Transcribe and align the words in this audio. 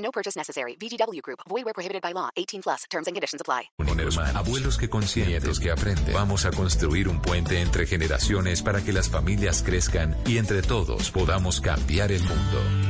No 0.00 0.10
purchase 0.10 0.36
necessary. 0.36 0.76
VGW 0.76 1.22
Group. 1.22 1.40
Void 1.48 1.64
where 1.64 1.74
prohibited 1.74 2.02
by 2.02 2.12
law. 2.12 2.30
18 2.36 2.62
plus. 2.62 2.84
Terms 2.90 3.06
and 3.06 3.14
conditions 3.16 3.40
apply. 3.40 3.70
Abuelos 4.34 4.76
que 4.76 4.88
consienten, 4.88 5.52
que 5.60 5.70
aprenden. 5.70 6.12
Vamos 6.12 6.44
a 6.44 6.50
construir 6.50 7.08
un 7.08 7.22
puente 7.22 7.60
entre 7.60 7.86
generaciones 7.86 8.62
para 8.62 8.82
que 8.82 8.92
las 8.92 9.08
familias 9.08 9.62
crezcan 9.62 10.16
y 10.26 10.38
entre 10.38 10.62
todos 10.62 11.10
podamos 11.10 11.60
cambiar 11.60 12.10
el 12.12 12.22
mundo. 12.22 12.89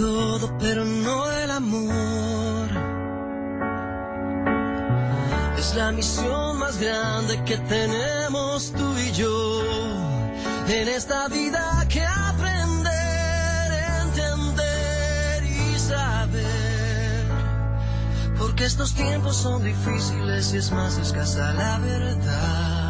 Todo, 0.00 0.56
pero 0.58 0.84
no 0.84 1.30
el 1.30 1.50
amor. 1.50 2.68
Es 5.58 5.74
la 5.74 5.92
misión 5.92 6.58
más 6.58 6.78
grande 6.78 7.42
que 7.44 7.58
tenemos 7.58 8.72
tú 8.72 8.96
y 8.96 9.12
yo 9.12 9.62
en 10.68 10.88
esta 10.88 11.28
vida 11.28 11.86
que 11.88 12.02
aprender, 12.02 13.72
entender 14.06 15.44
y 15.44 15.78
saber. 15.78 17.26
Porque 18.38 18.64
estos 18.64 18.94
tiempos 18.94 19.36
son 19.36 19.62
difíciles 19.62 20.54
y 20.54 20.56
es 20.56 20.72
más 20.72 20.96
escasa 20.96 21.52
la 21.52 21.78
verdad. 21.78 22.89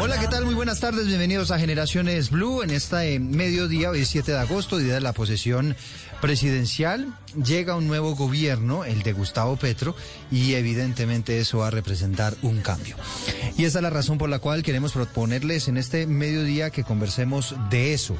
Hola, 0.00 0.20
¿qué 0.20 0.28
tal? 0.28 0.44
Muy 0.44 0.54
buenas 0.54 0.78
tardes, 0.78 1.08
bienvenidos 1.08 1.50
a 1.50 1.58
Generaciones 1.58 2.30
Blue 2.30 2.62
en 2.62 2.70
este 2.70 3.18
mediodía, 3.18 3.90
hoy 3.90 4.02
es 4.02 4.08
7 4.08 4.30
de 4.30 4.38
agosto, 4.38 4.78
día 4.78 4.94
de 4.94 5.00
la 5.00 5.12
posesión 5.12 5.74
presidencial. 6.20 7.12
Llega 7.34 7.74
un 7.74 7.88
nuevo 7.88 8.14
gobierno, 8.14 8.84
el 8.84 9.02
de 9.02 9.12
Gustavo 9.12 9.56
Petro, 9.56 9.96
y 10.30 10.54
evidentemente 10.54 11.40
eso 11.40 11.58
va 11.58 11.66
a 11.66 11.70
representar 11.70 12.36
un 12.42 12.60
cambio. 12.60 12.94
Y 13.58 13.64
esa 13.64 13.78
es 13.78 13.82
la 13.82 13.90
razón 13.90 14.16
por 14.16 14.28
la 14.28 14.38
cual 14.38 14.62
queremos 14.62 14.92
proponerles 14.92 15.66
en 15.66 15.76
este 15.76 16.06
mediodía 16.06 16.70
que 16.70 16.84
conversemos 16.84 17.56
de 17.70 17.94
eso, 17.94 18.14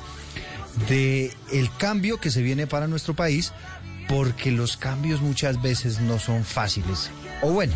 de 0.89 1.33
el 1.53 1.71
cambio 1.77 2.19
que 2.19 2.33
se 2.33 2.43
viene 2.43 2.67
para 2.67 2.89
nuestro 2.89 3.15
país, 3.15 3.53
porque 4.09 4.51
los 4.51 4.77
cambios 4.77 5.21
muchas 5.21 5.63
veces 5.63 6.01
no 6.01 6.19
son 6.19 6.45
fáciles. 6.45 7.11
O 7.43 7.53
bueno, 7.53 7.75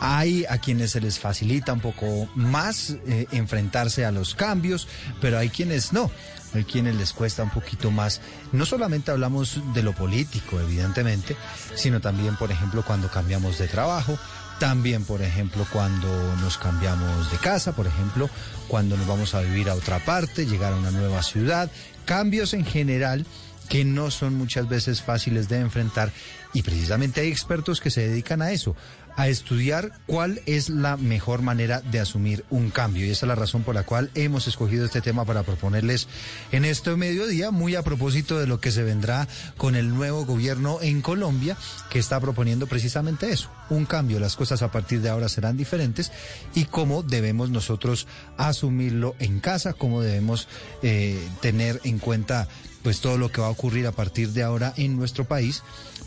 hay 0.00 0.44
a 0.48 0.58
quienes 0.58 0.92
se 0.92 1.00
les 1.00 1.18
facilita 1.18 1.72
un 1.72 1.80
poco 1.80 2.28
más 2.34 2.96
eh, 3.06 3.26
enfrentarse 3.32 4.04
a 4.04 4.12
los 4.12 4.34
cambios, 4.34 4.88
pero 5.20 5.38
hay 5.38 5.48
quienes 5.48 5.92
no. 5.92 6.10
Hay 6.54 6.64
quienes 6.64 6.94
les 6.94 7.12
cuesta 7.12 7.42
un 7.42 7.50
poquito 7.50 7.90
más. 7.90 8.22
No 8.52 8.64
solamente 8.64 9.10
hablamos 9.10 9.60
de 9.74 9.82
lo 9.82 9.92
político, 9.92 10.58
evidentemente, 10.58 11.36
sino 11.74 12.00
también, 12.00 12.36
por 12.36 12.50
ejemplo, 12.50 12.82
cuando 12.86 13.10
cambiamos 13.10 13.58
de 13.58 13.68
trabajo, 13.68 14.18
también, 14.58 15.04
por 15.04 15.22
ejemplo, 15.22 15.66
cuando 15.70 16.08
nos 16.36 16.58
cambiamos 16.58 17.30
de 17.30 17.36
casa, 17.36 17.72
por 17.72 17.86
ejemplo, 17.86 18.30
cuando 18.66 18.96
nos 18.96 19.06
vamos 19.06 19.34
a 19.34 19.40
vivir 19.40 19.68
a 19.68 19.74
otra 19.74 20.04
parte, 20.04 20.46
llegar 20.46 20.72
a 20.72 20.76
una 20.76 20.90
nueva 20.90 21.22
ciudad, 21.22 21.70
cambios 22.06 22.54
en 22.54 22.64
general 22.64 23.26
que 23.68 23.84
no 23.84 24.10
son 24.10 24.34
muchas 24.34 24.68
veces 24.68 25.02
fáciles 25.02 25.48
de 25.48 25.58
enfrentar 25.58 26.12
y 26.54 26.62
precisamente 26.62 27.20
hay 27.20 27.28
expertos 27.28 27.80
que 27.80 27.90
se 27.90 28.08
dedican 28.08 28.42
a 28.42 28.52
eso, 28.52 28.74
a 29.16 29.26
estudiar 29.26 29.90
cuál 30.06 30.40
es 30.46 30.70
la 30.70 30.96
mejor 30.96 31.42
manera 31.42 31.80
de 31.80 31.98
asumir 31.98 32.44
un 32.50 32.70
cambio. 32.70 33.04
Y 33.04 33.10
esa 33.10 33.26
es 33.26 33.28
la 33.28 33.34
razón 33.34 33.64
por 33.64 33.74
la 33.74 33.82
cual 33.82 34.10
hemos 34.14 34.46
escogido 34.46 34.84
este 34.84 35.00
tema 35.00 35.24
para 35.24 35.42
proponerles 35.42 36.06
en 36.52 36.64
este 36.64 36.94
mediodía, 36.94 37.50
muy 37.50 37.74
a 37.74 37.82
propósito 37.82 38.38
de 38.38 38.46
lo 38.46 38.60
que 38.60 38.70
se 38.70 38.84
vendrá 38.84 39.26
con 39.56 39.74
el 39.74 39.88
nuevo 39.92 40.24
gobierno 40.24 40.78
en 40.80 41.02
Colombia, 41.02 41.56
que 41.90 41.98
está 41.98 42.20
proponiendo 42.20 42.68
precisamente 42.68 43.30
eso, 43.30 43.50
un 43.70 43.86
cambio. 43.86 44.20
Las 44.20 44.36
cosas 44.36 44.62
a 44.62 44.70
partir 44.70 45.00
de 45.00 45.08
ahora 45.08 45.28
serán 45.28 45.56
diferentes 45.56 46.12
y 46.54 46.66
cómo 46.66 47.02
debemos 47.02 47.50
nosotros 47.50 48.06
asumirlo 48.36 49.16
en 49.18 49.40
casa, 49.40 49.72
cómo 49.72 50.00
debemos 50.00 50.46
eh, 50.82 51.18
tener 51.40 51.80
en 51.82 51.98
cuenta 51.98 52.46
pues 52.82 53.00
todo 53.00 53.18
lo 53.18 53.30
que 53.30 53.40
va 53.40 53.48
a 53.48 53.50
ocurrir 53.50 53.86
a 53.86 53.92
partir 53.92 54.30
de 54.30 54.42
ahora 54.42 54.72
en 54.76 54.96
nuestro 54.96 55.24
país 55.24 55.62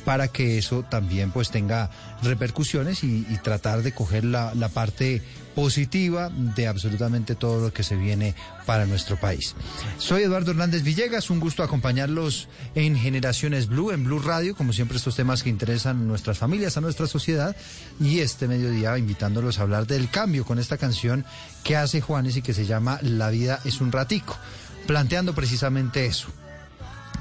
para 0.06 0.28
que 0.28 0.58
eso 0.58 0.84
también 0.84 1.32
pues 1.32 1.52
tenga 1.52 1.92
repercusiones 2.24 3.04
y, 3.04 3.26
tratar 3.44 3.82
de 3.82 3.92
coger 3.92 4.24
la, 4.24 4.54
la, 4.54 4.70
parte 4.70 5.22
positiva 5.56 6.30
de 6.30 6.68
absolutamente 6.68 7.34
todo 7.34 7.60
lo 7.60 7.74
que 7.74 7.82
se 7.82 7.96
viene 7.96 8.36
para 8.66 8.86
nuestro 8.86 9.20
país. 9.20 9.56
Soy 9.98 10.24
Eduardo 10.24 10.52
Hernández 10.52 10.84
Villegas, 10.84 11.30
un 11.32 11.40
gusto 11.40 11.64
acompañarlos 11.64 12.48
en 12.76 12.96
Generaciones 12.96 13.68
Blue, 13.68 13.92
en 13.92 14.04
Blue 14.04 14.20
Radio, 14.20 14.56
como 14.56 14.74
siempre 14.74 14.98
estos 14.98 15.16
temas 15.16 15.42
que 15.42 15.50
interesan 15.50 15.98
a 15.98 16.04
nuestras 16.04 16.38
familias, 16.38 16.78
a 16.78 16.82
nuestra 16.82 17.08
sociedad, 17.08 17.56
y 18.00 18.20
este 18.20 18.48
mediodía 18.48 18.98
invitándolos 18.98 19.58
a 19.58 19.64
hablar 19.64 19.88
del 19.88 20.10
cambio 20.10 20.46
con 20.46 20.60
esta 20.60 20.78
canción 20.78 21.26
que 21.64 21.76
hace 21.76 22.02
Juanes 22.02 22.38
y 22.38 22.42
que 22.44 22.54
se 22.54 22.66
llama 22.66 23.00
La 23.02 23.30
vida 23.32 23.60
es 23.66 23.82
un 23.82 23.92
ratico, 23.92 24.38
planteando 24.86 25.34
precisamente 25.34 26.06
eso 26.06 26.28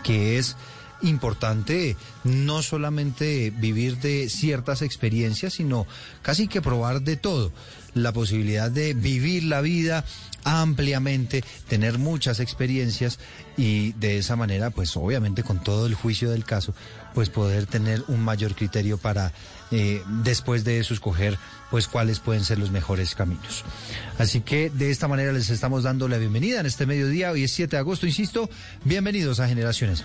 que 0.02 0.38
es 0.38 0.56
importante 1.02 1.96
no 2.24 2.62
solamente 2.62 3.50
vivir 3.50 3.98
de 3.98 4.28
ciertas 4.28 4.82
experiencias, 4.82 5.54
sino 5.54 5.86
casi 6.22 6.48
que 6.48 6.62
probar 6.62 7.02
de 7.02 7.16
todo. 7.16 7.52
La 7.94 8.12
posibilidad 8.12 8.70
de 8.70 8.94
vivir 8.94 9.44
la 9.44 9.60
vida 9.60 10.04
ampliamente, 10.44 11.44
tener 11.68 11.98
muchas 11.98 12.40
experiencias 12.40 13.18
y 13.56 13.92
de 13.92 14.18
esa 14.18 14.36
manera, 14.36 14.70
pues 14.70 14.96
obviamente 14.96 15.42
con 15.42 15.62
todo 15.62 15.86
el 15.86 15.94
juicio 15.94 16.30
del 16.30 16.44
caso, 16.44 16.74
pues 17.14 17.28
poder 17.28 17.66
tener 17.66 18.02
un 18.08 18.20
mayor 18.20 18.54
criterio 18.54 18.96
para 18.96 19.32
eh, 19.70 20.02
después 20.22 20.64
de 20.64 20.78
eso 20.78 20.94
escoger 20.94 21.38
pues 21.70 21.88
cuáles 21.88 22.20
pueden 22.20 22.44
ser 22.44 22.58
los 22.58 22.70
mejores 22.70 23.14
caminos. 23.14 23.64
Así 24.18 24.40
que 24.40 24.70
de 24.70 24.90
esta 24.90 25.08
manera 25.08 25.32
les 25.32 25.50
estamos 25.50 25.84
dando 25.84 26.08
la 26.08 26.18
bienvenida 26.18 26.60
en 26.60 26.66
este 26.66 26.86
mediodía, 26.86 27.30
hoy 27.30 27.44
es 27.44 27.52
7 27.52 27.76
de 27.76 27.80
agosto, 27.80 28.06
insisto, 28.06 28.50
bienvenidos 28.84 29.40
a 29.40 29.48
Generaciones. 29.48 30.04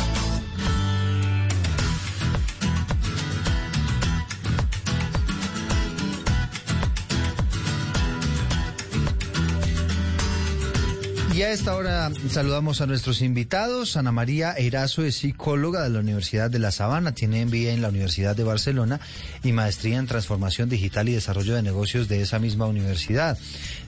Esta 11.51 11.75
hora 11.75 12.09
saludamos 12.29 12.79
a 12.79 12.85
nuestros 12.85 13.21
invitados. 13.21 13.97
Ana 13.97 14.13
María 14.13 14.53
Erazo 14.53 15.03
es 15.03 15.17
psicóloga 15.17 15.83
de 15.83 15.89
la 15.89 15.99
Universidad 15.99 16.49
de 16.49 16.59
La 16.59 16.71
Sabana, 16.71 17.11
tiene 17.11 17.45
MBA 17.45 17.71
en 17.71 17.81
la 17.81 17.89
Universidad 17.89 18.37
de 18.37 18.45
Barcelona 18.45 19.01
y 19.43 19.51
maestría 19.51 19.97
en 19.97 20.07
transformación 20.07 20.69
digital 20.69 21.09
y 21.09 21.13
desarrollo 21.13 21.53
de 21.53 21.61
negocios 21.61 22.07
de 22.07 22.21
esa 22.21 22.39
misma 22.39 22.67
universidad. 22.67 23.37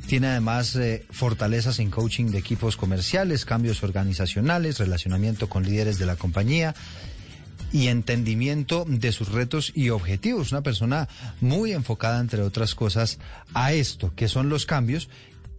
Tiene 0.07 0.27
además 0.27 0.75
eh, 0.75 1.05
fortalezas 1.09 1.79
en 1.79 1.89
coaching 1.89 2.31
de 2.31 2.39
equipos 2.39 2.75
comerciales, 2.75 3.45
cambios 3.45 3.81
organizacionales, 3.81 4.79
relacionamiento 4.79 5.47
con 5.47 5.63
líderes 5.63 5.97
de 5.97 6.05
la 6.05 6.17
compañía 6.17 6.75
y 7.71 7.87
entendimiento 7.87 8.85
de 8.87 9.13
sus 9.13 9.29
retos 9.29 9.71
y 9.73 9.89
objetivos. 9.89 10.51
Una 10.51 10.63
persona 10.63 11.07
muy 11.39 11.71
enfocada, 11.71 12.19
entre 12.19 12.41
otras 12.41 12.75
cosas, 12.75 13.19
a 13.53 13.71
esto, 13.71 14.11
que 14.15 14.27
son 14.27 14.49
los 14.49 14.65
cambios 14.65 15.07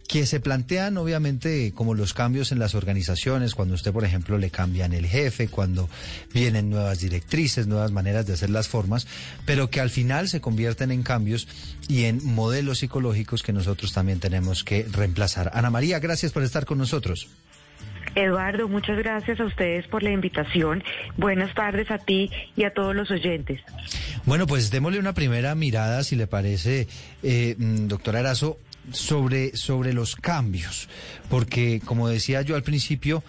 que 0.07 0.25
se 0.25 0.39
plantean 0.39 0.97
obviamente 0.97 1.71
como 1.73 1.93
los 1.93 2.13
cambios 2.13 2.51
en 2.51 2.59
las 2.59 2.75
organizaciones, 2.75 3.55
cuando 3.55 3.73
usted, 3.73 3.91
por 3.91 4.03
ejemplo, 4.03 4.37
le 4.37 4.49
cambian 4.49 4.93
el 4.93 5.05
jefe, 5.05 5.47
cuando 5.47 5.89
vienen 6.33 6.69
nuevas 6.69 6.99
directrices, 6.99 7.67
nuevas 7.67 7.91
maneras 7.91 8.25
de 8.27 8.33
hacer 8.33 8.49
las 8.49 8.67
formas, 8.67 9.07
pero 9.45 9.69
que 9.69 9.79
al 9.79 9.89
final 9.89 10.27
se 10.27 10.41
convierten 10.41 10.91
en 10.91 11.03
cambios 11.03 11.47
y 11.87 12.05
en 12.05 12.23
modelos 12.23 12.79
psicológicos 12.79 13.43
que 13.43 13.53
nosotros 13.53 13.93
también 13.93 14.19
tenemos 14.19 14.63
que 14.63 14.85
reemplazar. 14.91 15.51
Ana 15.53 15.69
María, 15.69 15.99
gracias 15.99 16.31
por 16.31 16.43
estar 16.43 16.65
con 16.65 16.77
nosotros. 16.77 17.27
Eduardo, 18.15 18.69
muchas 18.69 18.97
gracias 18.97 19.39
a 19.41 19.45
ustedes 19.45 19.87
por 19.87 20.01
la 20.01 20.11
invitación. 20.11 20.83
Buenas 21.17 21.53
tardes 21.53 21.91
a 21.91 21.97
ti 21.97 22.31
y 22.55 22.63
a 22.63 22.73
todos 22.73 22.95
los 22.95 23.11
oyentes. 23.11 23.59
Bueno, 24.25 24.47
pues 24.47 24.71
démosle 24.71 24.99
una 24.99 25.13
primera 25.13 25.53
mirada, 25.55 26.03
si 26.03 26.15
le 26.15 26.25
parece, 26.25 26.87
eh, 27.23 27.55
doctora 27.57 28.19
Arazo, 28.19 28.57
sobre, 28.91 29.55
sobre 29.55 29.93
los 29.93 30.15
cambios, 30.15 30.89
porque 31.29 31.81
como 31.83 32.07
decía 32.07 32.41
yo 32.41 32.55
al 32.55 32.63
principio, 32.63 33.23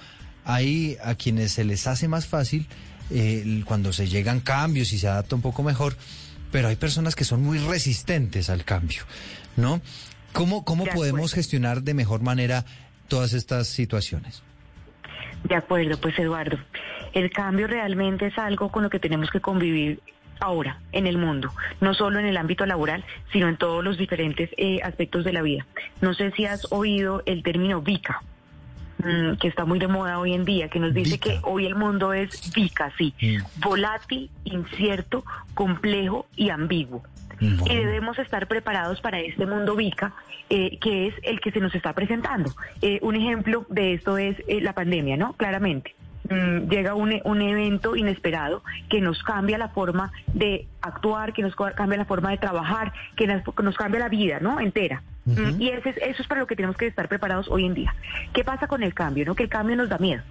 hay 0.44 0.96
a 1.02 1.14
quienes 1.14 1.52
se 1.52 1.64
les 1.64 1.86
hace 1.86 2.08
más 2.08 2.26
fácil 2.26 2.66
eh, 3.10 3.62
cuando 3.64 3.92
se 3.92 4.08
llegan 4.08 4.40
cambios 4.40 4.92
y 4.92 4.98
se 4.98 5.08
adapta 5.08 5.36
un 5.36 5.42
poco 5.42 5.62
mejor, 5.62 5.96
pero 6.52 6.68
hay 6.68 6.76
personas 6.76 7.14
que 7.16 7.24
son 7.24 7.42
muy 7.42 7.58
resistentes 7.58 8.50
al 8.50 8.64
cambio, 8.64 9.02
¿no? 9.56 9.80
¿Cómo, 10.32 10.64
cómo 10.64 10.84
podemos 10.86 11.32
gestionar 11.32 11.82
de 11.82 11.94
mejor 11.94 12.20
manera 12.20 12.64
todas 13.08 13.32
estas 13.32 13.68
situaciones? 13.68 14.42
De 15.44 15.54
acuerdo, 15.54 15.98
pues 16.00 16.18
Eduardo, 16.18 16.58
el 17.12 17.30
cambio 17.30 17.66
realmente 17.66 18.26
es 18.26 18.38
algo 18.38 18.70
con 18.70 18.82
lo 18.82 18.90
que 18.90 18.98
tenemos 18.98 19.30
que 19.30 19.40
convivir 19.40 20.00
ahora 20.40 20.80
en 20.92 21.06
el 21.06 21.18
mundo, 21.18 21.52
no 21.80 21.94
solo 21.94 22.18
en 22.18 22.26
el 22.26 22.36
ámbito 22.36 22.66
laboral, 22.66 23.04
sino 23.32 23.48
en 23.48 23.56
todos 23.56 23.82
los 23.84 23.98
diferentes 23.98 24.50
eh, 24.56 24.80
aspectos 24.82 25.24
de 25.24 25.32
la 25.32 25.42
vida. 25.42 25.66
No 26.00 26.14
sé 26.14 26.30
si 26.32 26.46
has 26.46 26.70
oído 26.72 27.22
el 27.26 27.42
término 27.42 27.82
VICA, 27.82 28.22
mm, 28.98 29.36
que 29.36 29.48
está 29.48 29.64
muy 29.64 29.78
de 29.78 29.88
moda 29.88 30.18
hoy 30.18 30.34
en 30.34 30.44
día, 30.44 30.68
que 30.68 30.80
nos 30.80 30.94
dice 30.94 31.18
que 31.18 31.38
hoy 31.42 31.66
el 31.66 31.74
mundo 31.74 32.12
es 32.12 32.52
VICA, 32.54 32.92
sí, 32.96 33.14
mm. 33.20 33.60
volátil, 33.60 34.30
incierto, 34.44 35.24
complejo 35.54 36.26
y 36.36 36.50
ambiguo. 36.50 37.02
Y 37.38 37.54
debemos 37.66 38.18
estar 38.18 38.48
preparados 38.48 39.02
para 39.02 39.20
este 39.20 39.44
mundo 39.44 39.76
VICA, 39.76 40.14
eh, 40.48 40.78
que 40.78 41.08
es 41.08 41.14
el 41.22 41.38
que 41.40 41.50
se 41.50 41.60
nos 41.60 41.74
está 41.74 41.92
presentando. 41.92 42.50
Eh, 42.80 42.98
un 43.02 43.14
ejemplo 43.14 43.66
de 43.68 43.92
esto 43.92 44.16
es 44.16 44.38
la 44.48 44.72
pandemia, 44.72 45.18
¿no? 45.18 45.34
Claramente. 45.34 45.94
Mm, 46.28 46.69
llega 46.69 46.94
un, 46.94 47.21
un, 47.25 47.40
evento 47.40 47.95
inesperado 47.95 48.64
que 48.88 49.00
nos 49.00 49.23
cambia 49.23 49.59
la 49.59 49.68
forma 49.68 50.12
de 50.33 50.66
actuar, 50.80 51.33
que 51.33 51.42
nos 51.42 51.54
cambia 51.54 51.99
la 51.99 52.04
forma 52.04 52.30
de 52.30 52.38
trabajar, 52.38 52.92
que 53.16 53.26
nos, 53.26 53.76
cambia 53.76 54.00
la 54.00 54.09
vida, 54.09 54.40
¿no? 54.40 54.61
Entera. 54.61 55.02
Mm, 55.25 55.61
y 55.61 55.68
ese, 55.68 55.90
eso 55.90 56.23
es 56.23 56.28
para 56.28 56.40
lo 56.40 56.47
que 56.47 56.56
tenemos 56.56 56.76
que 56.76 56.87
estar 56.87 57.09
preparados 57.09 57.49
hoy 57.49 57.66
en 57.66 57.75
día. 57.75 57.95
¿Qué 58.33 58.45
pasa 58.45 58.66
con 58.66 58.83
el 58.83 58.95
cambio? 58.95 59.25
¿no? 59.25 59.35
Que 59.35 59.45
el 59.45 59.49
cambio 59.49 59.76
nos 59.76 59.88
da 59.88 59.99
miedo. 59.99 60.23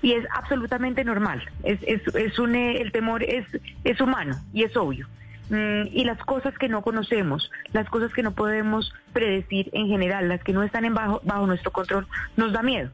Y 0.00 0.12
es 0.12 0.24
absolutamente 0.32 1.04
normal. 1.04 1.42
Es, 1.64 1.80
es, 1.82 2.02
es 2.14 2.38
un, 2.38 2.54
eh, 2.54 2.80
el 2.80 2.92
temor 2.92 3.22
es, 3.22 3.46
es 3.84 4.00
humano 4.00 4.36
y 4.52 4.62
es 4.64 4.76
obvio. 4.76 5.08
Mm, 5.50 5.88
y 5.92 6.04
las 6.04 6.18
cosas 6.18 6.56
que 6.56 6.68
no 6.68 6.82
conocemos, 6.82 7.50
las 7.72 7.88
cosas 7.88 8.12
que 8.12 8.22
no 8.22 8.32
podemos 8.32 8.94
predecir 9.12 9.70
en 9.72 9.88
general, 9.88 10.28
las 10.28 10.42
que 10.44 10.52
no 10.52 10.62
están 10.62 10.84
en 10.84 10.94
bajo, 10.94 11.20
bajo 11.24 11.46
nuestro 11.46 11.72
control, 11.72 12.06
nos 12.36 12.52
da 12.52 12.62
miedo. 12.62 12.90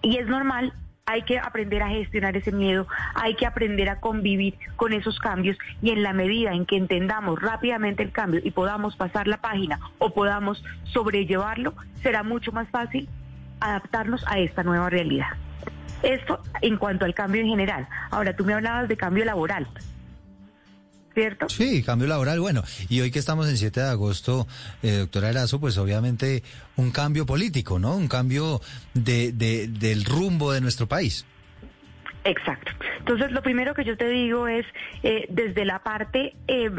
y 0.00 0.16
es 0.16 0.28
normal 0.28 0.72
hay 1.10 1.22
que 1.22 1.38
aprender 1.38 1.82
a 1.82 1.88
gestionar 1.88 2.36
ese 2.36 2.52
miedo, 2.52 2.86
hay 3.14 3.34
que 3.34 3.44
aprender 3.44 3.88
a 3.88 3.98
convivir 3.98 4.54
con 4.76 4.92
esos 4.92 5.18
cambios 5.18 5.58
y 5.82 5.90
en 5.90 6.04
la 6.04 6.12
medida 6.12 6.52
en 6.52 6.66
que 6.66 6.76
entendamos 6.76 7.42
rápidamente 7.42 8.04
el 8.04 8.12
cambio 8.12 8.40
y 8.44 8.52
podamos 8.52 8.94
pasar 8.94 9.26
la 9.26 9.38
página 9.38 9.80
o 9.98 10.14
podamos 10.14 10.62
sobrellevarlo, 10.84 11.74
será 12.02 12.22
mucho 12.22 12.52
más 12.52 12.68
fácil 12.68 13.08
adaptarnos 13.58 14.24
a 14.28 14.38
esta 14.38 14.62
nueva 14.62 14.88
realidad. 14.88 15.30
Esto 16.04 16.40
en 16.62 16.76
cuanto 16.76 17.04
al 17.04 17.12
cambio 17.12 17.42
en 17.42 17.48
general. 17.48 17.88
Ahora, 18.10 18.34
tú 18.34 18.44
me 18.44 18.54
hablabas 18.54 18.88
de 18.88 18.96
cambio 18.96 19.24
laboral. 19.24 19.66
¿Cierto? 21.20 21.48
Sí, 21.50 21.82
cambio 21.82 22.08
laboral, 22.08 22.40
bueno, 22.40 22.62
y 22.88 23.02
hoy 23.02 23.10
que 23.10 23.18
estamos 23.18 23.46
en 23.48 23.58
7 23.58 23.80
de 23.80 23.88
agosto, 23.88 24.46
eh, 24.82 24.98
doctora 25.00 25.28
Erazo, 25.28 25.60
pues 25.60 25.76
obviamente 25.76 26.42
un 26.76 26.90
cambio 26.90 27.26
político, 27.26 27.78
¿no? 27.78 27.94
Un 27.94 28.08
cambio 28.08 28.62
de, 28.94 29.32
del 29.32 30.04
rumbo 30.06 30.52
de 30.52 30.62
nuestro 30.62 30.86
país. 30.86 31.26
Exacto. 32.24 32.72
Entonces, 32.98 33.32
lo 33.32 33.42
primero 33.42 33.74
que 33.74 33.84
yo 33.84 33.98
te 33.98 34.08
digo 34.08 34.48
es, 34.48 34.64
eh, 35.02 35.26
desde 35.28 35.66
la 35.66 35.80
parte 35.80 36.34
eh, 36.48 36.70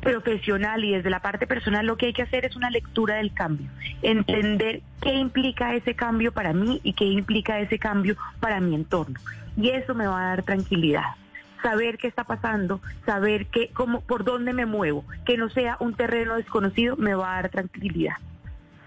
profesional 0.00 0.84
y 0.84 0.92
desde 0.92 1.08
la 1.08 1.20
parte 1.20 1.46
personal, 1.46 1.86
lo 1.86 1.96
que 1.96 2.06
hay 2.06 2.12
que 2.12 2.22
hacer 2.22 2.44
es 2.44 2.54
una 2.54 2.68
lectura 2.68 3.16
del 3.16 3.32
cambio, 3.32 3.70
entender 4.02 4.82
qué 5.00 5.14
implica 5.14 5.74
ese 5.74 5.94
cambio 5.94 6.32
para 6.32 6.52
mí 6.52 6.80
y 6.82 6.92
qué 6.92 7.06
implica 7.06 7.60
ese 7.60 7.78
cambio 7.78 8.14
para 8.40 8.60
mi 8.60 8.74
entorno. 8.74 9.18
Y 9.56 9.70
eso 9.70 9.94
me 9.94 10.06
va 10.06 10.20
a 10.20 10.28
dar 10.28 10.42
tranquilidad. 10.42 11.14
Saber 11.62 11.98
qué 11.98 12.06
está 12.08 12.24
pasando, 12.24 12.80
saber 13.04 13.46
qué, 13.46 13.70
cómo, 13.72 14.00
por 14.02 14.24
dónde 14.24 14.52
me 14.52 14.66
muevo, 14.66 15.04
que 15.24 15.36
no 15.36 15.48
sea 15.48 15.76
un 15.80 15.94
terreno 15.94 16.36
desconocido, 16.36 16.96
me 16.96 17.14
va 17.14 17.32
a 17.32 17.42
dar 17.42 17.50
tranquilidad. 17.50 18.16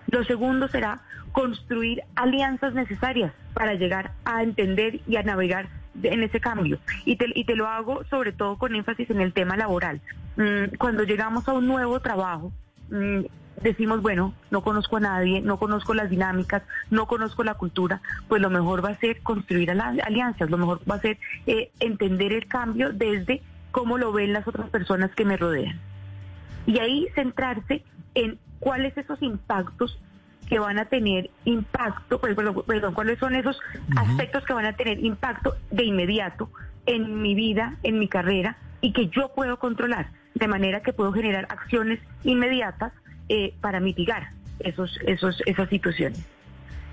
Lo 0.08 0.24
segundo 0.24 0.68
será 0.68 1.02
construir 1.32 2.02
alianzas 2.16 2.74
necesarias 2.74 3.34
para 3.54 3.76
llegar 3.76 4.12
a 4.26 4.44
entender 4.44 5.02
y 5.08 5.18
a 5.18 5.24
navegar 5.24 5.68
en 6.02 6.24
ese 6.24 6.40
cambio. 6.40 6.80
Y 7.06 7.18
te, 7.18 7.28
y 7.36 7.46
te 7.46 7.56
lo 7.56 7.68
hago 7.68 8.04
sobre 8.06 8.32
todo 8.32 8.58
con 8.58 8.76
énfasis 8.76 9.10
en 9.10 9.22
el 9.22 9.34
tema 9.34 9.58
laboral. 9.58 10.02
Mm, 10.38 10.76
cuando 10.78 11.04
llegamos 11.04 11.48
a 11.48 11.54
un 11.54 11.68
nuevo 11.68 12.00
trabajo, 12.00 12.52
mm, 12.90 13.26
decimos, 13.62 14.02
bueno, 14.02 14.34
no 14.52 14.62
conozco 14.62 14.98
a 14.98 15.02
nadie, 15.02 15.42
no 15.42 15.58
conozco 15.58 15.94
las 15.94 16.10
dinámicas, 16.10 16.64
no 16.90 17.08
conozco 17.08 17.44
la 17.44 17.56
cultura, 17.56 18.02
pues 18.28 18.42
lo 18.42 18.50
mejor 18.50 18.84
va 18.84 18.90
a 18.90 18.98
ser 18.98 19.22
construir 19.22 19.72
alianzas, 19.72 20.50
lo 20.50 20.58
mejor 20.58 20.82
va 20.90 20.96
a 20.96 21.02
ser 21.02 21.18
eh, 21.48 21.72
entender 21.80 22.34
el 22.34 22.48
cambio 22.48 22.92
desde 22.94 23.42
cómo 23.72 23.98
lo 23.98 24.12
ven 24.12 24.34
las 24.34 24.48
otras 24.48 24.70
personas 24.70 25.12
que 25.16 25.26
me 25.26 25.38
rodean. 25.38 25.80
Y 26.66 26.80
ahí 26.80 27.08
centrarse 27.16 27.84
en 28.16 28.40
cuáles 28.60 28.98
esos 28.98 29.22
impactos 29.22 30.00
que 30.48 30.60
van 30.60 30.80
a 30.80 30.86
tener 30.86 31.30
impacto, 31.46 32.20
pues, 32.20 32.36
perdón, 32.36 32.64
perdón, 32.66 32.94
cuáles 32.94 33.20
son 33.20 33.36
esos 33.36 33.60
aspectos 33.96 34.44
que 34.46 34.54
van 34.54 34.66
a 34.66 34.74
tener 34.74 35.00
impacto 35.04 35.56
de 35.70 35.84
inmediato 35.84 36.50
en 36.86 37.22
mi 37.22 37.36
vida, 37.36 37.76
en 37.84 38.00
mi 38.00 38.08
carrera 38.08 38.58
y 38.82 38.94
que 38.94 39.10
yo 39.10 39.32
puedo 39.36 39.60
controlar, 39.60 40.10
de 40.34 40.48
manera 40.48 40.82
que 40.82 40.94
puedo 40.94 41.12
generar 41.12 41.46
acciones 41.50 42.00
inmediatas 42.24 42.94
eh, 43.30 43.54
para 43.62 43.80
mitigar 43.80 44.32
esos, 44.60 45.00
esos, 45.06 45.42
esas 45.46 45.70
situaciones. 45.70 46.26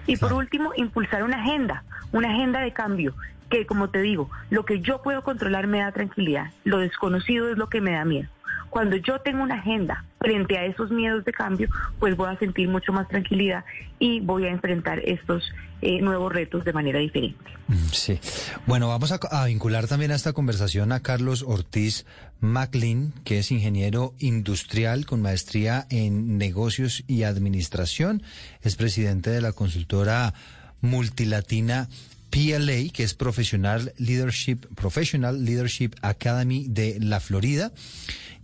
Y 0.06 0.16
por 0.16 0.32
último, 0.32 0.72
impulsar 0.76 1.24
una 1.24 1.40
agenda, 1.40 1.82
una 2.12 2.30
agenda 2.30 2.60
de 2.60 2.72
cambio, 2.72 3.14
que 3.50 3.66
como 3.66 3.90
te 3.90 4.00
digo, 4.00 4.30
lo 4.50 4.64
que 4.64 4.80
yo 4.80 5.02
puedo 5.02 5.22
controlar 5.22 5.66
me 5.66 5.80
da 5.80 5.92
tranquilidad, 5.92 6.52
lo 6.64 6.78
desconocido 6.78 7.50
es 7.50 7.58
lo 7.58 7.68
que 7.68 7.80
me 7.80 7.92
da 7.92 8.04
miedo. 8.04 8.28
Cuando 8.70 8.96
yo 8.96 9.20
tengo 9.20 9.42
una 9.42 9.56
agenda 9.56 10.04
frente 10.18 10.58
a 10.58 10.64
esos 10.64 10.90
miedos 10.90 11.24
de 11.24 11.32
cambio, 11.32 11.68
pues 11.98 12.16
voy 12.16 12.28
a 12.28 12.38
sentir 12.38 12.68
mucho 12.68 12.92
más 12.92 13.08
tranquilidad 13.08 13.64
y 13.98 14.20
voy 14.20 14.44
a 14.44 14.50
enfrentar 14.50 15.00
estos 15.00 15.52
eh, 15.82 16.00
nuevos 16.00 16.32
retos 16.32 16.64
de 16.64 16.72
manera 16.72 16.98
diferente. 16.98 17.38
Mm, 17.68 17.88
sí. 17.92 18.18
Bueno, 18.66 18.88
vamos 18.88 19.12
a, 19.12 19.44
vincular 19.44 19.86
también 19.86 20.10
a 20.10 20.14
esta 20.14 20.32
conversación 20.32 20.92
a 20.92 21.00
Carlos 21.00 21.44
Ortiz 21.46 22.06
MacLean, 22.40 23.12
que 23.24 23.38
es 23.38 23.50
ingeniero 23.50 24.14
industrial 24.18 25.06
con 25.06 25.20
maestría 25.22 25.86
en 25.90 26.38
negocios 26.38 27.04
y 27.06 27.24
administración. 27.24 28.22
Es 28.62 28.76
presidente 28.76 29.30
de 29.30 29.40
la 29.40 29.52
consultora 29.52 30.34
multilatina 30.80 31.88
PLA, 32.36 32.92
que 32.92 33.02
es 33.02 33.14
Professional 33.14 33.94
Leadership, 33.96 34.66
Professional 34.74 35.42
Leadership 35.42 35.92
Academy 36.02 36.66
de 36.68 36.98
la 37.00 37.18
Florida. 37.18 37.72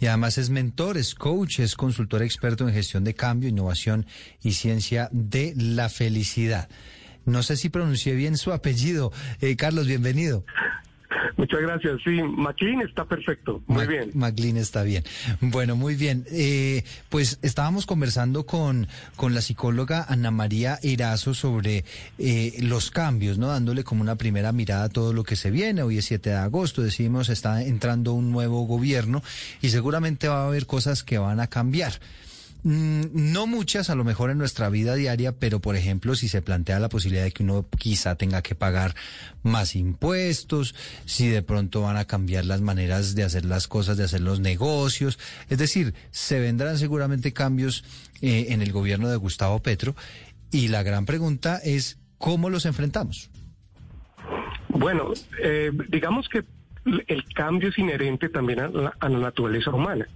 Y 0.00 0.06
además 0.06 0.38
es 0.38 0.48
mentor, 0.48 0.96
es 0.96 1.14
coach, 1.14 1.60
es 1.60 1.76
consultor 1.76 2.22
experto 2.22 2.66
en 2.66 2.72
gestión 2.72 3.04
de 3.04 3.12
cambio, 3.12 3.50
innovación 3.50 4.06
y 4.42 4.52
ciencia 4.52 5.10
de 5.12 5.52
la 5.58 5.90
felicidad. 5.90 6.70
No 7.26 7.42
sé 7.42 7.58
si 7.58 7.68
pronuncié 7.68 8.14
bien 8.14 8.38
su 8.38 8.52
apellido. 8.52 9.12
Eh, 9.42 9.56
Carlos, 9.56 9.86
bienvenido. 9.86 10.46
Muchas 11.36 11.60
gracias. 11.60 12.00
Sí, 12.04 12.22
McLean 12.22 12.82
está 12.82 13.04
perfecto. 13.04 13.62
Muy 13.66 13.86
bien. 13.86 14.10
McLean 14.14 14.56
está 14.56 14.82
bien. 14.82 15.04
Bueno, 15.40 15.76
muy 15.76 15.94
bien. 15.94 16.24
Eh, 16.30 16.84
pues 17.08 17.38
estábamos 17.42 17.86
conversando 17.86 18.46
con, 18.46 18.88
con 19.16 19.34
la 19.34 19.40
psicóloga 19.40 20.04
Ana 20.08 20.30
María 20.30 20.78
Erazo 20.82 21.34
sobre 21.34 21.84
eh, 22.18 22.54
los 22.60 22.90
cambios, 22.90 23.38
¿no? 23.38 23.48
Dándole 23.48 23.84
como 23.84 24.02
una 24.02 24.16
primera 24.16 24.52
mirada 24.52 24.84
a 24.84 24.88
todo 24.88 25.12
lo 25.12 25.24
que 25.24 25.36
se 25.36 25.50
viene. 25.50 25.82
Hoy 25.82 25.98
es 25.98 26.06
7 26.06 26.30
de 26.30 26.36
agosto, 26.36 26.82
decimos, 26.82 27.28
está 27.28 27.62
entrando 27.62 28.12
un 28.12 28.30
nuevo 28.30 28.62
gobierno 28.62 29.22
y 29.60 29.70
seguramente 29.70 30.28
va 30.28 30.44
a 30.44 30.46
haber 30.46 30.66
cosas 30.66 31.02
que 31.02 31.18
van 31.18 31.40
a 31.40 31.46
cambiar. 31.46 31.92
Mm, 32.64 33.32
no 33.32 33.48
muchas, 33.48 33.90
a 33.90 33.96
lo 33.96 34.04
mejor 34.04 34.30
en 34.30 34.38
nuestra 34.38 34.68
vida 34.68 34.94
diaria, 34.94 35.32
pero 35.32 35.60
por 35.60 35.74
ejemplo, 35.74 36.14
si 36.14 36.28
se 36.28 36.42
plantea 36.42 36.78
la 36.78 36.88
posibilidad 36.88 37.24
de 37.24 37.32
que 37.32 37.42
uno 37.42 37.66
quizá 37.76 38.14
tenga 38.14 38.40
que 38.42 38.54
pagar 38.54 38.94
más 39.42 39.74
impuestos, 39.74 40.74
si 41.04 41.28
de 41.28 41.42
pronto 41.42 41.82
van 41.82 41.96
a 41.96 42.04
cambiar 42.04 42.44
las 42.44 42.60
maneras 42.60 43.16
de 43.16 43.24
hacer 43.24 43.44
las 43.44 43.66
cosas, 43.66 43.96
de 43.96 44.04
hacer 44.04 44.20
los 44.20 44.38
negocios, 44.38 45.18
es 45.48 45.58
decir, 45.58 45.94
se 46.12 46.38
vendrán 46.38 46.78
seguramente 46.78 47.32
cambios 47.32 47.84
eh, 48.20 48.46
en 48.50 48.62
el 48.62 48.70
gobierno 48.70 49.08
de 49.08 49.16
Gustavo 49.16 49.60
Petro 49.60 49.96
y 50.52 50.68
la 50.68 50.84
gran 50.84 51.04
pregunta 51.04 51.58
es 51.64 51.98
cómo 52.18 52.48
los 52.48 52.64
enfrentamos. 52.64 53.28
Bueno, 54.68 55.12
eh, 55.42 55.72
digamos 55.88 56.28
que 56.28 56.44
el 57.06 57.24
cambio 57.34 57.70
es 57.70 57.78
inherente 57.78 58.28
también 58.28 58.60
a 58.60 58.68
la 59.08 59.18
naturaleza 59.18 59.70
humana. 59.70 60.06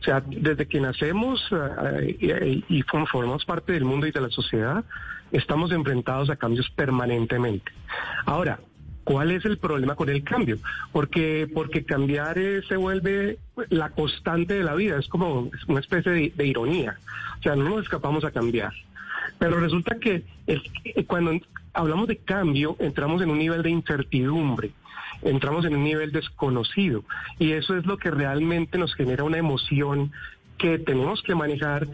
O 0.00 0.02
sea, 0.02 0.22
desde 0.26 0.66
que 0.66 0.80
nacemos 0.80 1.46
eh, 1.52 2.62
y, 2.68 2.82
formamos 2.82 3.44
parte 3.44 3.72
del 3.72 3.84
mundo 3.84 4.06
y 4.06 4.12
de 4.12 4.20
la 4.20 4.30
sociedad, 4.30 4.82
estamos 5.30 5.72
enfrentados 5.72 6.30
a 6.30 6.36
cambios 6.36 6.70
permanentemente. 6.70 7.70
Ahora, 8.26 8.60
¿Cuál 9.02 9.32
es 9.32 9.44
el 9.46 9.58
problema 9.58 9.96
con 9.96 10.08
el 10.08 10.22
cambio? 10.22 10.58
Porque, 10.92 11.50
porque 11.52 11.84
cambiar 11.84 12.36
se 12.68 12.76
vuelve 12.76 13.38
la 13.70 13.88
constante 13.90 14.54
de 14.54 14.62
la 14.62 14.74
vida, 14.74 14.98
es 14.98 15.08
como 15.08 15.50
una 15.66 15.80
especie 15.80 16.30
de, 16.36 16.46
ironía. 16.46 16.96
O 17.40 17.42
sea, 17.42 17.56
no 17.56 17.70
nos 17.70 17.82
escapamos 17.82 18.24
a 18.24 18.30
cambiar. 18.30 18.72
Pero 19.38 19.58
resulta 19.58 19.96
que 19.98 20.22
cuando 21.08 21.32
hablamos 21.72 22.08
de 22.08 22.18
cambio, 22.18 22.76
entramos 22.78 23.22
en 23.22 23.30
un 23.30 23.38
nivel 23.38 23.62
de 23.62 23.70
incertidumbre 23.70 24.70
entramos 25.22 25.64
en 25.64 25.76
un 25.76 25.84
nivel 25.84 26.12
desconocido 26.12 27.04
y 27.38 27.52
eso 27.52 27.76
es 27.76 27.86
lo 27.86 27.98
que 27.98 28.10
realmente 28.10 28.78
nos 28.78 28.94
genera 28.94 29.24
una 29.24 29.38
emoción 29.38 30.12
que 30.58 30.78
tenemos 30.78 31.22
que 31.22 31.34
manejar 31.34 31.88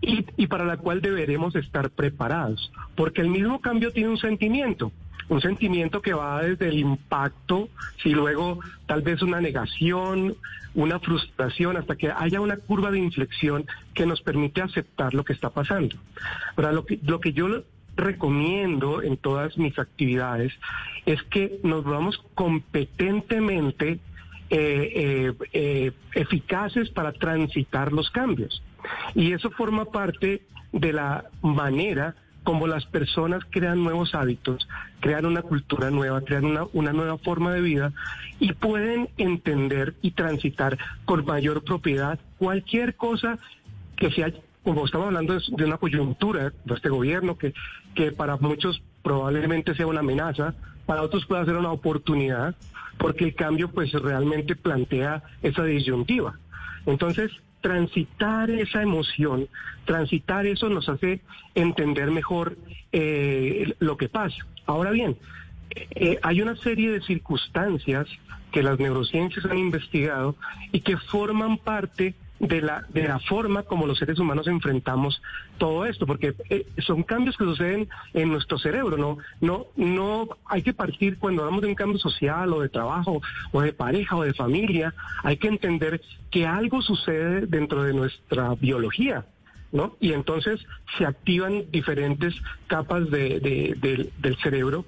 y, 0.00 0.46
para 0.46 0.64
la 0.64 0.76
cual 0.76 1.00
deberemos 1.00 1.56
estar 1.56 1.90
preparados, 1.90 2.70
porque 2.94 3.22
el 3.22 3.28
mismo 3.28 3.60
cambio 3.60 3.92
tiene 3.92 4.10
un 4.10 4.18
sentimiento, 4.18 4.92
un 5.28 5.40
sentimiento 5.40 6.02
que 6.02 6.12
va 6.12 6.42
desde 6.42 6.68
el 6.68 6.78
impacto, 6.78 7.68
y 8.04 8.10
luego 8.10 8.60
tal 8.86 9.02
vez 9.02 9.22
una 9.22 9.40
negación, 9.40 10.36
una 10.74 11.00
frustración, 11.00 11.76
hasta 11.76 11.96
que 11.96 12.10
haya 12.10 12.40
una 12.40 12.56
curva 12.56 12.90
de 12.90 12.98
inflexión 12.98 13.66
que 13.94 14.06
nos 14.06 14.20
permite 14.20 14.60
aceptar 14.60 15.14
lo 15.14 15.24
que 15.24 15.32
está 15.32 15.50
pasando. 15.50 15.96
Ahora, 16.56 16.72
lo 16.72 16.84
que, 16.84 17.00
lo 17.02 17.18
que 17.18 17.32
yo 17.32 17.62
recomiendo 17.96 19.02
en 19.02 19.16
todas 19.16 19.56
mis 19.58 19.78
actividades 19.78 20.52
es 21.06 21.22
que 21.24 21.58
nos 21.62 21.84
volvamos 21.84 22.22
competentemente 22.34 23.98
eh, 24.48 24.92
eh, 24.94 25.32
eh, 25.52 25.92
eficaces 26.14 26.90
para 26.90 27.12
transitar 27.12 27.92
los 27.92 28.10
cambios. 28.10 28.62
Y 29.14 29.32
eso 29.32 29.50
forma 29.50 29.86
parte 29.86 30.42
de 30.72 30.92
la 30.92 31.24
manera 31.42 32.14
como 32.44 32.68
las 32.68 32.86
personas 32.86 33.42
crean 33.50 33.82
nuevos 33.82 34.14
hábitos, 34.14 34.68
crean 35.00 35.26
una 35.26 35.42
cultura 35.42 35.90
nueva, 35.90 36.20
crean 36.20 36.44
una, 36.44 36.64
una 36.74 36.92
nueva 36.92 37.18
forma 37.18 37.52
de 37.52 37.60
vida 37.60 37.92
y 38.38 38.52
pueden 38.52 39.08
entender 39.16 39.94
y 40.00 40.12
transitar 40.12 40.78
con 41.06 41.24
mayor 41.24 41.64
propiedad 41.64 42.20
cualquier 42.38 42.94
cosa 42.94 43.40
que 43.96 44.12
sea 44.12 44.30
como 44.66 44.84
estamos 44.84 45.06
hablando 45.06 45.38
de, 45.38 45.64
una 45.64 45.76
coyuntura 45.76 46.52
de 46.64 46.74
este 46.74 46.88
gobierno 46.88 47.38
que, 47.38 47.54
que 47.94 48.10
para 48.10 48.36
muchos 48.36 48.82
probablemente 49.00 49.76
sea 49.76 49.86
una 49.86 50.00
amenaza, 50.00 50.56
para 50.86 51.02
otros 51.02 51.24
puede 51.24 51.44
ser 51.44 51.54
una 51.54 51.70
oportunidad, 51.70 52.56
porque 52.98 53.26
el 53.26 53.36
cambio 53.36 53.70
pues 53.70 53.92
realmente 53.92 54.56
plantea 54.56 55.22
esa 55.40 55.62
disyuntiva. 55.62 56.40
Entonces, 56.84 57.30
transitar 57.60 58.50
esa 58.50 58.82
emoción, 58.82 59.46
transitar 59.84 60.46
eso 60.46 60.68
nos 60.68 60.88
hace 60.88 61.20
entender 61.54 62.10
mejor 62.10 62.58
eh, 62.90 63.72
lo 63.78 63.96
que 63.96 64.08
pasa. 64.08 64.44
Ahora 64.66 64.90
bien, 64.90 65.16
eh, 65.70 66.18
hay 66.24 66.42
una 66.42 66.56
serie 66.56 66.90
de 66.90 67.02
circunstancias 67.02 68.08
que 68.50 68.64
las 68.64 68.80
neurociencias 68.80 69.44
han 69.44 69.58
investigado 69.58 70.34
y 70.72 70.80
que 70.80 70.96
forman 70.96 71.56
parte 71.56 72.16
de 72.38 72.60
la, 72.60 72.84
de 72.88 73.08
la 73.08 73.18
forma 73.18 73.62
como 73.62 73.86
los 73.86 73.98
seres 73.98 74.18
humanos 74.18 74.46
enfrentamos 74.46 75.22
todo 75.58 75.86
esto, 75.86 76.06
porque 76.06 76.34
eh, 76.50 76.66
son 76.78 77.02
cambios 77.02 77.36
que 77.36 77.44
suceden 77.44 77.88
en 78.14 78.30
nuestro 78.30 78.58
cerebro, 78.58 78.96
no, 78.96 79.18
no, 79.40 79.66
no 79.76 80.28
hay 80.44 80.62
que 80.62 80.72
partir 80.72 81.18
cuando 81.18 81.42
hablamos 81.42 81.62
de 81.62 81.68
un 81.68 81.74
cambio 81.74 81.98
social 81.98 82.52
o 82.52 82.60
de 82.60 82.68
trabajo 82.68 83.22
o 83.52 83.60
de 83.60 83.72
pareja 83.72 84.16
o 84.16 84.22
de 84.22 84.34
familia, 84.34 84.94
hay 85.22 85.36
que 85.36 85.48
entender 85.48 86.00
que 86.30 86.46
algo 86.46 86.82
sucede 86.82 87.46
dentro 87.46 87.82
de 87.82 87.94
nuestra 87.94 88.54
biología. 88.54 89.26
¿No? 89.72 89.96
Y 90.00 90.12
entonces 90.12 90.64
se 90.96 91.04
activan 91.04 91.64
diferentes 91.72 92.34
capas 92.68 93.10
de, 93.10 94.10
del 94.16 94.36
cerebro 94.38 94.86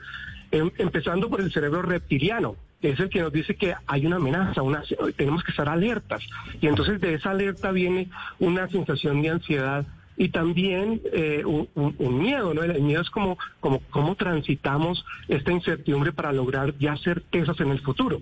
Em- 0.50 0.70
empezando 0.78 1.28
por 1.28 1.40
el 1.40 1.52
cerebro 1.52 1.82
reptiliano, 1.82 2.56
es 2.82 3.00
el 3.00 3.08
que 3.08 3.20
nos 3.22 3.32
dice 3.32 3.56
que 3.56 3.74
hay 3.86 4.06
una 4.06 4.16
amenaza, 4.16 4.62
una, 4.62 4.82
tenemos 5.16 5.42
que 5.42 5.50
estar 5.50 5.68
alertas. 5.68 6.22
Y 6.60 6.66
entonces 6.68 7.00
de 7.00 7.14
esa 7.14 7.30
alerta 7.30 7.72
viene 7.72 8.08
una 8.38 8.68
sensación 8.68 9.20
de 9.22 9.30
ansiedad 9.30 9.86
y 10.16 10.28
también 10.30 11.00
eh, 11.12 11.42
un, 11.44 11.68
un- 11.74 12.18
miedo, 12.18 12.52
¿no? 12.54 12.62
El 12.62 12.80
miedo 12.82 13.02
es 13.02 13.10
como, 13.10 13.38
como 13.60 13.80
cómo 13.90 14.14
transitamos 14.16 15.04
esta 15.28 15.52
incertidumbre 15.52 16.12
para 16.12 16.32
lograr 16.32 16.74
ya 16.78 16.96
certezas 16.96 17.58
en 17.60 17.70
el 17.70 17.80
futuro. 17.80 18.20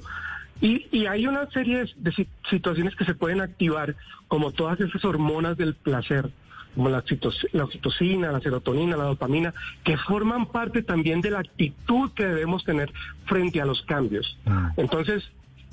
Y, 0.61 0.87
y 0.91 1.07
hay 1.07 1.27
una 1.27 1.51
serie 1.51 1.85
de, 1.85 1.91
de 1.97 2.13
si- 2.13 2.29
situaciones 2.51 2.95
que 2.97 3.05
se 3.05 3.15
pueden 3.15 3.41
activar, 3.41 3.95
como 4.29 4.53
todas 4.53 4.81
esas 4.81 5.05
hormonas 5.05 5.57
del 5.57 5.75
placer, 5.75 6.31
como 6.77 6.89
la, 6.89 6.99
oxitocina, 6.99 8.31
la 8.31 8.41
serotonina, 8.41 8.97
la 8.97 9.05
dopamina, 9.05 9.53
que 9.83 9.97
forman 9.97 10.47
parte 10.47 10.83
también 10.83 11.21
de 11.21 11.33
la 11.33 11.41
actitud 11.41 12.13
que 12.13 12.25
debemos 12.25 12.63
tener 12.65 12.93
frente 13.25 13.61
a 13.61 13.67
los 13.67 13.83
cambios. 13.83 14.39
Entonces, 14.77 15.25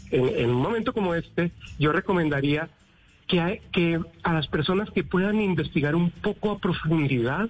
en, 0.09 0.27
en 0.29 0.49
un 0.49 0.61
momento 0.61 0.93
como 0.93 1.13
este, 1.13 1.51
yo 1.77 1.91
recomendaría 1.91 2.69
que, 3.71 3.99
a 4.23 4.33
las 4.33 4.47
personas 4.47 4.89
que 4.91 5.03
puedan 5.03 5.41
investigar 5.41 5.95
un 5.95 6.11
poco 6.11 6.51
a 6.51 6.59
profundidad 6.59 7.49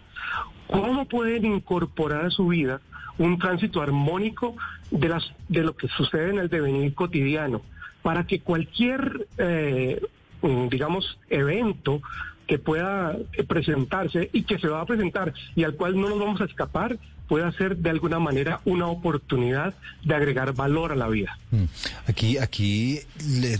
cómo 0.67 1.05
pueden 1.05 1.45
incorporar 1.45 2.25
a 2.25 2.29
su 2.29 2.47
vida 2.47 2.81
un 3.17 3.37
tránsito 3.37 3.81
armónico 3.81 4.55
de, 4.91 5.09
las, 5.09 5.23
de 5.49 5.63
lo 5.63 5.75
que 5.75 5.87
sucede 5.89 6.31
en 6.31 6.39
el 6.39 6.49
devenir 6.49 6.93
cotidiano, 6.93 7.61
para 8.01 8.25
que 8.25 8.39
cualquier, 8.39 9.27
eh, 9.37 10.01
mm, 10.41 10.67
digamos, 10.69 11.19
evento 11.29 12.01
que 12.47 12.59
pueda 12.59 13.17
eh, 13.33 13.43
presentarse 13.43 14.29
y 14.33 14.43
que 14.43 14.59
se 14.59 14.67
va 14.67 14.81
a 14.81 14.85
presentar 14.85 15.33
y 15.55 15.63
al 15.63 15.75
cual 15.75 15.99
no 15.99 16.09
nos 16.09 16.19
vamos 16.19 16.41
a 16.41 16.45
escapar, 16.45 16.97
pueda 17.27 17.51
ser 17.53 17.77
de 17.77 17.89
alguna 17.89 18.19
manera 18.19 18.61
una 18.65 18.87
oportunidad 18.87 19.73
de 20.03 20.15
agregar 20.15 20.53
valor 20.53 20.91
a 20.91 20.95
la 20.95 21.07
vida. 21.07 21.37
Mm. 21.51 21.63
Aquí, 22.07 22.37
aquí, 22.37 22.99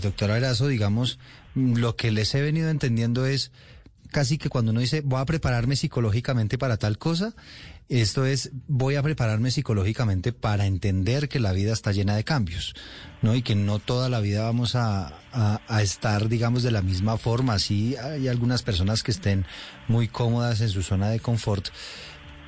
doctora 0.02 0.36
Erazo, 0.36 0.68
digamos, 0.68 1.18
mm, 1.54 1.76
lo 1.78 1.96
que 1.96 2.10
les 2.10 2.34
he 2.34 2.42
venido 2.42 2.70
entendiendo 2.70 3.26
es 3.26 3.52
casi 4.10 4.38
que 4.38 4.48
cuando 4.48 4.70
uno 4.70 4.80
dice 4.80 5.00
voy 5.04 5.20
a 5.20 5.24
prepararme 5.24 5.74
psicológicamente 5.74 6.56
para 6.56 6.76
tal 6.76 6.98
cosa, 6.98 7.34
esto 7.88 8.24
es 8.24 8.50
voy 8.66 8.96
a 8.96 9.02
prepararme 9.02 9.50
psicológicamente 9.50 10.32
para 10.32 10.66
entender 10.66 11.28
que 11.28 11.40
la 11.40 11.52
vida 11.52 11.72
está 11.72 11.92
llena 11.92 12.16
de 12.16 12.24
cambios, 12.24 12.74
¿no? 13.22 13.34
Y 13.34 13.42
que 13.42 13.54
no 13.54 13.78
toda 13.78 14.08
la 14.08 14.20
vida 14.20 14.44
vamos 14.44 14.74
a, 14.74 15.12
estar, 15.80 16.28
digamos, 16.28 16.62
de 16.62 16.70
la 16.70 16.82
misma 16.82 17.18
forma. 17.18 17.58
Sí, 17.58 17.96
hay 17.96 18.28
algunas 18.28 18.62
personas 18.62 19.02
que 19.02 19.10
estén 19.10 19.44
muy 19.88 20.08
cómodas 20.08 20.60
en 20.60 20.68
su 20.70 20.82
zona 20.82 21.10
de 21.10 21.20
confort, 21.20 21.68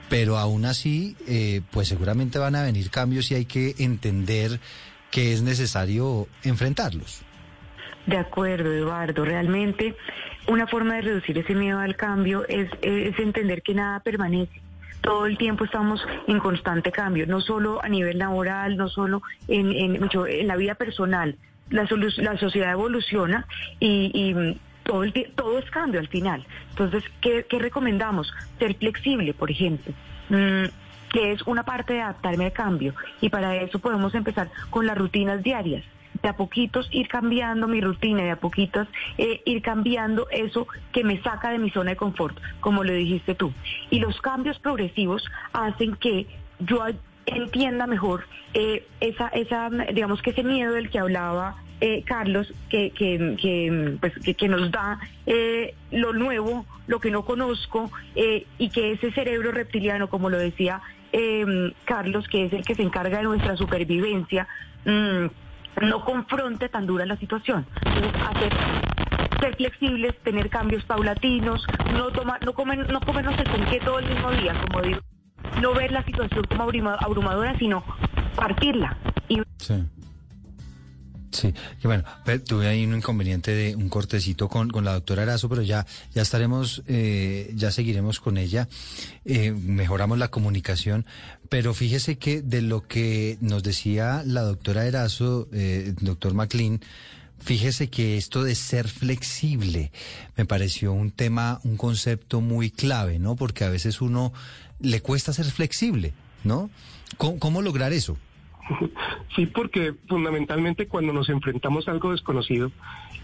pero 0.08 0.38
aún 0.38 0.64
así, 0.64 1.16
eh, 1.26 1.60
pues 1.70 1.88
seguramente 1.88 2.38
van 2.38 2.54
a 2.54 2.62
venir 2.62 2.90
cambios 2.90 3.30
y 3.30 3.34
hay 3.34 3.44
que 3.44 3.74
entender 3.78 4.60
que 5.10 5.32
es 5.32 5.42
necesario 5.42 6.28
enfrentarlos. 6.44 7.22
De 8.06 8.16
acuerdo, 8.16 8.72
Eduardo. 8.72 9.24
Realmente 9.24 9.96
una 10.46 10.66
forma 10.66 10.94
de 10.94 11.02
reducir 11.02 11.36
ese 11.38 11.54
miedo 11.54 11.78
al 11.78 11.96
cambio 11.96 12.46
es, 12.48 12.70
es 12.80 13.18
entender 13.18 13.62
que 13.62 13.74
nada 13.74 14.00
permanece. 14.00 14.65
Todo 15.00 15.26
el 15.26 15.38
tiempo 15.38 15.64
estamos 15.64 16.00
en 16.26 16.38
constante 16.40 16.90
cambio, 16.90 17.26
no 17.26 17.40
solo 17.40 17.82
a 17.82 17.88
nivel 17.88 18.18
laboral, 18.18 18.76
no 18.76 18.88
solo 18.88 19.22
en, 19.48 19.72
en, 19.72 20.08
en 20.12 20.46
la 20.46 20.56
vida 20.56 20.74
personal. 20.74 21.36
La, 21.70 21.86
la 22.18 22.38
sociedad 22.38 22.72
evoluciona 22.72 23.46
y, 23.80 24.34
mm, 24.34 24.58
todo, 24.84 25.04
todo 25.34 25.58
es 25.58 25.70
cambio 25.70 26.00
al 26.00 26.08
final. 26.08 26.46
Entonces, 26.70 27.04
¿qué, 27.20 27.46
qué 27.48 27.58
recomendamos? 27.58 28.32
Ser 28.58 28.74
flexible, 28.74 29.34
por 29.34 29.50
ejemplo. 29.50 29.92
Mm, 30.28 30.66
que 31.12 31.32
es 31.32 31.42
una 31.46 31.64
parte 31.64 31.94
de 31.94 32.02
adaptarme 32.02 32.46
al 32.46 32.52
cambio. 32.52 32.94
Y 33.20 33.28
para 33.28 33.56
eso 33.56 33.78
podemos 33.78 34.14
empezar 34.14 34.50
con 34.70 34.86
las 34.86 34.98
rutinas 34.98 35.42
diarias. 35.42 35.84
De 36.23 36.28
a 36.28 36.37
poquitos 36.37 36.88
ir 36.92 37.08
cambiando 37.08 37.68
mi 37.68 37.80
rutina, 37.80 38.23
de 38.23 38.30
a 38.30 38.37
poquitos 38.37 38.88
eh, 39.18 39.42
ir 39.44 39.62
cambiando 39.62 40.28
eso 40.30 40.66
que 40.92 41.04
me 41.04 41.20
saca 41.23 41.50
de 41.50 41.58
mi 41.58 41.70
zona 41.70 41.90
de 41.90 41.96
confort, 41.96 42.38
como 42.61 42.85
lo 42.85 42.92
dijiste 42.92 43.35
tú. 43.35 43.52
Y 43.90 44.00
los 44.00 44.20
cambios 44.20 44.58
progresivos 44.58 45.25
hacen 45.52 45.96
que 45.96 46.26
yo 46.61 46.85
entienda 47.26 47.87
mejor 47.87 48.25
eh, 48.54 48.87
esa, 49.00 49.28
esa, 49.28 49.68
digamos 49.92 50.23
que 50.23 50.30
ese 50.30 50.44
miedo 50.44 50.75
del 50.75 50.90
que 50.90 50.99
hablaba 50.99 51.56
eh, 51.80 52.02
Carlos, 52.06 52.52
que, 52.70 52.90
que, 52.90 53.37
que, 53.38 53.96
pues, 54.00 54.14
que, 54.37 54.49
nos 54.49 54.70
da 54.70 54.99
lo 55.90 56.14
nuevo, 56.14 56.64
lo 56.87 57.00
que 57.00 57.11
no 57.11 57.26
conozco, 57.26 57.90
y 58.14 58.70
que 58.70 58.92
ese 58.92 59.12
cerebro 59.12 59.52
reptiliano, 59.52 60.08
como 60.08 60.30
lo 60.30 60.38
decía 60.38 60.80
Carlos, 61.85 62.28
que 62.28 62.46
es 62.46 62.52
el 62.52 62.64
que 62.64 62.75
se 62.75 62.82
encarga 62.82 63.18
de 63.18 63.25
nuestra 63.25 63.56
supervivencia, 63.56 64.49
mm, 64.87 65.26
no 65.83 66.04
confronte 66.04 66.68
tan 66.68 66.87
dura 66.87 67.06
la 67.06 67.17
situación. 67.17 67.67
Hacer 68.28 68.52
ser 69.41 69.54
flexibles, 69.56 70.15
tener 70.23 70.49
cambios 70.49 70.82
paulatinos, 70.84 71.62
no 71.93 72.10
tomar, 72.10 72.43
no 72.45 72.54
comer, 72.54 72.91
no 72.91 73.00
comernos 73.00 73.39
el 73.39 73.47
ponqué 73.47 73.80
todo 73.80 73.99
el 73.99 74.06
mismo 74.06 74.30
día, 74.32 74.54
como 74.62 74.80
digo, 74.82 75.00
no 75.60 75.75
ver 75.75 75.93
la 75.93 76.02
situación 76.04 76.45
como 76.47 76.62
abruma- 76.65 76.97
abrumadora, 77.00 77.54
sino 77.58 77.84
partirla 78.34 78.97
y 79.28 79.43
Sí. 79.58 79.84
Sí, 81.32 81.52
que 81.80 81.89
bueno, 81.89 82.04
tuve 82.47 82.69
ahí 82.69 82.84
un 82.84 82.95
inconveniente 82.95 83.52
de 83.52 83.76
un 83.76 83.89
cortecito 83.89 84.49
con, 84.49 84.71
con 84.71 84.84
la 84.84 84.93
doctora 84.93 85.23
Arazo, 85.23 85.49
pero 85.49 85.62
ya, 85.62 85.86
ya 86.15 86.23
estaremos, 86.23 86.82
eh, 86.86 87.52
ya 87.54 87.71
seguiremos 87.71 88.21
con 88.21 88.39
ella, 88.39 88.69
eh, 89.25 89.52
mejoramos 89.52 90.19
la 90.19 90.28
comunicación, 90.28 91.04
pero 91.49 91.75
fíjese 91.75 92.17
que 92.17 92.43
de 92.43 92.62
lo 92.62 92.86
que 92.86 93.39
nos 93.41 93.62
decía 93.62 94.23
la 94.25 94.43
doctora 94.43 94.86
Erazo, 94.86 95.49
eh, 95.52 95.95
doctor 96.00 96.34
McLean, 96.34 96.80
fíjese 97.39 97.89
que 97.89 98.17
esto 98.17 98.43
de 98.43 98.54
ser 98.54 98.89
flexible 98.89 99.93
me 100.36 100.47
pareció 100.47 100.93
un 100.93 101.10
tema, 101.10 101.60
un 101.65 101.76
concepto 101.76 102.41
muy 102.41 102.71
clave, 102.71 103.19
¿no? 103.19 103.36
Porque 103.36 103.65
a 103.65 103.69
veces 103.69 104.00
uno 104.00 104.32
le 104.80 105.00
cuesta 105.00 105.32
ser 105.32 105.47
flexible, 105.47 106.15
¿no? 106.45 106.71
¿Cómo, 107.19 107.39
cómo 107.39 107.62
lograr 107.62 107.93
eso? 107.93 108.17
Sí, 109.34 109.46
porque 109.46 109.94
fundamentalmente 110.08 110.86
cuando 110.86 111.12
nos 111.12 111.28
enfrentamos 111.28 111.88
a 111.88 111.92
algo 111.92 112.12
desconocido, 112.12 112.70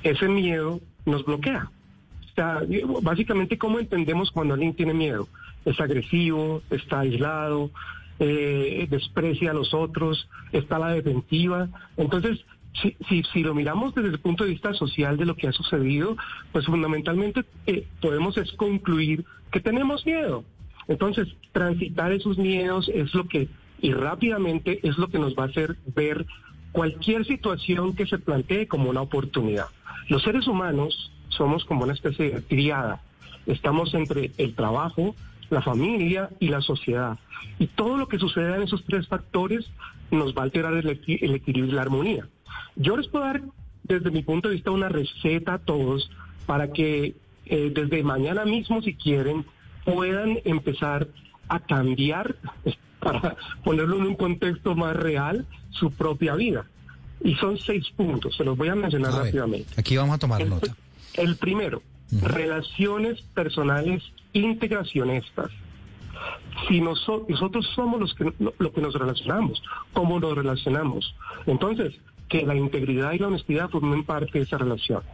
ese 0.02 0.28
miedo 0.28 0.80
nos 1.06 1.24
bloquea. 1.24 1.70
O 2.20 2.34
sea, 2.34 2.60
básicamente, 3.02 3.58
¿cómo 3.58 3.78
entendemos 3.78 4.30
cuando 4.30 4.54
alguien 4.54 4.74
tiene 4.74 4.94
miedo? 4.94 5.28
Es 5.64 5.80
agresivo, 5.80 6.62
está 6.70 7.00
aislado, 7.00 7.70
eh, 8.18 8.86
desprecia 8.90 9.50
a 9.50 9.54
los 9.54 9.74
otros, 9.74 10.28
está 10.52 10.76
a 10.76 10.80
la 10.80 10.88
defensiva. 10.92 11.68
Entonces, 11.96 12.44
si, 12.80 12.96
si, 13.08 13.22
si 13.24 13.42
lo 13.42 13.54
miramos 13.54 13.94
desde 13.94 14.08
el 14.08 14.18
punto 14.18 14.44
de 14.44 14.50
vista 14.50 14.72
social 14.74 15.16
de 15.16 15.26
lo 15.26 15.36
que 15.36 15.48
ha 15.48 15.52
sucedido, 15.52 16.16
pues 16.52 16.66
fundamentalmente 16.66 17.44
eh, 17.66 17.86
podemos 18.00 18.36
es 18.38 18.52
concluir 18.52 19.24
que 19.50 19.60
tenemos 19.60 20.06
miedo. 20.06 20.44
Entonces, 20.88 21.28
transitar 21.52 22.12
esos 22.12 22.38
miedos 22.38 22.90
es 22.92 23.14
lo 23.14 23.28
que, 23.28 23.48
y 23.82 23.92
rápidamente 23.92 24.80
es 24.82 24.96
lo 24.96 25.08
que 25.08 25.18
nos 25.18 25.34
va 25.34 25.42
a 25.42 25.46
hacer 25.48 25.76
ver 25.94 26.24
cualquier 26.72 27.26
situación 27.26 27.94
que 27.94 28.06
se 28.06 28.16
plantee 28.18 28.66
como 28.66 28.88
una 28.88 29.02
oportunidad. 29.02 29.66
Los 30.08 30.22
seres 30.22 30.46
humanos 30.46 31.12
somos 31.28 31.64
como 31.66 31.84
una 31.84 31.92
especie 31.92 32.30
de 32.30 32.40
triada. 32.40 33.02
Estamos 33.46 33.92
entre 33.92 34.30
el 34.38 34.54
trabajo, 34.54 35.14
la 35.50 35.60
familia 35.60 36.30
y 36.40 36.48
la 36.48 36.62
sociedad. 36.62 37.18
Y 37.58 37.66
todo 37.66 37.96
lo 37.98 38.08
que 38.08 38.18
suceda 38.18 38.56
en 38.56 38.62
esos 38.62 38.84
tres 38.84 39.06
factores 39.08 39.68
nos 40.10 40.34
va 40.34 40.42
a 40.42 40.44
alterar 40.44 40.74
el, 40.74 40.86
equi- 40.86 41.18
el 41.20 41.34
equilibrio 41.34 41.72
y 41.72 41.76
la 41.76 41.82
armonía. 41.82 42.28
Yo 42.76 42.96
les 42.96 43.08
puedo 43.08 43.24
dar, 43.24 43.42
desde 43.82 44.10
mi 44.10 44.22
punto 44.22 44.48
de 44.48 44.54
vista, 44.54 44.70
una 44.70 44.88
receta 44.88 45.54
a 45.54 45.58
todos 45.58 46.10
para 46.46 46.72
que 46.72 47.16
eh, 47.46 47.72
desde 47.74 48.02
mañana 48.02 48.44
mismo, 48.44 48.80
si 48.80 48.94
quieren, 48.94 49.44
puedan 49.84 50.38
empezar 50.44 51.08
a 51.54 51.60
cambiar, 51.60 52.36
para 53.00 53.36
ponerlo 53.64 53.96
en 53.98 54.02
un 54.06 54.14
contexto 54.16 54.74
más 54.74 54.94
real, 54.96 55.46
su 55.70 55.90
propia 55.90 56.34
vida. 56.34 56.64
Y 57.24 57.34
son 57.36 57.58
seis 57.58 57.88
puntos, 57.96 58.36
se 58.36 58.44
los 58.44 58.56
voy 58.56 58.68
a 58.68 58.74
mencionar 58.74 59.12
A 59.12 59.16
ver, 59.16 59.24
rápidamente. 59.26 59.68
aquí 59.76 59.96
vamos 59.96 60.14
a 60.16 60.18
tomar 60.18 60.40
El, 60.42 60.50
nota. 60.50 60.74
el 61.14 61.36
primero, 61.36 61.82
relaciones 62.20 63.22
personales 63.34 64.02
integracionistas. 64.32 65.50
Si 66.68 66.80
noso- 66.80 67.24
nosotros 67.28 67.66
somos 67.74 68.00
los 68.00 68.14
que, 68.14 68.32
lo, 68.38 68.54
lo 68.58 68.72
que 68.72 68.80
nos 68.80 68.94
relacionamos, 68.94 69.62
cómo 69.92 70.20
nos 70.20 70.34
relacionamos. 70.36 71.14
Entonces, 71.46 71.94
que 72.28 72.46
la 72.46 72.54
integridad 72.54 73.12
y 73.12 73.18
la 73.18 73.28
honestidad 73.28 73.68
formen 73.70 74.04
parte 74.04 74.38
de 74.38 74.44
esas 74.44 74.60
relaciones. 74.60 75.10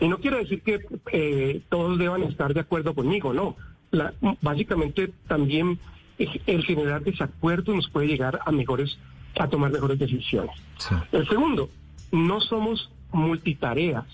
Y 0.00 0.08
no 0.08 0.18
quiero 0.18 0.38
decir 0.38 0.62
que 0.62 0.80
eh, 1.12 1.60
todos 1.68 1.98
deban 1.98 2.22
estar 2.24 2.52
de 2.54 2.60
acuerdo 2.60 2.94
conmigo, 2.94 3.32
no. 3.32 3.56
La- 3.92 4.12
básicamente 4.40 5.12
también 5.28 5.78
eh, 6.18 6.40
el 6.46 6.64
generar 6.64 7.02
desacuerdos 7.04 7.74
nos 7.76 7.88
puede 7.88 8.08
llegar 8.08 8.40
a 8.44 8.50
mejores, 8.50 8.98
a 9.38 9.46
tomar 9.48 9.70
mejores 9.70 9.98
decisiones. 9.98 10.56
Sí. 10.78 10.94
El 11.12 11.28
segundo, 11.28 11.70
no 12.10 12.40
somos 12.40 12.90
multitareas. 13.12 14.04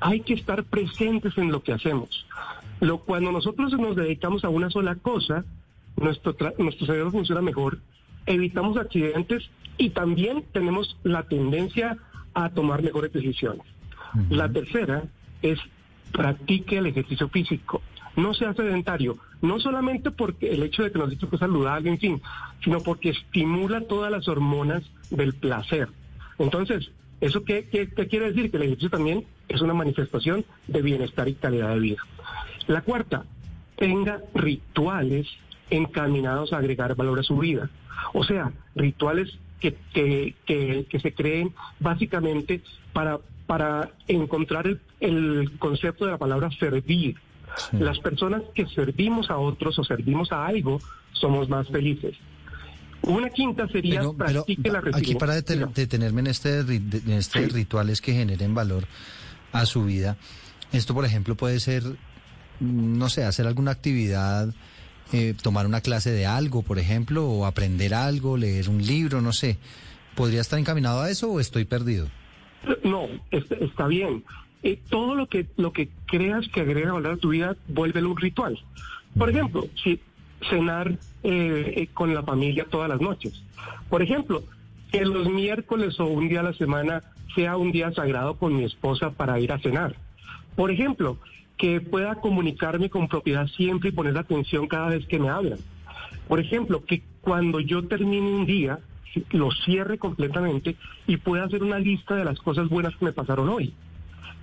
Hay 0.00 0.20
que 0.20 0.34
estar 0.34 0.64
presentes 0.64 1.38
en 1.38 1.52
lo 1.52 1.62
que 1.62 1.72
hacemos. 1.72 2.26
Lo, 2.80 2.98
cuando 2.98 3.30
nosotros 3.32 3.72
nos 3.78 3.96
dedicamos 3.96 4.44
a 4.44 4.48
una 4.50 4.68
sola 4.70 4.96
cosa, 4.96 5.44
nuestro, 5.96 6.34
nuestro 6.58 6.86
cerebro 6.86 7.10
funciona 7.12 7.40
mejor 7.40 7.78
evitamos 8.26 8.76
accidentes 8.76 9.48
y 9.78 9.90
también 9.90 10.44
tenemos 10.52 10.96
la 11.04 11.22
tendencia 11.22 11.96
a 12.34 12.48
tomar 12.50 12.82
mejores 12.82 13.12
decisiones. 13.12 13.62
La 14.30 14.48
tercera 14.50 15.04
es 15.42 15.58
practique 16.12 16.78
el 16.78 16.86
ejercicio 16.86 17.28
físico. 17.28 17.82
No 18.16 18.32
sea 18.34 18.54
sedentario, 18.54 19.18
no 19.42 19.60
solamente 19.60 20.10
porque 20.10 20.50
el 20.52 20.62
hecho 20.62 20.82
de 20.82 20.90
que 20.90 20.98
nos 20.98 21.10
dicho 21.10 21.28
que 21.28 21.36
es 21.36 21.40
saludable, 21.40 21.90
en 21.90 21.98
fin, 21.98 22.22
sino 22.64 22.80
porque 22.80 23.10
estimula 23.10 23.82
todas 23.82 24.10
las 24.10 24.26
hormonas 24.28 24.82
del 25.10 25.34
placer. 25.34 25.88
Entonces, 26.38 26.90
¿eso 27.20 27.44
qué, 27.44 27.68
qué- 27.70 27.88
qué 27.88 28.06
quiere 28.08 28.32
decir? 28.32 28.50
Que 28.50 28.56
el 28.56 28.62
ejercicio 28.64 28.90
también 28.90 29.24
es 29.48 29.60
una 29.60 29.74
manifestación 29.74 30.44
de 30.66 30.82
bienestar 30.82 31.28
y 31.28 31.34
calidad 31.34 31.74
de 31.74 31.80
vida. 31.80 32.02
La 32.66 32.80
cuarta, 32.82 33.24
tenga 33.76 34.20
rituales 34.34 35.26
encaminados 35.70 36.52
a 36.52 36.58
agregar 36.58 36.94
valor 36.96 37.18
a 37.20 37.22
su 37.22 37.36
vida. 37.36 37.68
O 38.14 38.24
sea, 38.24 38.52
rituales 38.74 39.38
que, 39.60 39.74
que, 39.92 40.34
que, 40.46 40.86
que 40.88 41.00
se 41.00 41.12
creen 41.12 41.52
básicamente 41.80 42.62
para, 42.92 43.18
para 43.46 43.90
encontrar 44.08 44.66
el, 44.66 44.80
el 45.00 45.58
concepto 45.58 46.04
de 46.06 46.12
la 46.12 46.18
palabra 46.18 46.50
servir. 46.58 47.16
Las 47.72 47.98
personas 48.00 48.42
que 48.54 48.66
servimos 48.66 49.30
a 49.30 49.38
otros 49.38 49.78
o 49.78 49.84
servimos 49.84 50.30
a 50.32 50.46
algo 50.46 50.80
somos 51.12 51.48
más 51.48 51.68
felices. 51.68 52.14
Una 53.02 53.30
quinta 53.30 53.68
sería 53.68 54.00
Pero, 54.00 54.14
pero 54.16 54.32
practique 54.44 54.70
la 54.70 54.78
aquí 54.78 54.86
resiliencia. 54.88 55.18
para 55.18 55.36
detener- 55.36 55.72
detenerme 55.72 56.20
en 56.22 56.26
este, 56.28 56.58
en 56.60 57.22
Sí. 57.22 57.38
rituales 57.46 58.00
que 58.00 58.12
generen 58.12 58.54
valor 58.54 58.84
a 59.52 59.64
su 59.66 59.84
vida, 59.84 60.16
esto 60.72 60.92
por 60.94 61.04
ejemplo 61.04 61.36
puede 61.36 61.60
ser, 61.60 61.82
no 62.60 63.08
sé, 63.08 63.24
hacer 63.24 63.46
alguna 63.46 63.70
actividad, 63.70 64.52
eh, 65.12 65.34
tomar 65.40 65.66
una 65.66 65.80
clase 65.82 66.10
de 66.10 66.26
algo, 66.26 66.62
por 66.62 66.78
ejemplo, 66.80 67.26
o 67.28 67.46
aprender 67.46 67.94
algo, 67.94 68.36
leer 68.36 68.68
un 68.68 68.84
libro, 68.84 69.20
no 69.20 69.32
sé. 69.32 69.56
¿Podría 70.16 70.40
estar 70.40 70.58
encaminado 70.58 71.00
a 71.02 71.10
eso 71.10 71.30
o 71.30 71.38
estoy 71.40 71.64
perdido? 71.64 72.08
No, 72.82 73.06
es- 73.30 73.50
está 73.60 73.86
bien. 73.86 74.24
Eh, 74.66 74.80
todo 74.90 75.14
lo 75.14 75.28
que 75.28 75.46
lo 75.56 75.72
que 75.72 75.88
creas 76.06 76.48
que 76.48 76.60
agrega 76.60 76.92
valor 76.92 77.12
a 77.12 77.16
tu 77.18 77.28
vida, 77.28 77.54
vuélvelo 77.68 78.10
un 78.10 78.16
ritual. 78.16 78.58
Por 79.16 79.30
ejemplo, 79.30 79.68
si 79.80 80.00
cenar 80.50 80.98
eh, 81.22 81.74
eh, 81.76 81.88
con 81.94 82.12
la 82.12 82.24
familia 82.24 82.66
todas 82.68 82.88
las 82.88 83.00
noches. 83.00 83.44
Por 83.88 84.02
ejemplo, 84.02 84.42
que 84.90 85.04
los 85.04 85.30
miércoles 85.30 86.00
o 86.00 86.06
un 86.06 86.28
día 86.28 86.40
a 86.40 86.42
la 86.42 86.52
semana 86.52 87.04
sea 87.36 87.56
un 87.56 87.70
día 87.70 87.92
sagrado 87.92 88.34
con 88.38 88.56
mi 88.56 88.64
esposa 88.64 89.12
para 89.12 89.38
ir 89.38 89.52
a 89.52 89.60
cenar. 89.60 89.94
Por 90.56 90.72
ejemplo, 90.72 91.16
que 91.56 91.80
pueda 91.80 92.16
comunicarme 92.16 92.90
con 92.90 93.06
propiedad 93.06 93.46
siempre 93.46 93.90
y 93.90 93.92
poner 93.92 94.18
atención 94.18 94.66
cada 94.66 94.88
vez 94.88 95.06
que 95.06 95.20
me 95.20 95.28
hablan. 95.28 95.60
Por 96.26 96.40
ejemplo, 96.40 96.84
que 96.84 97.04
cuando 97.20 97.60
yo 97.60 97.86
termine 97.86 98.32
un 98.32 98.46
día, 98.46 98.80
lo 99.30 99.52
cierre 99.52 99.96
completamente 99.96 100.74
y 101.06 101.18
pueda 101.18 101.44
hacer 101.44 101.62
una 101.62 101.78
lista 101.78 102.16
de 102.16 102.24
las 102.24 102.40
cosas 102.40 102.68
buenas 102.68 102.96
que 102.96 103.04
me 103.04 103.12
pasaron 103.12 103.48
hoy. 103.48 103.72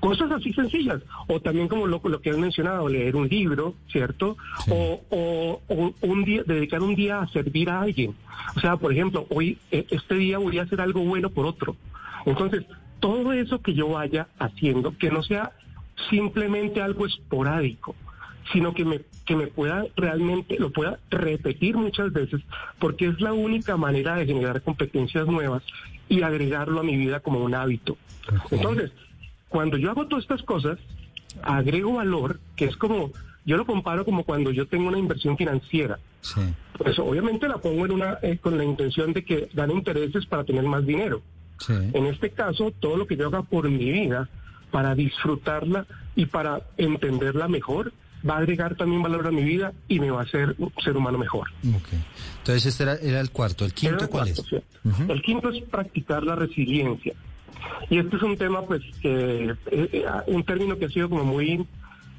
Cosas 0.03 0.31
así 0.31 0.51
sencillas. 0.53 1.01
O 1.27 1.39
también 1.39 1.69
como 1.69 1.87
lo, 1.87 2.01
lo 2.03 2.19
que 2.21 2.29
han 2.31 2.41
mencionado, 2.41 2.89
leer 2.89 3.15
un 3.15 3.27
libro, 3.29 3.73
¿cierto? 3.89 4.35
O, 4.69 5.01
o- 5.09 5.61
o 5.69 5.93
un 6.01 6.23
día, 6.25 6.43
dedicar 6.45 6.81
un 6.81 6.93
día 6.95 7.19
a 7.21 7.27
servir 7.29 7.69
a 7.69 7.81
alguien. 7.81 8.13
O 8.55 8.59
sea, 8.59 8.75
por 8.75 8.91
ejemplo, 8.91 9.25
hoy, 9.29 9.57
eh, 9.71 9.85
este 9.91 10.15
día 10.15 10.37
voy 10.39 10.57
a 10.59 10.63
hacer 10.63 10.81
algo 10.81 11.01
bueno 11.05 11.29
por 11.29 11.45
otro. 11.45 11.77
Entonces, 12.25 12.63
todo 12.99 13.31
eso 13.31 13.61
que 13.61 13.73
yo 13.73 13.87
vaya 13.89 14.27
haciendo, 14.39 14.97
que 14.97 15.09
no 15.09 15.23
sea 15.23 15.51
simplemente 16.09 16.81
algo 16.81 17.05
esporádico, 17.05 17.95
sino 18.51 18.73
que 18.73 18.83
me, 18.83 19.01
que 19.25 19.35
me 19.37 19.47
pueda 19.47 19.85
realmente, 19.95 20.57
lo 20.59 20.71
pueda 20.71 20.99
repetir 21.09 21.77
muchas 21.77 22.11
veces, 22.11 22.41
porque 22.79 23.07
es 23.07 23.21
la 23.21 23.31
única 23.33 23.77
manera 23.77 24.15
de 24.15 24.25
generar 24.25 24.61
competencias 24.61 25.27
nuevas 25.27 25.63
y 26.09 26.21
agregarlo 26.23 26.81
a 26.81 26.83
mi 26.83 26.97
vida 26.97 27.21
como 27.21 27.39
un 27.39 27.55
hábito. 27.55 27.97
Entonces, 28.51 28.91
cuando 29.53 29.77
yo 29.77 29.91
hago 29.91 30.07
todas 30.07 30.23
estas 30.23 30.41
cosas, 30.41 30.79
agrego 31.43 31.93
valor, 31.93 32.39
que 32.55 32.65
es 32.65 32.75
como, 32.75 33.11
yo 33.45 33.55
lo 33.55 33.67
comparo 33.67 34.03
como 34.03 34.23
cuando 34.23 34.49
yo 34.49 34.65
tengo 34.65 34.87
una 34.87 34.97
inversión 34.97 35.37
financiera. 35.37 35.99
Sí. 36.21 36.41
Pues 36.75 36.97
obviamente 36.97 37.47
la 37.47 37.59
pongo 37.59 37.85
en 37.85 37.91
una, 37.91 38.17
eh, 38.23 38.39
con 38.41 38.57
la 38.57 38.63
intención 38.63 39.13
de 39.13 39.23
que 39.23 39.49
gane 39.53 39.75
intereses 39.75 40.25
para 40.25 40.43
tener 40.43 40.63
más 40.63 40.83
dinero. 40.87 41.21
Sí. 41.59 41.73
En 41.93 42.07
este 42.07 42.31
caso, 42.31 42.71
todo 42.79 42.97
lo 42.97 43.05
que 43.05 43.15
yo 43.15 43.27
haga 43.27 43.43
por 43.43 43.69
mi 43.69 43.91
vida, 43.91 44.27
para 44.71 44.95
disfrutarla 44.95 45.85
y 46.15 46.25
para 46.25 46.63
entenderla 46.77 47.47
mejor, 47.47 47.93
va 48.27 48.37
a 48.37 48.39
agregar 48.39 48.75
también 48.75 49.03
valor 49.03 49.27
a 49.27 49.31
mi 49.31 49.43
vida 49.43 49.71
y 49.87 49.99
me 49.99 50.09
va 50.09 50.21
a 50.21 50.23
hacer 50.23 50.55
un 50.57 50.73
ser 50.83 50.97
humano 50.97 51.19
mejor. 51.19 51.47
Ok. 51.75 51.89
Entonces 52.39 52.65
este 52.65 52.81
era, 52.81 52.95
era 52.95 53.19
el 53.19 53.29
cuarto. 53.29 53.65
¿El 53.65 53.73
quinto 53.75 54.05
el 54.05 54.09
cuál 54.09 54.33
cuarto, 54.33 54.41
es? 54.41 54.47
¿cierto? 54.47 55.13
El 55.13 55.21
quinto 55.21 55.49
es 55.49 55.61
practicar 55.65 56.23
la 56.23 56.33
resiliencia. 56.33 57.13
Y 57.89 57.99
este 57.99 58.15
es 58.15 58.21
un 58.21 58.37
tema, 58.37 58.61
pues, 58.63 58.81
que 59.01 59.45
eh, 59.49 59.55
eh, 59.71 60.05
un 60.27 60.43
término 60.43 60.77
que 60.77 60.85
ha 60.85 60.89
sido 60.89 61.09
como 61.09 61.23
muy 61.23 61.65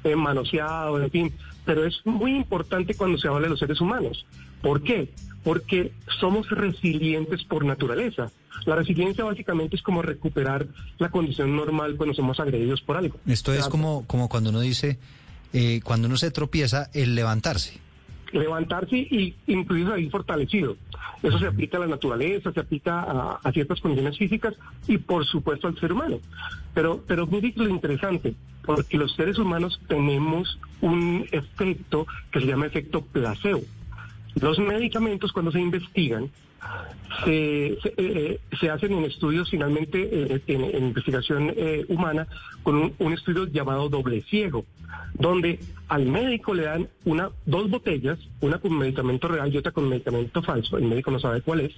eh, 0.03 0.15
manoseado, 0.15 1.01
en 1.01 1.09
fin, 1.09 1.33
pero 1.65 1.85
es 1.85 1.95
muy 2.05 2.35
importante 2.35 2.95
cuando 2.95 3.17
se 3.17 3.27
habla 3.27 3.41
de 3.41 3.49
los 3.49 3.59
seres 3.59 3.81
humanos. 3.81 4.25
¿Por 4.61 4.83
qué? 4.83 5.11
Porque 5.43 5.91
somos 6.19 6.49
resilientes 6.49 7.43
por 7.43 7.65
naturaleza. 7.65 8.31
La 8.65 8.75
resiliencia 8.75 9.23
básicamente 9.23 9.75
es 9.75 9.81
como 9.81 10.01
recuperar 10.01 10.67
la 10.97 11.09
condición 11.09 11.55
normal 11.55 11.95
cuando 11.97 12.15
somos 12.15 12.39
agredidos 12.39 12.81
por 12.81 12.97
algo. 12.97 13.19
Esto 13.25 13.53
es 13.53 13.67
como, 13.67 14.05
como 14.07 14.29
cuando 14.29 14.49
uno 14.51 14.61
dice, 14.61 14.97
eh, 15.53 15.81
cuando 15.83 16.07
uno 16.07 16.17
se 16.17 16.31
tropieza, 16.31 16.89
el 16.93 17.15
levantarse. 17.15 17.79
Levantarse 18.39 18.97
y 18.97 19.35
incluso 19.47 19.91
salir 19.91 20.09
fortalecido. 20.11 20.77
Eso 21.23 21.39
se 21.39 21.47
aplica 21.47 21.77
a 21.77 21.81
la 21.81 21.87
naturaleza, 21.87 22.51
se 22.51 22.59
aplica 22.59 23.37
a, 23.43 23.51
ciertas 23.51 23.81
condiciones 23.81 24.17
físicas 24.17 24.53
y 24.87 24.97
por 24.97 25.25
supuesto 25.25 25.67
al 25.67 25.77
ser 25.79 25.91
humano. 25.91 26.19
Pero, 26.73 27.03
pero 27.07 27.25
mire 27.25 27.53
lo 27.55 27.69
interesante, 27.69 28.35
porque 28.63 28.97
los 28.97 29.13
seres 29.15 29.37
humanos 29.37 29.81
tenemos 29.87 30.59
un 30.81 31.25
efecto 31.31 32.05
que 32.31 32.41
se 32.41 32.47
llama 32.47 32.67
efecto 32.67 33.01
placebo. 33.01 33.61
Los 34.39 34.59
medicamentos 34.59 35.31
cuando 35.31 35.51
se 35.51 35.61
investigan 35.61 36.29
se, 37.23 37.77
se, 37.81 37.93
eh, 37.97 38.39
se 38.59 38.69
hacen 38.69 38.93
en 38.93 39.05
estudios 39.05 39.49
finalmente 39.49 40.09
eh, 40.11 40.41
en, 40.47 40.83
investigación 40.85 41.53
eh, 41.55 41.85
humana 41.87 42.27
con 42.63 42.75
un, 42.75 42.93
un 42.99 43.13
estudio 43.13 43.45
llamado 43.45 43.89
doble 43.89 44.23
ciego, 44.23 44.65
donde 45.13 45.59
al 45.87 46.05
médico 46.05 46.53
le 46.53 46.63
dan 46.63 46.89
una 47.05 47.29
dos 47.45 47.69
botellas, 47.69 48.19
una 48.41 48.57
con 48.57 48.77
medicamento 48.77 49.27
real 49.27 49.53
y 49.53 49.57
otra 49.57 49.71
con 49.71 49.87
medicamento 49.87 50.41
falso, 50.41 50.77
el 50.77 50.85
médico 50.85 51.11
no 51.11 51.19
sabe 51.19 51.41
cuál 51.41 51.61
es, 51.61 51.73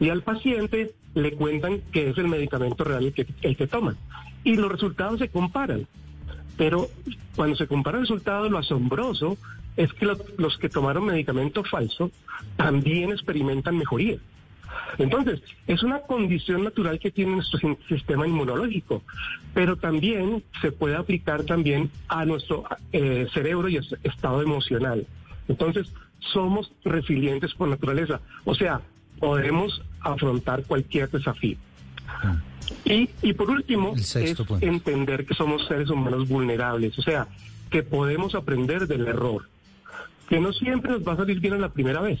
y 0.00 0.08
al 0.08 0.22
paciente 0.22 0.92
le 1.14 1.32
cuentan 1.32 1.80
que 1.92 2.10
es 2.10 2.18
el 2.18 2.28
medicamento 2.28 2.84
real 2.84 3.06
el 3.06 3.12
que, 3.12 3.26
el 3.42 3.56
que 3.56 3.66
toman. 3.66 3.96
Y 4.42 4.56
los 4.56 4.70
resultados 4.70 5.20
se 5.20 5.28
comparan. 5.28 5.86
Pero 6.56 6.88
cuando 7.34 7.56
se 7.56 7.66
compara 7.66 7.98
el 7.98 8.02
resultado, 8.02 8.48
lo 8.48 8.58
asombroso 8.58 9.36
es 9.76 9.92
que 9.94 10.06
lo- 10.06 10.18
los 10.38 10.56
que 10.58 10.68
tomaron 10.68 11.06
medicamento 11.06 11.64
falso 11.64 12.10
también 12.56 13.10
experimentan 13.10 13.76
mejoría. 13.78 14.18
Entonces, 14.98 15.40
es 15.66 15.82
una 15.82 16.00
condición 16.00 16.64
natural 16.64 16.98
que 16.98 17.10
tiene 17.10 17.32
nuestro 17.36 17.58
sistema 17.88 18.26
inmunológico, 18.26 19.02
pero 19.52 19.76
también 19.76 20.42
se 20.60 20.72
puede 20.72 20.96
aplicar 20.96 21.44
también 21.44 21.90
a 22.08 22.24
nuestro 22.24 22.64
eh, 22.92 23.26
cerebro 23.32 23.68
y 23.68 23.76
es- 23.76 23.94
estado 24.02 24.42
emocional. 24.42 25.06
Entonces, 25.48 25.92
somos 26.32 26.72
resilientes 26.84 27.52
por 27.54 27.68
naturaleza, 27.68 28.20
o 28.44 28.54
sea, 28.54 28.80
podemos 29.20 29.82
afrontar 30.00 30.64
cualquier 30.64 31.10
desafío. 31.10 31.56
Y, 32.84 33.10
y 33.22 33.32
por 33.34 33.50
último, 33.50 33.92
es 33.96 34.34
punto. 34.46 34.66
entender 34.66 35.26
que 35.26 35.34
somos 35.34 35.66
seres 35.66 35.90
humanos 35.90 36.28
vulnerables, 36.28 36.98
o 36.98 37.02
sea, 37.02 37.28
que 37.70 37.82
podemos 37.82 38.34
aprender 38.34 38.86
del 38.86 39.06
error, 39.06 39.48
que 40.28 40.40
no 40.40 40.52
siempre 40.52 40.92
nos 40.92 41.06
va 41.06 41.12
a 41.12 41.16
salir 41.16 41.40
bien 41.40 41.54
a 41.54 41.58
la 41.58 41.68
primera 41.68 42.00
vez. 42.00 42.20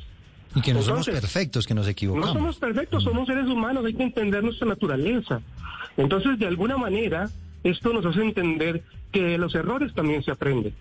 Y 0.54 0.60
que 0.60 0.72
no 0.72 0.82
somos 0.82 1.06
perfectos, 1.06 1.66
que 1.66 1.74
nos 1.74 1.86
No 1.86 1.90
equivocamos. 1.90 2.32
somos 2.32 2.56
perfectos, 2.56 3.02
somos 3.02 3.26
seres 3.26 3.46
humanos, 3.46 3.84
hay 3.84 3.94
que 3.94 4.04
entender 4.04 4.42
nuestra 4.44 4.68
naturaleza. 4.68 5.40
Entonces, 5.96 6.38
de 6.38 6.46
alguna 6.46 6.76
manera, 6.76 7.28
esto 7.64 7.92
nos 7.92 8.06
hace 8.06 8.22
entender 8.22 8.82
que 9.10 9.22
de 9.22 9.38
los 9.38 9.54
errores 9.54 9.92
también 9.94 10.22
se 10.22 10.30
aprende. 10.30 10.72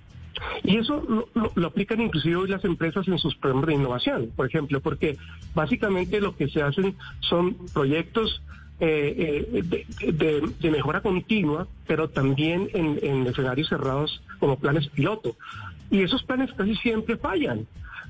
Y 0.64 0.78
eso 0.78 1.04
lo, 1.08 1.30
lo- 1.34 1.52
lo 1.56 1.68
aplican 1.68 2.02
inclusive 2.02 2.36
hoy 2.36 2.50
las 2.50 2.66
empresas 2.66 3.08
en 3.08 3.18
sus 3.20 3.36
programas 3.36 3.68
de 3.68 3.74
innovación, 3.76 4.32
por 4.36 4.48
ejemplo, 4.48 4.80
porque 4.82 5.18
básicamente 5.56 6.20
lo 6.22 6.36
que 6.36 6.48
se 6.50 6.62
hacen 6.62 6.96
son 7.22 7.56
proyectos 7.74 8.42
eh, 8.80 9.48
eh, 9.54 9.62
de, 9.64 10.12
de- 10.12 10.52
de 10.60 10.72
mejora 10.72 11.02
continua, 11.02 11.68
pero 11.88 12.10
también 12.10 12.70
en, 12.74 13.00
en 13.04 13.26
escenarios 13.28 13.70
cerrados 13.70 14.22
como 14.40 14.58
planes 14.60 14.88
piloto. 14.90 15.36
Y 15.94 16.02
esos 16.02 16.24
planes 16.24 16.50
casi 16.58 16.76
siempre 16.78 17.16
fallan, 17.18 17.66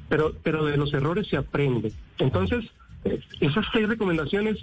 pero, 0.10 0.34
pero 0.42 0.66
de 0.66 0.78
los 0.78 0.92
errores 0.94 1.28
se 1.28 1.38
aprende. 1.38 1.92
Entonces, 2.18 2.64
eh, 3.06 3.20
esas 3.42 3.66
seis 3.74 3.88
recomendaciones 3.88 4.58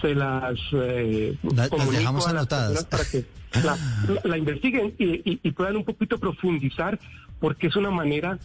se 0.00 0.14
las, 0.14 0.58
eh, 0.72 1.36
La- 1.54 1.68
las 1.68 1.90
dejamos 1.90 2.26
a 2.26 2.32
las 2.32 2.40
anotadas. 2.40 2.84
para 2.86 3.04
que 3.04 3.24
la, 3.62 3.76
la- 4.08 4.20
la 4.24 4.36
investiguen 4.38 4.94
y, 4.98 5.04
y- 5.30 5.40
y 5.42 5.50
puedan 5.52 5.76
un 5.76 5.84
poquito 5.84 6.18
profundizar, 6.18 6.98
porque 7.40 7.66
es 7.68 7.76
una 7.76 7.90
manera 7.90 8.38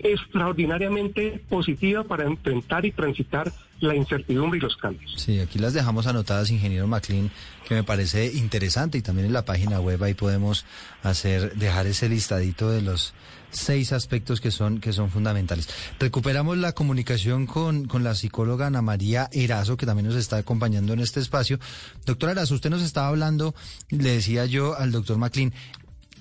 extraordinariamente 0.00 1.42
positiva 1.48 2.04
para 2.04 2.24
enfrentar 2.24 2.84
y 2.86 2.92
transitar 2.92 3.52
la 3.80 3.94
incertidumbre 3.94 4.58
y 4.58 4.60
los 4.62 4.76
cambios. 4.76 5.12
Sí, 5.16 5.38
aquí 5.40 5.58
las 5.58 5.72
dejamos 5.74 6.06
anotadas, 6.06 6.50
ingeniero 6.50 6.86
MacLean, 6.86 7.30
que 7.66 7.74
me 7.74 7.84
parece 7.84 8.26
interesante 8.32 8.98
y 8.98 9.02
también 9.02 9.26
en 9.26 9.32
la 9.32 9.44
página 9.44 9.80
web 9.80 10.02
ahí 10.02 10.14
podemos 10.14 10.64
hacer, 11.02 11.54
dejar 11.56 11.86
ese 11.86 12.08
listadito 12.08 12.70
de 12.70 12.82
los 12.82 13.12
seis 13.50 13.92
aspectos 13.92 14.40
que 14.40 14.50
son, 14.50 14.80
que 14.80 14.92
son 14.92 15.10
fundamentales. 15.10 15.68
Recuperamos 15.98 16.58
la 16.58 16.72
comunicación 16.72 17.46
con, 17.46 17.86
con 17.86 18.04
la 18.04 18.14
psicóloga 18.14 18.66
Ana 18.66 18.82
María 18.82 19.28
Erazo, 19.32 19.76
que 19.76 19.86
también 19.86 20.06
nos 20.06 20.16
está 20.16 20.36
acompañando 20.36 20.92
en 20.92 21.00
este 21.00 21.20
espacio. 21.20 21.58
Doctora 22.04 22.32
Erazo, 22.32 22.54
usted 22.54 22.70
nos 22.70 22.82
estaba 22.82 23.08
hablando, 23.08 23.54
le 23.90 24.10
decía 24.10 24.46
yo 24.46 24.76
al 24.76 24.92
doctor 24.92 25.18
MacLean, 25.18 25.52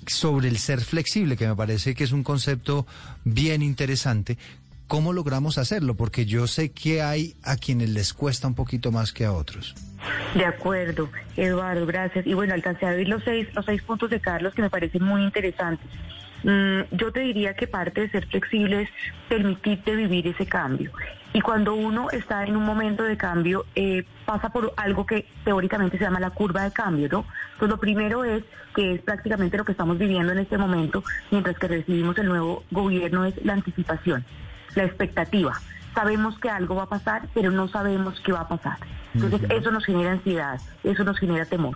sobre 0.06 0.48
el 0.48 0.58
ser 0.58 0.82
flexible, 0.82 1.36
que 1.36 1.48
me 1.48 1.56
parece 1.56 1.94
que 1.94 2.04
es 2.06 2.12
un 2.12 2.24
concepto 2.24 2.88
bien 3.24 3.62
interesante. 3.62 4.38
¿Cómo 4.88 5.12
logramos 5.12 5.58
hacerlo? 5.58 5.96
Porque 5.96 6.26
yo 6.26 6.48
sé 6.48 6.72
que 6.72 7.02
hay 7.02 7.36
a 7.44 7.58
quienes 7.58 7.90
les 7.90 8.14
cuesta 8.14 8.48
un 8.48 8.56
poquito 8.56 8.90
más 8.94 9.12
que 9.12 9.26
a 9.26 9.34
otros. 9.34 9.76
De 10.34 10.46
acuerdo, 10.46 11.10
Eduardo, 11.36 11.86
gracias. 11.86 12.26
Y 12.26 12.34
bueno, 12.34 12.54
alcancé 12.54 12.86
a 12.86 12.92
ver 12.92 13.08
los 13.10 13.22
seis, 13.24 13.48
los 13.54 13.66
seis 13.66 13.82
puntos 13.82 14.10
de 14.10 14.22
Carlos 14.22 14.54
que 14.54 14.62
me 14.62 14.70
parecen 14.70 15.04
muy 15.04 15.24
interesantes. 15.24 15.86
Mm, 16.44 16.82
yo 16.92 17.12
te 17.12 17.22
diría 17.22 17.56
que 17.56 17.68
parte 17.68 18.02
de 18.02 18.10
ser 18.10 18.28
flexible 18.28 18.84
es 18.84 18.90
permitirte 19.28 19.96
vivir 19.96 20.28
ese 20.28 20.46
cambio. 20.46 20.92
Y 21.34 21.42
cuando 21.42 21.76
uno 21.76 22.10
está 22.12 22.46
en 22.46 22.56
un 22.56 22.64
momento 22.64 23.04
de 23.04 23.18
cambio, 23.18 23.66
eh, 23.76 24.04
pasa 24.26 24.50
por 24.50 24.74
algo 24.78 25.06
que 25.06 25.26
teóricamente 25.44 25.98
se 25.98 26.04
llama 26.04 26.20
la 26.20 26.32
curva 26.32 26.64
de 26.64 26.72
cambio, 26.72 27.10
¿no? 27.12 27.26
Pues 27.60 27.70
lo 27.70 27.78
primero 27.80 28.24
es, 28.24 28.44
que 28.76 28.94
es 28.94 29.02
prácticamente 29.02 29.58
lo 29.58 29.66
que 29.66 29.74
estamos 29.74 29.98
viviendo 29.98 30.32
en 30.32 30.40
este 30.40 30.58
momento, 30.58 31.04
mientras 31.32 31.58
que 31.60 31.68
recibimos 31.68 32.18
el 32.18 32.28
nuevo 32.28 32.64
gobierno, 32.72 33.26
es 33.26 33.34
la 33.44 33.54
anticipación, 33.54 34.24
la 34.76 34.86
expectativa. 34.86 35.54
Sabemos 35.94 36.40
que 36.40 36.50
algo 36.50 36.76
va 36.76 36.84
a 36.84 36.90
pasar, 36.90 37.28
pero 37.34 37.52
no 37.52 37.68
sabemos 37.68 38.20
qué 38.22 38.32
va 38.32 38.42
a 38.42 38.48
pasar. 38.48 38.78
Entonces 39.14 39.42
eso 39.50 39.72
nos 39.72 39.86
genera 39.86 40.12
ansiedad, 40.12 40.62
eso 40.84 41.04
nos 41.04 41.18
genera 41.18 41.46
temor. 41.46 41.76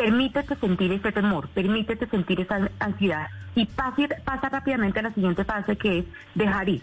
Permítete 0.00 0.56
sentir 0.56 0.92
ese 0.92 1.12
temor, 1.12 1.48
permítete 1.50 2.06
sentir 2.08 2.40
esa 2.40 2.70
ansiedad 2.78 3.26
y 3.54 3.66
pase- 3.66 4.08
pasa 4.24 4.48
rápidamente 4.48 4.98
a 5.00 5.02
la 5.02 5.12
siguiente 5.14 5.44
fase 5.44 5.76
que 5.76 5.98
es 6.00 6.04
dejar 6.34 6.68
ir. 6.68 6.82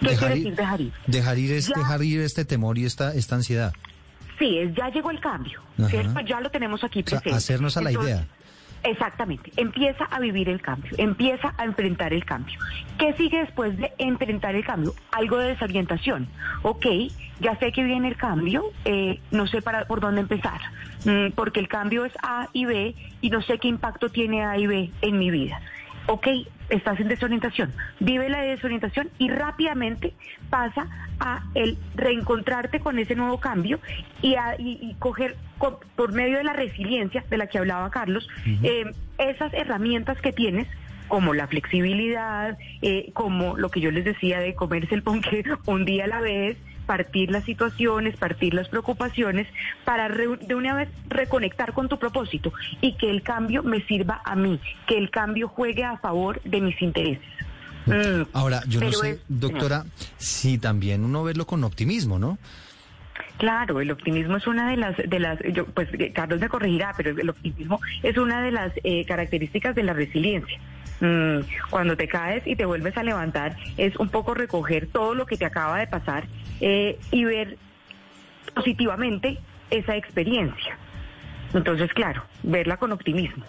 ¿Qué 0.00 0.08
Dejar 0.10 0.18
quiere 0.32 0.34
ir- 0.34 0.44
decir 0.44 0.56
dejar 0.56 0.80
ir? 0.80 0.92
Dejar 1.06 1.38
ir 1.38 1.52
es 1.52 1.68
Ya. 1.68 1.74
dejar 1.78 2.02
ir 2.02 2.20
este 2.20 2.44
temor 2.44 2.76
y 2.76 2.84
esta, 2.84 3.14
esta 3.14 3.36
ansiedad. 3.36 3.72
Sí, 4.38 4.58
es, 4.58 4.74
ya 4.74 4.90
llegó 4.90 5.10
el 5.10 5.18
cambio, 5.20 5.62
Ajá. 5.78 5.88
¿cierto? 5.88 6.20
Ya 6.20 6.40
lo 6.40 6.50
tenemos 6.50 6.84
aquí 6.84 7.00
O 7.00 7.08
sea, 7.08 7.20
presente. 7.20 7.36
hacernos 7.38 7.76
a 7.78 7.80
la 7.80 7.90
Entonces, 7.90 8.14
idea. 8.16 8.26
Exactamente, 8.86 9.52
empieza 9.56 10.04
a 10.04 10.20
vivir 10.20 10.48
el 10.48 10.62
cambio, 10.62 10.92
empieza 10.96 11.52
a 11.58 11.64
enfrentar 11.64 12.12
el 12.12 12.24
cambio. 12.24 12.56
¿Qué 12.98 13.14
sigue 13.14 13.38
después 13.40 13.76
de 13.76 13.92
enfrentar 13.98 14.54
el 14.54 14.64
cambio? 14.64 14.94
Algo 15.10 15.38
de 15.38 15.48
desorientación. 15.48 16.28
Ok, 16.62 16.86
ya 17.40 17.56
sé 17.58 17.72
que 17.72 17.82
viene 17.82 18.06
el 18.06 18.16
cambio, 18.16 18.64
eh, 18.84 19.18
no 19.32 19.48
sé 19.48 19.60
por 19.60 20.00
dónde 20.00 20.20
empezar, 20.20 20.60
Mm, 21.06 21.30
porque 21.36 21.60
el 21.60 21.68
cambio 21.68 22.04
es 22.04 22.12
A 22.20 22.48
y 22.52 22.64
B 22.64 22.94
y 23.20 23.30
no 23.30 23.40
sé 23.40 23.58
qué 23.58 23.68
impacto 23.68 24.08
tiene 24.10 24.44
A 24.44 24.58
y 24.58 24.66
B 24.66 24.90
en 25.02 25.18
mi 25.18 25.30
vida. 25.30 25.60
Ok, 26.08 26.26
estás 26.68 26.98
en 27.00 27.08
desorientación, 27.08 27.72
vive 28.00 28.28
la 28.28 28.42
desorientación 28.42 29.08
y 29.18 29.28
rápidamente 29.30 30.12
pasa 30.50 30.86
a 31.20 31.42
el 31.54 31.78
reencontrarte 31.94 32.80
con 32.80 32.98
ese 32.98 33.14
nuevo 33.14 33.38
cambio 33.40 33.80
y, 34.22 34.34
a, 34.34 34.54
y, 34.58 34.78
y 34.82 34.94
coger 34.98 35.36
co- 35.58 35.80
por 35.94 36.12
medio 36.12 36.36
de 36.38 36.44
la 36.44 36.52
resiliencia 36.52 37.24
de 37.30 37.36
la 37.38 37.46
que 37.46 37.58
hablaba 37.58 37.90
Carlos, 37.90 38.28
eh, 38.62 38.84
esas 39.18 39.52
herramientas 39.54 40.20
que 40.20 40.32
tienes 40.32 40.66
como 41.08 41.34
la 41.34 41.46
flexibilidad, 41.46 42.58
eh, 42.82 43.10
como 43.12 43.56
lo 43.56 43.70
que 43.70 43.80
yo 43.80 43.90
les 43.92 44.04
decía 44.04 44.40
de 44.40 44.54
comerse 44.54 44.94
el 44.94 45.02
ponqué 45.02 45.44
un 45.66 45.84
día 45.84 46.04
a 46.04 46.08
la 46.08 46.20
vez, 46.20 46.56
partir 46.86 47.30
las 47.30 47.44
situaciones, 47.44 48.16
partir 48.16 48.54
las 48.54 48.68
preocupaciones, 48.68 49.46
para 49.84 50.08
de 50.08 50.54
una 50.54 50.74
vez 50.74 50.88
reconectar 51.08 51.72
con 51.72 51.88
tu 51.88 51.98
propósito 51.98 52.52
y 52.80 52.92
que 52.94 53.10
el 53.10 53.22
cambio 53.22 53.62
me 53.62 53.82
sirva 53.82 54.22
a 54.24 54.34
mí, 54.36 54.60
que 54.86 54.96
el 54.96 55.10
cambio 55.10 55.48
juegue 55.48 55.84
a 55.84 55.98
favor 55.98 56.40
de 56.44 56.60
mis 56.60 56.80
intereses. 56.80 57.24
Mm, 57.86 58.22
Ahora, 58.32 58.62
yo 58.66 58.80
no 58.80 58.90
sé, 58.92 59.10
es- 59.10 59.20
doctora, 59.28 59.84
si 60.16 60.58
también 60.58 61.04
uno 61.04 61.22
verlo 61.22 61.46
con 61.46 61.62
optimismo, 61.64 62.18
¿no? 62.18 62.38
Claro, 63.38 63.80
el 63.80 63.90
optimismo 63.90 64.36
es 64.38 64.46
una 64.46 64.70
de 64.70 64.76
las, 64.78 64.96
de 64.96 65.20
las, 65.20 65.38
yo, 65.52 65.66
pues 65.66 65.88
eh, 65.92 66.12
Carlos 66.12 66.40
me 66.40 66.48
corregirá, 66.48 66.94
pero 66.96 67.10
el 67.10 67.28
optimismo 67.28 67.80
es 68.02 68.16
una 68.16 68.42
de 68.42 68.50
las 68.50 68.72
eh, 68.82 69.04
características 69.06 69.74
de 69.74 69.82
la 69.82 69.92
resiliencia. 69.92 70.58
Mm, 71.00 71.40
cuando 71.70 71.96
te 71.96 72.08
caes 72.08 72.42
y 72.46 72.56
te 72.56 72.64
vuelves 72.64 72.96
a 72.96 73.02
levantar, 73.02 73.56
es 73.76 73.96
un 73.96 74.08
poco 74.08 74.32
recoger 74.34 74.86
todo 74.88 75.14
lo 75.14 75.26
que 75.26 75.36
te 75.36 75.44
acaba 75.44 75.78
de 75.78 75.86
pasar 75.86 76.26
eh, 76.60 76.98
y 77.10 77.24
ver 77.24 77.58
positivamente 78.54 79.38
esa 79.70 79.96
experiencia. 79.96 80.78
Entonces, 81.52 81.92
claro, 81.92 82.22
verla 82.42 82.76
con 82.76 82.92
optimismo, 82.92 83.44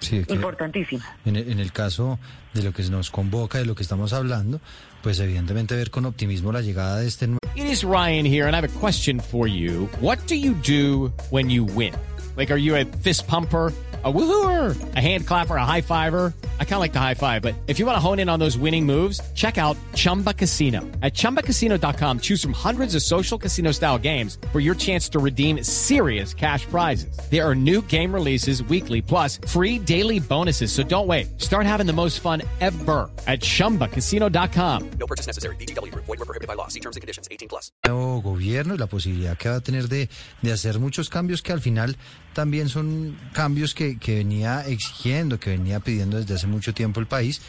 Sí, 0.00 0.24
que- 0.24 0.34
importantísimo. 0.34 1.04
En 1.24 1.36
el, 1.36 1.50
en 1.52 1.60
el 1.60 1.72
caso 1.72 2.18
de 2.54 2.62
lo 2.62 2.72
que 2.72 2.82
nos 2.84 3.10
convoca, 3.10 3.58
de 3.58 3.66
lo 3.66 3.74
que 3.74 3.82
estamos 3.82 4.12
hablando, 4.12 4.60
pues 5.02 5.20
evidentemente 5.20 5.74
ver 5.76 5.90
con 5.90 6.06
optimismo 6.06 6.52
la 6.52 6.60
llegada 6.62 6.98
de 6.98 7.06
este 7.08 7.26
nuevo 7.26 7.40
It 7.56 7.64
is 7.66 7.82
Ryan 7.84 8.24
here, 8.24 8.46
and 8.46 8.54
I 8.54 8.58
have 8.58 8.64
a 8.64 8.80
question 8.80 9.20
for 9.20 9.46
you. 9.46 9.88
What 10.00 10.18
do 10.28 10.34
you 10.34 10.54
do 10.66 11.12
when 11.30 11.50
you 11.50 11.64
win? 11.64 11.92
Like, 12.36 12.50
are 12.52 12.60
you 12.60 12.74
a 12.76 12.84
fist 13.02 13.26
pumper? 13.26 13.72
A 14.02 14.10
woohooer, 14.10 14.74
a 14.96 15.00
hand 15.00 15.26
clapper, 15.26 15.56
a 15.58 15.66
high 15.66 15.82
fiver. 15.82 16.32
I 16.60 16.64
kind 16.64 16.74
of 16.74 16.80
like 16.80 16.92
the 16.92 17.00
high 17.00 17.14
five, 17.14 17.42
but 17.42 17.54
if 17.66 17.78
you 17.78 17.86
want 17.86 17.96
to 17.96 18.00
hone 18.00 18.20
in 18.20 18.28
on 18.28 18.38
those 18.38 18.56
winning 18.56 18.86
moves, 18.86 19.20
check 19.34 19.58
out 19.58 19.76
Chumba 19.94 20.32
Casino. 20.32 20.80
At 21.02 21.12
chumbacasino.com, 21.12 22.20
choose 22.20 22.40
from 22.40 22.54
hundreds 22.54 22.94
of 22.94 23.02
social 23.02 23.36
casino 23.36 23.72
style 23.72 23.98
games 23.98 24.38
for 24.52 24.60
your 24.60 24.74
chance 24.74 25.10
to 25.10 25.18
redeem 25.18 25.62
serious 25.62 26.32
cash 26.32 26.64
prizes. 26.66 27.14
There 27.30 27.46
are 27.46 27.54
new 27.54 27.82
game 27.82 28.14
releases 28.14 28.62
weekly, 28.62 29.02
plus 29.02 29.38
free 29.46 29.78
daily 29.78 30.20
bonuses. 30.20 30.72
So 30.72 30.82
don't 30.82 31.06
wait. 31.06 31.38
Start 31.38 31.66
having 31.66 31.86
the 31.86 31.92
most 31.92 32.20
fun 32.20 32.40
ever 32.60 33.10
at 33.26 33.40
chumbacasino.com. 33.40 34.90
No 34.98 35.06
purchase 35.06 35.26
necessary. 35.26 35.56
VGW 35.56 35.92
Group. 35.92 36.06
Void 36.06 36.20
were 36.20 36.24
prohibited 36.24 36.48
by 36.48 36.54
law. 36.54 36.68
See 36.68 36.80
terms 36.80 36.96
and 36.96 37.02
conditions. 37.02 37.28
18 37.30 37.48
plus. 37.50 37.70
nuevo 37.86 38.22
gobierno 38.22 38.74
y 38.74 38.78
la 38.78 38.86
posibilidad 38.86 39.36
que 39.36 39.48
va 39.48 39.56
a 39.56 39.60
tener 39.60 39.88
de, 39.88 40.08
de 40.42 40.52
hacer 40.52 40.78
muchos 40.78 41.08
cambios 41.08 41.42
que 41.42 41.52
al 41.52 41.60
final 41.60 41.96
también 42.32 42.68
son 42.68 43.18
cambios 43.32 43.74
que, 43.74 43.98
que 43.98 44.16
venía 44.16 44.66
exigiendo, 44.66 45.40
que 45.40 45.50
venía 45.50 45.80
pidiendo 45.80 46.18
desde 46.18 46.34
hace 46.34 46.46
mucho 46.50 46.74
tiempo 46.74 47.00
el 47.00 47.06
país 47.06 47.40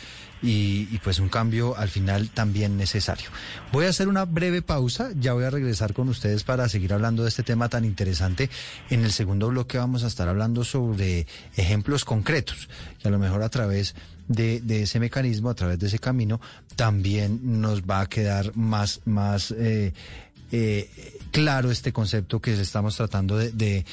y, 0.44 0.98
pues 1.00 1.20
un 1.20 1.30
cambio 1.30 1.78
al 1.78 1.90
final 1.90 2.30
también 2.30 2.78
necesario. 2.78 3.30
Voy 3.72 3.86
a 3.86 3.90
hacer 3.90 4.08
una 4.08 4.26
breve 4.26 4.62
pausa, 4.62 5.12
ya 5.16 5.34
voy 5.34 5.44
a 5.44 5.50
regresar 5.50 5.94
con 5.94 6.10
ustedes 6.10 6.44
para 6.44 6.68
seguir 6.68 6.94
hablando 6.94 7.24
de 7.24 7.30
este 7.30 7.44
tema 7.44 7.70
tan 7.70 7.86
interesante. 7.86 8.50
En 8.90 9.04
el 9.04 9.12
segundo 9.12 9.50
bloque 9.50 9.78
vamos 9.78 10.04
a 10.04 10.08
estar 10.08 10.28
hablando 10.28 10.64
sobre 10.64 11.28
ejemplos 11.56 12.06
concretos 12.06 12.70
y 13.04 13.08
a 13.08 13.12
lo 13.12 13.20
mejor 13.20 13.44
a 13.44 13.50
través 13.50 13.96
de, 14.28 14.62
ese 14.82 15.00
mecanismo, 15.00 15.50
a 15.50 15.56
través 15.56 15.78
de 15.80 15.88
ese 15.88 16.00
camino, 16.00 16.42
también 16.76 17.62
nos 17.62 17.84
va 17.84 18.02
a 18.02 18.06
quedar 18.08 18.56
más, 18.56 19.02
más 19.06 19.52
eh, 19.52 19.94
eh, 20.52 20.90
claro 21.32 21.70
este 21.70 21.94
concepto 21.94 22.40
que 22.40 22.60
estamos 22.60 22.96
tratando 22.96 23.38
de 23.38 23.86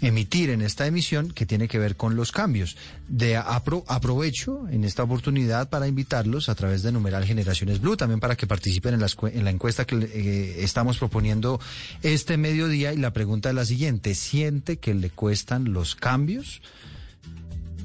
emitir 0.00 0.50
en 0.50 0.62
esta 0.62 0.86
emisión 0.86 1.30
que 1.32 1.46
tiene 1.46 1.68
que 1.68 1.78
ver 1.78 1.96
con 1.96 2.16
los 2.16 2.32
cambios. 2.32 2.76
De 3.08 3.38
apro- 3.38 3.84
aprovecho 3.88 4.68
en 4.70 4.84
esta 4.84 5.02
oportunidad 5.02 5.68
para 5.68 5.86
invitarlos 5.88 6.48
a 6.48 6.54
través 6.54 6.82
de 6.82 6.92
numeral 6.92 7.24
Generaciones 7.24 7.80
Blue, 7.80 7.96
también 7.96 8.20
para 8.20 8.36
que 8.36 8.46
participen 8.46 8.94
en 8.94 9.00
la, 9.00 9.50
encuesta 9.50 9.84
que 9.84 9.96
eh, 9.96 10.64
estamos 10.64 10.98
proponiendo 10.98 11.60
este 12.02 12.36
mediodía 12.36 12.92
y 12.92 12.96
la 12.96 13.12
pregunta 13.12 13.48
es 13.50 13.54
la 13.54 13.64
siguiente, 13.64 14.14
¿siente 14.14 14.78
que 14.78 14.94
le 14.94 15.10
cuestan 15.10 15.72
los 15.72 15.94
cambios? 15.94 16.60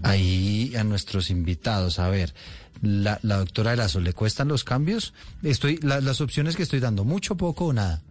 Ahí 0.04 0.74
a 0.76 0.84
nuestros 0.84 1.30
invitados, 1.30 2.00
a 2.00 2.10
ver, 2.10 2.34
la, 2.82 3.20
la 3.22 3.38
doctora 3.38 3.74
Erazo, 3.74 4.00
¿le 4.00 4.14
cuestan 4.14 4.48
los 4.48 4.64
cambios? 4.64 5.14
Estoy, 5.44 5.78
la- 5.84 6.02
las 6.02 6.22
opciones 6.22 6.56
que 6.56 6.64
estoy 6.64 6.80
dando, 6.80 7.04
mucho, 7.04 7.36
poco 7.36 7.66
o 7.68 7.74
nada. 7.74 8.02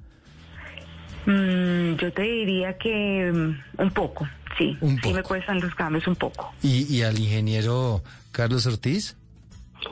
Mm, 1.27 1.95
yo 1.97 2.13
te 2.13 2.23
diría 2.23 2.77
que 2.79 3.31
mm, 3.33 3.83
un 3.83 3.91
poco, 3.91 4.27
sí. 4.59 4.77
Un 4.81 5.01
Sí 5.01 5.09
me 5.09 5.17
poco. 5.23 5.29
cuestan 5.29 5.61
los 5.61 5.75
cambios 5.75 6.07
un 6.07 6.17
poco. 6.17 6.53
¿Y, 6.63 6.85
y 6.95 7.03
al 7.03 7.19
ingeniero 7.19 8.03
Carlos 8.33 8.67
Ortiz? 8.67 9.17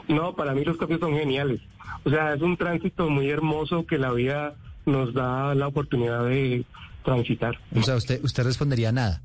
No, 0.07 0.35
para 0.35 0.53
mí 0.53 0.63
los 0.63 0.77
cambios 0.77 0.99
son 0.99 1.13
geniales. 1.15 1.61
O 2.03 2.09
sea, 2.09 2.33
es 2.33 2.41
un 2.41 2.57
tránsito 2.57 3.09
muy 3.09 3.29
hermoso 3.29 3.85
que 3.85 3.97
la 3.97 4.11
vida 4.11 4.55
nos 4.85 5.13
da 5.13 5.53
la 5.55 5.67
oportunidad 5.67 6.25
de 6.25 6.65
transitar. 7.03 7.59
O 7.75 7.81
sea, 7.83 7.95
usted, 7.95 8.23
usted 8.23 8.43
respondería 8.43 8.91
nada. 8.91 9.21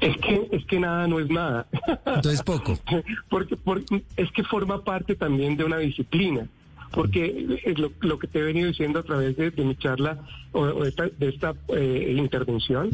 Es 0.00 0.16
que, 0.18 0.48
es 0.52 0.64
que 0.66 0.80
nada 0.80 1.06
no 1.06 1.20
es 1.20 1.28
nada. 1.28 1.66
Entonces 2.06 2.42
poco. 2.42 2.78
porque, 3.30 3.56
porque 3.56 4.04
es 4.16 4.30
que 4.32 4.42
forma 4.44 4.82
parte 4.84 5.14
también 5.14 5.56
de 5.56 5.64
una 5.64 5.78
disciplina. 5.78 6.46
Porque 6.94 7.60
es 7.64 7.78
lo, 7.78 7.92
lo 8.00 8.18
que 8.18 8.26
te 8.28 8.38
he 8.38 8.42
venido 8.42 8.68
diciendo 8.68 9.00
a 9.00 9.02
través 9.02 9.36
de, 9.36 9.50
de 9.50 9.64
mi 9.64 9.76
charla 9.76 10.18
o, 10.52 10.60
o 10.60 10.82
de 10.84 10.88
esta, 10.90 11.06
de 11.08 11.28
esta, 11.28 11.54
eh, 11.68 12.14
intervención 12.16 12.90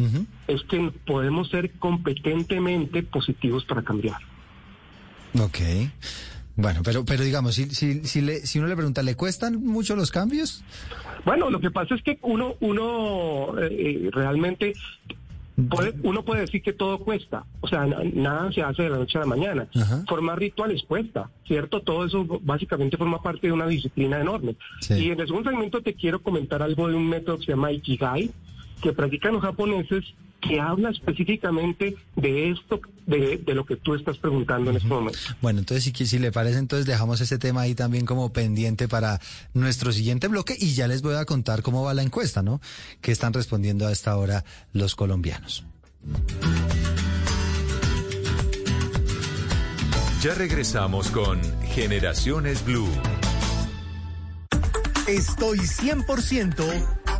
es 0.49 0.63
que 0.65 0.91
podemos 1.07 1.49
ser 1.51 1.71
competentemente 1.79 3.03
positivos 3.03 3.65
para 3.65 3.83
cambiar. 3.83 4.17
Ok. 5.39 5.59
Bueno, 6.57 6.81
pero, 6.85 7.05
pero 7.05 7.25
digamos, 7.25 7.55
si, 7.55 7.71
si, 7.71 8.05
si, 8.05 8.21
le, 8.21 8.47
si 8.47 8.59
uno 8.59 8.69
le 8.69 8.77
pregunta, 8.77 9.03
¿le 9.03 9.15
cuestan 9.15 9.65
mucho 9.65 9.97
los 9.97 10.11
cambios? 10.11 10.63
Bueno, 11.25 11.49
lo 11.51 11.61
que 11.61 11.71
pasa 11.71 11.95
es 11.95 12.03
que 12.03 12.19
uno, 12.23 12.55
uno 12.61 13.55
eh, 13.59 14.11
realmente 14.13 14.75
puede- 15.07 15.21
uno 16.03 16.25
puede 16.25 16.43
decir 16.43 16.63
que 16.63 16.73
todo 16.73 16.99
cuesta, 16.99 17.45
o 17.61 17.69
sea, 17.69 17.87
na- 17.87 18.03
nada 18.15 18.53
se 18.53 18.63
hace 18.63 18.83
de 18.85 18.91
la 18.91 18.99
noche 18.99 19.19
a 19.19 19.23
la 19.23 19.27
mañana. 19.27 19.69
Ajá. 19.75 20.05
Formar 20.09 20.39
rituales 20.39 20.83
cuesta, 20.83 21.31
¿cierto? 21.47 21.81
Todo 21.83 22.05
eso 22.07 22.27
básicamente 22.43 22.97
forma 22.97 23.21
parte 23.23 23.47
de 23.47 23.53
una 23.53 23.67
disciplina 23.67 24.21
enorme. 24.21 24.57
Sí. 24.81 24.95
Y 24.95 25.11
en 25.11 25.21
el 25.21 25.27
segundo 25.27 25.51
segmento 25.51 25.83
te 25.83 25.95
quiero 25.95 26.21
comentar 26.23 26.63
algo 26.63 26.89
de 26.89 26.95
un 26.95 27.09
método 27.09 27.39
que 27.39 27.47
se 27.47 27.53
llama 27.53 27.73
Ikigai, 27.73 28.31
que 28.83 28.93
practican 28.93 29.33
los 29.35 29.43
japoneses, 29.43 30.05
que 30.41 30.61
habla 30.61 30.91
específicamente 30.91 31.97
de 32.17 32.51
esto, 32.51 32.81
de, 33.07 33.39
de 33.39 33.55
lo 33.55 33.65
que 33.65 33.77
tú 33.77 33.95
estás 33.95 34.19
preguntando 34.19 34.71
en 34.71 34.77
este 34.77 34.89
momento. 34.89 35.19
Bueno, 35.41 35.61
entonces 35.61 35.85
si, 35.85 36.07
si 36.07 36.19
le 36.19 36.33
parece, 36.33 36.59
entonces 36.59 36.87
dejamos 36.87 37.21
ese 37.21 37.39
tema 37.39 37.63
ahí 37.63 37.75
también 37.75 38.07
como 38.07 38.33
pendiente 38.33 38.89
para 38.89 39.21
nuestro 39.55 39.93
siguiente 39.93 40.29
bloque 40.29 40.57
y 40.59 40.75
ya 40.75 40.89
les 40.89 41.03
voy 41.03 41.15
a 41.15 41.25
contar 41.25 41.63
cómo 41.63 41.83
va 41.83 41.95
la 41.95 42.03
encuesta, 42.03 42.43
¿no? 42.43 42.61
Que 43.01 43.13
están 43.13 43.33
respondiendo 43.33 43.87
a 43.87 43.93
esta 43.93 44.17
hora 44.17 44.45
los 44.73 44.95
colombianos. 44.95 45.65
Ya 50.23 50.35
regresamos 50.35 51.11
con 51.11 51.41
Generaciones 51.63 52.65
Blue. 52.65 52.89
Estoy 55.09 55.59
100%. 55.59 57.20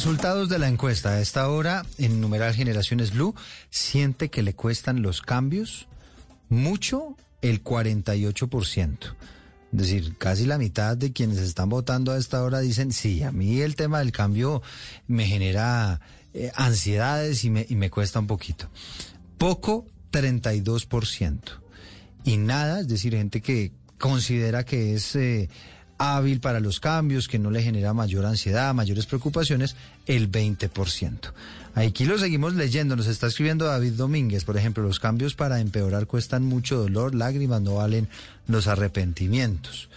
Resultados 0.00 0.48
de 0.48 0.58
la 0.58 0.66
encuesta. 0.66 1.10
A 1.10 1.20
esta 1.20 1.46
hora, 1.50 1.84
en 1.98 2.22
numeral 2.22 2.54
Generaciones 2.54 3.12
Blue, 3.12 3.34
siente 3.68 4.30
que 4.30 4.42
le 4.42 4.54
cuestan 4.54 5.02
los 5.02 5.20
cambios 5.20 5.88
mucho 6.48 7.18
el 7.42 7.62
48%. 7.62 8.96
Es 9.02 9.78
decir, 9.78 10.16
casi 10.16 10.46
la 10.46 10.56
mitad 10.56 10.96
de 10.96 11.12
quienes 11.12 11.36
están 11.36 11.68
votando 11.68 12.12
a 12.12 12.16
esta 12.16 12.42
hora 12.42 12.60
dicen, 12.60 12.92
sí, 12.92 13.22
a 13.22 13.30
mí 13.30 13.60
el 13.60 13.76
tema 13.76 13.98
del 13.98 14.10
cambio 14.10 14.62
me 15.06 15.26
genera 15.26 16.00
eh, 16.32 16.50
ansiedades 16.54 17.44
y 17.44 17.50
me, 17.50 17.66
y 17.68 17.76
me 17.76 17.90
cuesta 17.90 18.20
un 18.20 18.26
poquito. 18.26 18.70
Poco, 19.36 19.86
32%. 20.12 21.40
Y 22.24 22.38
nada, 22.38 22.80
es 22.80 22.88
decir, 22.88 23.14
gente 23.14 23.42
que 23.42 23.72
considera 23.98 24.64
que 24.64 24.94
es 24.94 25.14
eh, 25.14 25.50
hábil 26.00 26.40
para 26.40 26.60
los 26.60 26.80
cambios, 26.80 27.28
que 27.28 27.38
no 27.38 27.50
le 27.50 27.62
genera 27.62 27.92
mayor 27.92 28.24
ansiedad, 28.24 28.74
mayores 28.74 29.04
preocupaciones, 29.04 29.76
el 30.06 30.32
20%. 30.32 31.32
Aquí 31.74 32.06
lo 32.06 32.18
seguimos 32.18 32.54
leyendo, 32.54 32.96
nos 32.96 33.06
está 33.06 33.26
escribiendo 33.26 33.66
David 33.66 33.92
Domínguez, 33.92 34.44
por 34.44 34.56
ejemplo, 34.56 34.82
los 34.82 34.98
cambios 34.98 35.34
para 35.34 35.60
empeorar 35.60 36.06
cuestan 36.06 36.42
mucho 36.42 36.78
dolor, 36.78 37.14
lágrimas, 37.14 37.60
no 37.60 37.74
valen 37.74 38.08
los 38.48 38.66
arrepentimientos. 38.66 39.90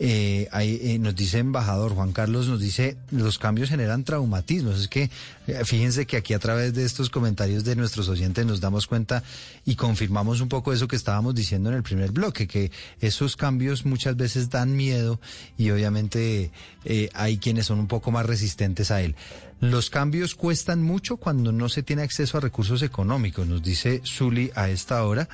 Eh, 0.00 0.48
ahí, 0.52 0.78
eh, 0.82 0.98
nos 0.98 1.16
dice 1.16 1.38
embajador 1.38 1.94
Juan 1.94 2.12
Carlos, 2.12 2.46
nos 2.46 2.60
dice, 2.60 2.96
los 3.10 3.38
cambios 3.38 3.68
generan 3.68 4.04
traumatismos. 4.04 4.80
Es 4.80 4.88
que 4.88 5.10
eh, 5.48 5.64
fíjense 5.64 6.06
que 6.06 6.16
aquí 6.16 6.34
a 6.34 6.38
través 6.38 6.74
de 6.74 6.84
estos 6.84 7.10
comentarios 7.10 7.64
de 7.64 7.74
nuestros 7.74 8.08
oyentes 8.08 8.46
nos 8.46 8.60
damos 8.60 8.86
cuenta 8.86 9.22
y 9.64 9.74
confirmamos 9.76 10.40
un 10.40 10.48
poco 10.48 10.72
eso 10.72 10.86
que 10.86 10.96
estábamos 10.96 11.34
diciendo 11.34 11.70
en 11.70 11.76
el 11.76 11.82
primer 11.82 12.12
bloque, 12.12 12.46
que 12.46 12.70
esos 13.00 13.36
cambios 13.36 13.84
muchas 13.86 14.16
veces 14.16 14.50
dan 14.50 14.76
miedo 14.76 15.20
y 15.56 15.70
obviamente 15.70 16.50
eh, 16.84 17.08
hay 17.14 17.38
quienes 17.38 17.66
son 17.66 17.78
un 17.80 17.88
poco 17.88 18.10
más 18.10 18.26
resistentes 18.26 18.90
a 18.90 19.02
él. 19.02 19.16
Los 19.60 19.90
cambios 19.90 20.36
cuestan 20.36 20.82
mucho 20.82 21.16
cuando 21.16 21.50
no 21.50 21.68
se 21.68 21.82
tiene 21.82 22.02
acceso 22.02 22.38
a 22.38 22.40
recursos 22.40 22.82
económicos, 22.82 23.48
nos 23.48 23.62
dice 23.62 24.02
Zuli 24.06 24.52
a 24.54 24.68
esta 24.68 25.02
hora 25.02 25.28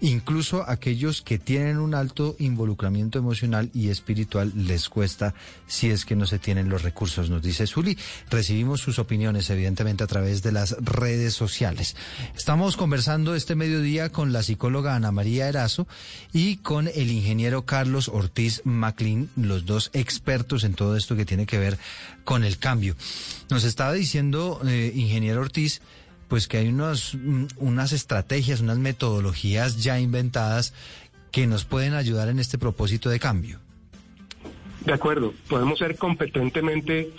incluso 0.00 0.68
aquellos 0.68 1.22
que 1.22 1.38
tienen 1.38 1.78
un 1.78 1.94
alto 1.94 2.36
involucramiento 2.38 3.18
emocional 3.18 3.70
y 3.74 3.88
espiritual 3.88 4.52
les 4.54 4.88
cuesta 4.88 5.34
si 5.66 5.90
es 5.90 6.04
que 6.04 6.16
no 6.16 6.26
se 6.26 6.38
tienen 6.38 6.68
los 6.68 6.82
recursos, 6.82 7.30
nos 7.30 7.42
dice 7.42 7.66
Zuli. 7.66 7.96
Recibimos 8.30 8.80
sus 8.80 8.98
opiniones, 8.98 9.50
evidentemente, 9.50 10.04
a 10.04 10.06
través 10.06 10.42
de 10.42 10.52
las 10.52 10.76
redes 10.80 11.34
sociales. 11.34 11.96
Estamos 12.34 12.76
conversando 12.76 13.34
este 13.34 13.54
mediodía 13.54 14.10
con 14.10 14.32
la 14.32 14.42
psicóloga 14.42 14.94
Ana 14.94 15.12
María 15.12 15.48
Erazo 15.48 15.86
y 16.32 16.56
con 16.56 16.88
el 16.88 17.10
ingeniero 17.10 17.64
Carlos 17.66 18.08
Ortiz 18.08 18.62
Maclin, 18.64 19.30
los 19.36 19.66
dos 19.66 19.90
expertos 19.92 20.64
en 20.64 20.74
todo 20.74 20.96
esto 20.96 21.16
que 21.16 21.24
tiene 21.24 21.46
que 21.46 21.58
ver 21.58 21.78
con 22.24 22.44
el 22.44 22.58
cambio. 22.58 22.96
Nos 23.50 23.64
estaba 23.64 23.92
diciendo, 23.92 24.60
eh, 24.64 24.92
ingeniero 24.94 25.40
Ortiz, 25.40 25.80
pues 26.30 26.46
que 26.46 26.58
hay 26.58 26.68
unos, 26.68 27.16
mm, 27.16 27.46
unas 27.58 27.92
estrategias, 27.92 28.60
unas 28.60 28.78
metodologías 28.78 29.82
ya 29.82 29.98
inventadas 29.98 30.72
que 31.32 31.48
nos 31.48 31.64
pueden 31.64 31.94
ayudar 31.94 32.28
en 32.28 32.38
este 32.38 32.56
propósito 32.56 33.10
de 33.10 33.18
cambio. 33.18 33.58
De 34.84 34.92
acuerdo, 34.92 35.34
podemos 35.48 35.78
ser 35.78 35.96
competentemente 35.96 37.10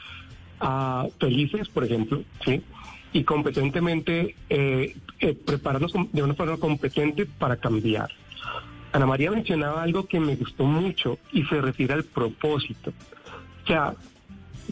ah, 0.61 1.07
felices, 1.19 1.67
por 1.67 1.83
ejemplo, 1.83 2.23
¿sí? 2.43 2.63
Y 3.11 3.25
competentemente 3.25 4.35
eh, 4.49 4.95
eh, 5.19 5.35
prepararnos 5.35 5.91
de 6.11 6.23
una 6.23 6.33
forma 6.33 6.57
competente 6.57 7.25
para 7.25 7.57
cambiar. 7.57 8.09
Ana 8.93 9.05
María 9.05 9.29
mencionaba 9.29 9.83
algo 9.83 10.05
que 10.07 10.21
me 10.21 10.37
gustó 10.37 10.63
mucho 10.63 11.19
y 11.33 11.43
se 11.43 11.59
refiere 11.59 11.93
al 11.93 12.05
propósito. 12.05 12.93
O 13.63 13.67
sea, 13.67 13.93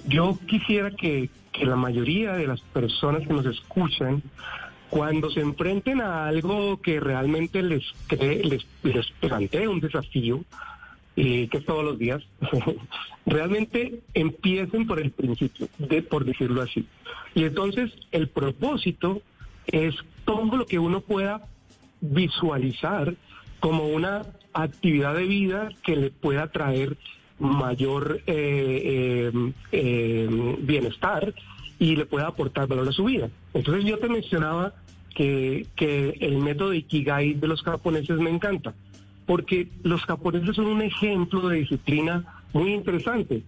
yo 0.08 0.40
quisiera 0.48 0.92
que, 0.92 1.30
que 1.60 1.66
la 1.66 1.76
mayoría 1.76 2.34
de 2.34 2.48
las 2.48 2.62
personas 2.62 3.28
que 3.28 3.34
nos 3.34 3.46
escuchan, 3.46 4.24
cuando 4.90 5.30
se 5.30 5.42
enfrenten 5.42 6.02
a 6.02 6.28
algo 6.28 6.82
que 6.82 7.00
realmente 7.00 7.62
les, 7.62 7.84
cree- 8.08 8.44
les, 8.44 8.66
les 8.84 9.12
plantea 9.20 9.70
un 9.70 9.80
desafío, 9.80 10.44
y 11.16 11.48
que 11.50 11.60
todos 11.60 11.84
los 11.84 12.00
días, 12.00 12.24
realmente 13.26 14.00
empiecen 14.14 14.88
por 14.88 15.00
el 15.02 15.12
principio, 15.12 15.68
de, 15.78 16.02
por 16.02 16.24
decirlo 16.24 16.62
así. 16.62 16.88
Y 17.36 17.44
entonces 17.44 17.92
el 18.12 18.30
propósito 18.30 19.22
es 19.68 19.96
todo 20.26 20.56
lo 20.58 20.66
que 20.66 20.80
uno 20.80 21.02
pueda 21.02 21.42
visualizar 22.02 23.16
como 23.60 23.88
una 23.90 24.22
actividad 24.54 25.14
de 25.16 25.26
vida 25.26 25.70
que 25.84 25.96
le 25.98 26.10
pueda 26.10 26.48
traer 26.48 26.96
mayor 27.40 28.22
eh, 28.28 29.32
eh, 29.34 29.52
eh, 29.72 30.58
bienestar 30.62 31.34
y 31.80 31.96
le 31.96 32.06
pueda 32.06 32.28
aportar 32.28 32.68
valor 32.68 32.90
a 32.90 32.92
su 32.92 33.06
vida. 33.06 33.30
Entonces 33.54 33.86
yo 33.86 33.98
te 34.00 34.10
mencionaba 34.10 34.74
que, 35.16 35.66
que 35.76 36.18
el 36.20 36.38
método 36.38 36.74
Ikigai 36.74 37.34
de 37.34 37.48
los 37.48 37.62
japoneses 37.64 38.18
me 38.18 38.30
encanta, 38.30 38.74
porque 39.26 39.68
los 39.84 40.04
japoneses 40.04 40.56
son 40.56 40.68
un 40.68 40.82
ejemplo 40.82 41.48
de 41.48 41.58
disciplina 41.58 42.42
muy 42.54 42.74
interesante, 42.74 43.44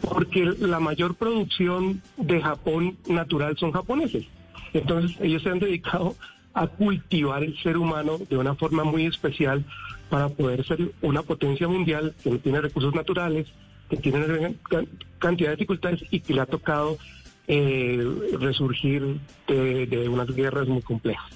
porque 0.00 0.44
la 0.44 0.80
mayor 0.80 1.14
producción 1.14 2.02
de 2.16 2.40
Japón 2.40 2.96
natural 3.08 3.56
son 3.56 3.72
japoneses. 3.72 4.26
Entonces 4.72 5.16
ellos 5.20 5.42
se 5.42 5.50
han 5.50 5.58
dedicado 5.58 6.16
a 6.54 6.66
cultivar 6.66 7.44
el 7.44 7.56
ser 7.62 7.76
humano 7.76 8.18
de 8.28 8.36
una 8.36 8.54
forma 8.54 8.84
muy 8.84 9.06
especial 9.06 9.64
para 10.08 10.28
poder 10.28 10.64
ser 10.66 10.92
una 11.02 11.22
potencia 11.22 11.68
mundial 11.68 12.14
que 12.22 12.38
tiene 12.38 12.60
recursos 12.60 12.94
naturales, 12.94 13.46
que 13.90 13.96
tiene 13.96 14.20
gran 14.26 14.54
can- 14.68 14.88
cantidad 15.18 15.50
de 15.50 15.56
dificultades 15.56 16.02
y 16.10 16.20
que 16.20 16.34
le 16.34 16.40
ha 16.40 16.46
tocado 16.46 16.98
eh, 17.46 18.04
resurgir 18.40 19.16
de, 19.46 20.08
unas 20.08 20.28
guerras 20.34 20.68
muy 20.68 20.82
complejas. 20.82 21.30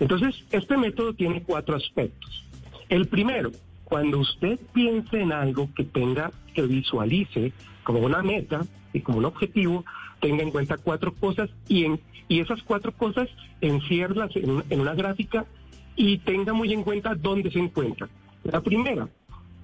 Entonces, 0.00 0.44
este 0.50 0.76
método 0.76 1.14
tiene 1.14 1.42
cuatro 1.42 1.76
aspectos. 1.76 2.44
El 2.88 3.06
primero, 3.06 3.50
cuando 3.84 4.18
usted 4.18 4.58
piense 4.72 5.20
en 5.20 5.32
algo 5.32 5.70
que 5.74 5.84
tenga, 5.84 6.30
que 6.54 6.62
visualice 6.62 7.52
como 7.82 8.00
una 8.00 8.22
meta 8.22 8.62
y 8.92 9.00
como 9.00 9.18
un 9.18 9.24
objetivo, 9.24 9.84
tenga 10.20 10.42
en 10.42 10.50
cuenta 10.50 10.76
cuatro 10.78 11.12
cosas 11.14 11.50
y, 11.68 11.84
en, 11.84 12.00
y 12.28 12.40
esas 12.40 12.62
cuatro 12.62 12.92
cosas 12.92 13.28
enciérlas 13.60 14.34
en, 14.36 14.50
un- 14.50 14.64
en 14.70 14.80
una 14.80 14.94
gráfica 14.94 15.46
y 15.96 16.18
tenga 16.18 16.52
muy 16.52 16.72
en 16.72 16.82
cuenta 16.82 17.14
dónde 17.14 17.50
se 17.50 17.58
encuentra. 17.58 18.08
La 18.44 18.60
primera, 18.60 19.08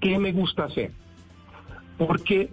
¿qué 0.01 0.19
me 0.19 0.33
gusta 0.33 0.65
hacer? 0.65 0.93
Porque 1.99 2.51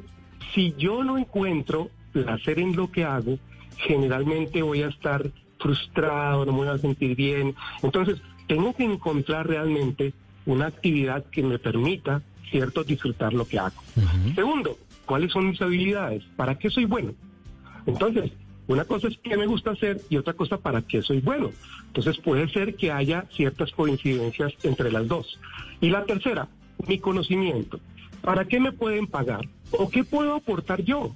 si 0.53 0.73
yo 0.77 1.03
no 1.03 1.17
encuentro 1.17 1.89
placer 2.11 2.59
en 2.59 2.75
lo 2.75 2.91
que 2.91 3.03
hago, 3.03 3.37
generalmente 3.77 4.61
voy 4.61 4.81
a 4.81 4.87
estar 4.87 5.23
frustrado, 5.59 6.45
no 6.45 6.51
me 6.51 6.57
voy 6.59 6.67
a 6.67 6.77
sentir 6.77 7.15
bien. 7.15 7.55
Entonces, 7.83 8.21
tengo 8.47 8.75
que 8.75 8.83
encontrar 8.83 9.47
realmente 9.47 10.13
una 10.45 10.67
actividad 10.67 11.25
que 11.25 11.43
me 11.43 11.59
permita 11.59 12.21
¿cierto? 12.49 12.83
Disfrutar 12.83 13.33
lo 13.33 13.45
que 13.45 13.59
hago. 13.59 13.81
Segundo, 14.35 14.77
¿cuáles 15.05 15.31
son 15.31 15.49
mis 15.49 15.61
habilidades? 15.61 16.23
¿Para 16.35 16.57
qué 16.57 16.69
soy 16.69 16.85
bueno? 16.85 17.13
Entonces, 17.85 18.31
una 18.67 18.83
cosa 18.85 19.07
es 19.07 19.17
qué 19.23 19.37
me 19.37 19.45
gusta 19.45 19.71
hacer 19.71 20.01
y 20.09 20.17
otra 20.17 20.33
cosa 20.33 20.57
para 20.57 20.81
qué 20.81 21.01
soy 21.01 21.21
bueno. 21.21 21.51
Entonces 21.87 22.17
puede 22.17 22.49
ser 22.49 22.75
que 22.75 22.91
haya 22.91 23.25
ciertas 23.31 23.71
coincidencias 23.71 24.53
entre 24.63 24.91
las 24.91 25.07
dos. 25.07 25.39
Y 25.79 25.89
la 25.89 26.03
tercera, 26.03 26.47
mi 26.87 26.99
conocimiento. 26.99 27.79
¿Para 28.21 28.45
qué 28.45 28.59
me 28.59 28.73
pueden 28.73 29.07
pagar? 29.07 29.47
¿O 29.71 29.89
qué 29.89 30.03
puedo 30.03 30.35
aportar 30.35 30.81
yo? 30.83 31.15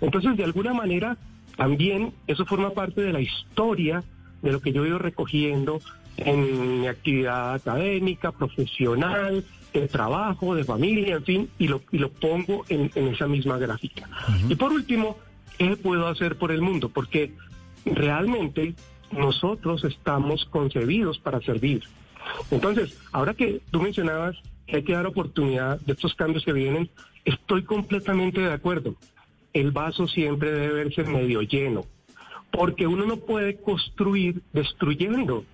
Entonces, 0.00 0.36
de 0.36 0.44
alguna 0.44 0.74
manera, 0.74 1.16
también 1.56 2.12
eso 2.26 2.44
forma 2.44 2.70
parte 2.70 3.00
de 3.00 3.12
la 3.12 3.20
historia 3.20 4.02
de 4.42 4.52
lo 4.52 4.60
que 4.60 4.72
yo 4.72 4.84
he 4.84 4.88
ido 4.88 4.98
recogiendo 4.98 5.80
en 6.18 6.80
mi 6.80 6.88
actividad 6.88 7.54
académica, 7.54 8.32
profesional, 8.32 9.44
de 9.72 9.88
trabajo, 9.88 10.54
de 10.54 10.64
familia, 10.64 11.16
en 11.16 11.24
fin, 11.24 11.50
y 11.58 11.68
lo, 11.68 11.82
y 11.90 11.98
lo 11.98 12.10
pongo 12.10 12.64
en, 12.68 12.90
en 12.94 13.08
esa 13.08 13.26
misma 13.26 13.56
gráfica. 13.56 14.08
Y 14.48 14.54
por 14.56 14.72
último, 14.72 15.16
¿qué 15.58 15.76
puedo 15.76 16.06
hacer 16.08 16.36
por 16.36 16.52
el 16.52 16.62
mundo? 16.62 16.88
Porque 16.88 17.32
realmente 17.84 18.74
nosotros 19.12 19.84
estamos 19.84 20.44
concebidos 20.46 21.18
para 21.18 21.40
servir. 21.40 21.82
Entonces, 22.50 22.98
ahora 23.12 23.34
que 23.34 23.60
tú 23.70 23.80
mencionabas 23.80 24.36
que 24.66 24.76
hay 24.76 24.82
que 24.84 24.92
dar 24.92 25.06
oportunidad 25.06 25.80
de 25.80 25.92
estos 25.92 26.14
cambios 26.14 26.44
que 26.44 26.52
vienen, 26.52 26.88
estoy 27.24 27.64
completamente 27.64 28.40
de 28.40 28.52
acuerdo. 28.52 28.94
El 29.52 29.70
vaso 29.70 30.06
siempre 30.08 30.52
debe 30.52 30.84
verse 30.84 31.04
medio 31.04 31.42
lleno, 31.42 31.84
porque 32.50 32.86
uno 32.86 33.04
no 33.04 33.18
puede 33.18 33.56
construir 33.56 34.42
destruyendo. 34.52 35.44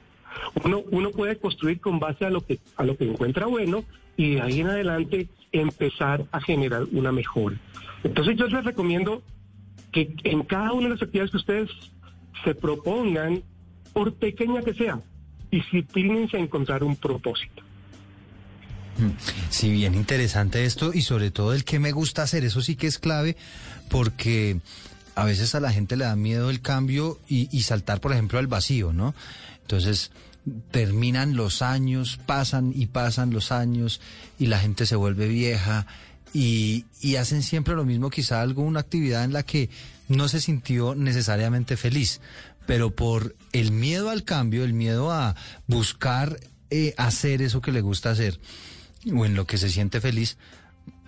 Uno, 0.62 0.82
uno 0.90 1.10
puede 1.10 1.36
construir 1.36 1.80
con 1.80 1.98
base 1.98 2.24
a 2.24 2.30
lo 2.30 2.42
que 2.42 2.58
a 2.76 2.84
lo 2.84 2.96
que 2.96 3.04
encuentra 3.04 3.46
bueno 3.46 3.84
y 4.16 4.34
de 4.34 4.42
ahí 4.42 4.60
en 4.60 4.68
adelante 4.68 5.28
empezar 5.52 6.24
a 6.30 6.40
generar 6.40 6.84
una 6.92 7.12
mejora. 7.12 7.56
Entonces 8.04 8.36
yo 8.36 8.46
les 8.46 8.64
recomiendo 8.64 9.22
que 9.92 10.14
en 10.24 10.42
cada 10.42 10.72
una 10.72 10.88
de 10.88 10.94
las 10.94 11.02
actividades 11.02 11.30
que 11.30 11.36
ustedes 11.38 11.70
se 12.44 12.54
propongan, 12.54 13.42
por 13.92 14.14
pequeña 14.14 14.62
que 14.62 14.74
sea, 14.74 15.00
disciplínense 15.50 16.36
a 16.36 16.40
encontrar 16.40 16.84
un 16.84 16.96
propósito. 16.96 17.62
Sí, 19.50 19.70
bien 19.70 19.94
interesante 19.94 20.64
esto 20.64 20.92
y 20.92 21.02
sobre 21.02 21.30
todo 21.30 21.54
el 21.54 21.64
que 21.64 21.78
me 21.78 21.92
gusta 21.92 22.22
hacer, 22.22 22.44
eso 22.44 22.60
sí 22.60 22.74
que 22.74 22.88
es 22.88 22.98
clave 22.98 23.36
porque 23.88 24.60
a 25.14 25.24
veces 25.24 25.54
a 25.54 25.60
la 25.60 25.72
gente 25.72 25.96
le 25.96 26.04
da 26.04 26.16
miedo 26.16 26.50
el 26.50 26.60
cambio 26.60 27.18
y, 27.28 27.48
y 27.56 27.62
saltar, 27.62 28.00
por 28.00 28.12
ejemplo, 28.12 28.38
al 28.38 28.48
vacío, 28.48 28.92
¿no? 28.92 29.14
Entonces 29.62 30.10
terminan 30.70 31.36
los 31.36 31.62
años, 31.62 32.18
pasan 32.26 32.72
y 32.74 32.86
pasan 32.86 33.30
los 33.30 33.52
años 33.52 34.00
y 34.38 34.46
la 34.46 34.58
gente 34.58 34.86
se 34.86 34.96
vuelve 34.96 35.28
vieja 35.28 35.86
y, 36.32 36.84
y 37.00 37.16
hacen 37.16 37.42
siempre 37.42 37.74
lo 37.74 37.84
mismo, 37.84 38.10
quizá 38.10 38.40
alguna 38.40 38.80
actividad 38.80 39.24
en 39.24 39.32
la 39.32 39.42
que 39.42 39.70
no 40.08 40.28
se 40.28 40.40
sintió 40.40 40.94
necesariamente 40.94 41.76
feliz, 41.76 42.20
pero 42.66 42.90
por 42.90 43.34
el 43.52 43.72
miedo 43.72 44.10
al 44.10 44.24
cambio, 44.24 44.64
el 44.64 44.72
miedo 44.72 45.10
a 45.10 45.36
buscar 45.66 46.38
eh, 46.70 46.94
hacer 46.96 47.42
eso 47.42 47.60
que 47.60 47.72
le 47.72 47.80
gusta 47.80 48.10
hacer 48.10 48.38
o 49.14 49.24
en 49.24 49.34
lo 49.34 49.46
que 49.46 49.58
se 49.58 49.70
siente 49.70 50.00
feliz, 50.00 50.36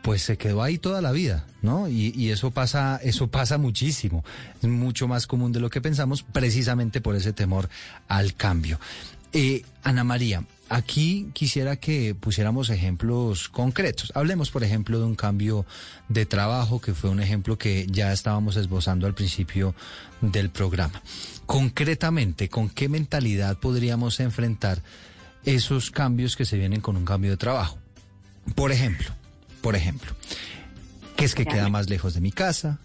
pues 0.03 0.23
se 0.23 0.39
quedó 0.39 0.63
ahí 0.63 0.79
toda 0.79 1.03
la 1.03 1.13
vida, 1.13 1.47
¿no? 1.61 1.89
Y, 1.89 2.15
y, 2.17 2.31
eso 2.31 2.51
pasa, 2.51 2.99
eso 3.03 3.29
pasa 3.29 3.59
muchísimo. 3.59 4.25
Es 4.63 4.69
mucho 4.69 5.09
más 5.09 5.27
común 5.27 5.53
de 5.53 5.61
lo 5.61 5.69
que 5.69 5.83
pensamos, 5.83 6.23
precisamente 6.23 7.01
por 7.01 7.17
ese 7.17 7.33
temor 7.33 7.69
al 8.09 8.35
cambio. 8.35 8.81
Eh, 9.33 9.65
Ana 9.83 10.05
María, 10.05 10.45
aquí 10.71 11.29
quisiera 11.35 11.77
que 11.77 12.15
pusiéramos 12.15 12.71
ejemplos 12.71 13.49
concretos. 13.49 14.13
Hablemos, 14.15 14.51
por 14.51 14.65
ejemplo, 14.65 14.99
de 14.99 15.05
un 15.05 15.17
cambio 15.17 15.67
de 16.09 16.25
trabajo, 16.25 16.81
que 16.81 16.95
fue 16.95 17.11
un 17.11 17.21
ejemplo 17.21 17.59
que 17.59 17.87
ya 17.91 18.13
estábamos 18.13 18.57
esbozando 18.57 19.07
al 19.07 19.15
principio 19.15 19.75
del 20.23 20.49
programa. 20.49 21.03
Concretamente, 21.45 22.49
¿con 22.49 22.71
qué 22.71 22.89
mentalidad 22.89 23.59
podríamos 23.59 24.21
enfrentar 24.21 24.83
esos 25.45 25.91
cambios 25.91 26.37
que 26.37 26.45
se 26.45 26.57
vienen 26.57 26.81
con 26.81 26.97
un 26.97 27.05
cambio 27.05 27.33
de 27.33 27.37
trabajo? 27.37 27.79
Por 28.55 28.73
ejemplo, 28.73 29.11
por 29.61 29.75
ejemplo, 29.75 30.15
que 31.17 31.25
es 31.25 31.35
que 31.35 31.45
queda 31.45 31.69
más 31.69 31.91
lejos 31.91 32.15
de 32.15 32.21
mi 32.21 32.31
casa. 32.33 32.79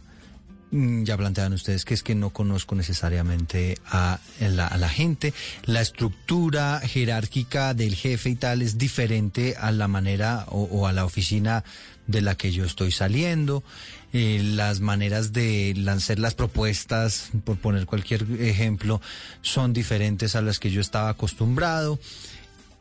Mm, 0.76 1.04
Ya 1.06 1.16
planteaban 1.16 1.54
ustedes 1.54 1.86
que 1.86 1.94
es 1.94 2.04
que 2.04 2.16
no 2.16 2.32
conozco 2.32 2.76
necesariamente 2.76 3.78
a 3.88 4.20
la, 4.42 4.68
a 4.68 4.78
la, 4.78 4.90
gente. 4.90 5.34
La 5.64 5.80
estructura 5.80 6.82
jerárquica 6.82 7.74
del 7.74 7.96
jefe 7.96 8.32
y 8.32 8.36
tal 8.36 8.62
es 8.62 8.78
diferente 8.78 9.56
a 9.58 9.72
la 9.72 9.88
manera 9.88 10.46
o, 10.50 10.64
o 10.64 10.86
a 10.86 10.92
la 10.92 11.06
oficina 11.06 11.64
de 12.08 12.22
la 12.22 12.36
que 12.36 12.52
yo 12.52 12.66
estoy 12.66 12.92
saliendo. 12.92 13.64
Eh, 14.12 14.42
las 14.44 14.82
maneras 14.82 15.32
de 15.32 15.74
lanzar 15.78 16.20
las 16.20 16.34
propuestas, 16.34 17.32
por 17.46 17.56
poner 17.58 17.86
cualquier 17.86 18.26
ejemplo, 18.42 19.02
son 19.42 19.72
diferentes 19.72 20.36
a 20.36 20.42
las 20.42 20.60
que 20.60 20.72
yo 20.72 20.82
estaba 20.82 21.08
acostumbrado. 21.08 22.00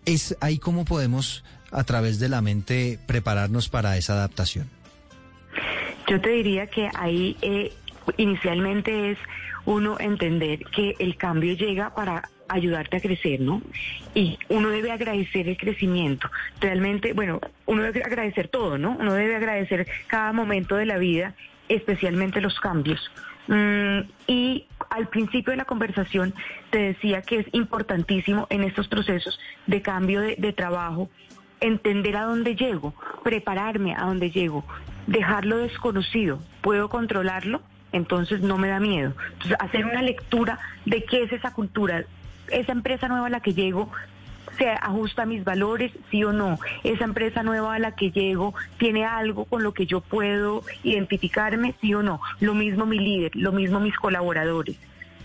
Es 0.05 0.37
ahí 0.41 0.59
como 0.59 0.85
podemos 0.85 1.45
a 1.71 1.85
través 1.85 2.19
de 2.19 2.29
la 2.29 2.41
mente 2.41 2.99
prepararnos 3.07 3.69
para 3.69 3.97
esa 3.97 4.15
adaptación? 4.15 4.69
Yo 6.07 6.21
te 6.21 6.31
diría 6.31 6.67
que 6.67 6.89
ahí 6.95 7.37
eh, 7.41 7.73
inicialmente 8.17 9.13
es 9.13 9.19
uno 9.65 9.97
entender 9.99 10.61
que 10.75 10.95
el 10.99 11.17
cambio 11.17 11.55
llega 11.55 11.95
para 11.95 12.29
ayudarte 12.49 12.99
a 12.99 13.01
crecer, 13.01 13.41
¿no? 13.41 13.63
Y 14.15 14.39
uno 14.49 14.69
debe 14.69 14.93
agradecer 14.93 15.49
el 15.49 15.57
crecimiento. 15.57 16.31
Realmente, 16.61 17.13
bueno, 17.13 17.41
uno 17.67 17.83
debe 17.83 18.03
agradecer 18.03 18.49
todo, 18.49 18.79
¿no? 18.79 18.97
Uno 18.99 19.15
debe 19.15 19.37
agradecer 19.37 19.87
cada 20.07 20.33
momento 20.33 20.77
de 20.77 20.87
la 20.87 20.99
vida, 20.99 21.35
especialmente 21.69 22.41
los 22.41 22.61
cambios. 22.61 23.11
Mm, 23.47 24.01
y 24.27 24.67
al 24.91 25.09
principio 25.09 25.51
de 25.51 25.59
la 25.59 25.65
conversación 25.65 26.35
te 26.71 26.79
decía 26.79 27.23
que 27.23 27.41
es 27.41 27.47
importantísimo 27.53 28.47
en 28.51 28.63
estos 28.63 28.89
procesos 28.89 29.39
de 29.67 29.83
cambio 29.83 30.21
de, 30.21 30.37
de 30.37 30.53
trabajo 30.53 31.11
entender 31.61 32.17
a 32.17 32.25
dónde 32.25 32.57
llego, 32.57 32.95
prepararme 33.23 33.95
a 33.95 34.03
dónde 34.03 34.31
llego, 34.31 34.65
dejarlo 35.07 35.59
desconocido, 35.59 36.41
puedo 36.63 36.89
controlarlo, 36.89 37.63
entonces 37.95 38.41
no 38.41 38.59
me 38.59 38.69
da 38.69 38.81
miedo. 38.81 39.15
Entonces, 39.33 39.57
hacer 39.61 39.87
una 39.87 40.03
lectura 40.03 40.59
de 40.85 41.05
qué 41.05 41.23
es 41.23 41.33
esa 41.33 41.53
cultura, 41.53 42.05
esa 42.51 42.73
empresa 42.73 43.09
nueva 43.09 43.29
a 43.29 43.31
la 43.31 43.41
que 43.41 43.55
llego, 43.55 43.91
se 44.59 44.69
ajusta 44.69 45.23
a 45.23 45.27
mis 45.27 45.45
valores, 45.45 45.93
sí 46.11 46.25
o 46.25 46.33
no. 46.33 46.59
Esa 46.83 47.05
empresa 47.05 47.43
nueva 47.43 47.75
a 47.75 47.79
la 47.79 47.93
que 47.93 48.11
llego 48.11 48.55
tiene 48.79 49.05
algo 49.05 49.45
con 49.45 49.63
lo 49.63 49.73
que 49.75 49.87
yo 49.87 50.01
puedo 50.01 50.65
identificarme, 50.83 51.75
sí 51.81 51.95
o 51.95 52.03
no. 52.03 52.21
Lo 52.41 52.55
mismo 52.55 52.85
mi 52.85 52.99
líder, 52.99 53.35
lo 53.35 53.53
mismo 53.53 53.81
mis 53.81 53.97
colaboradores. 53.97 54.77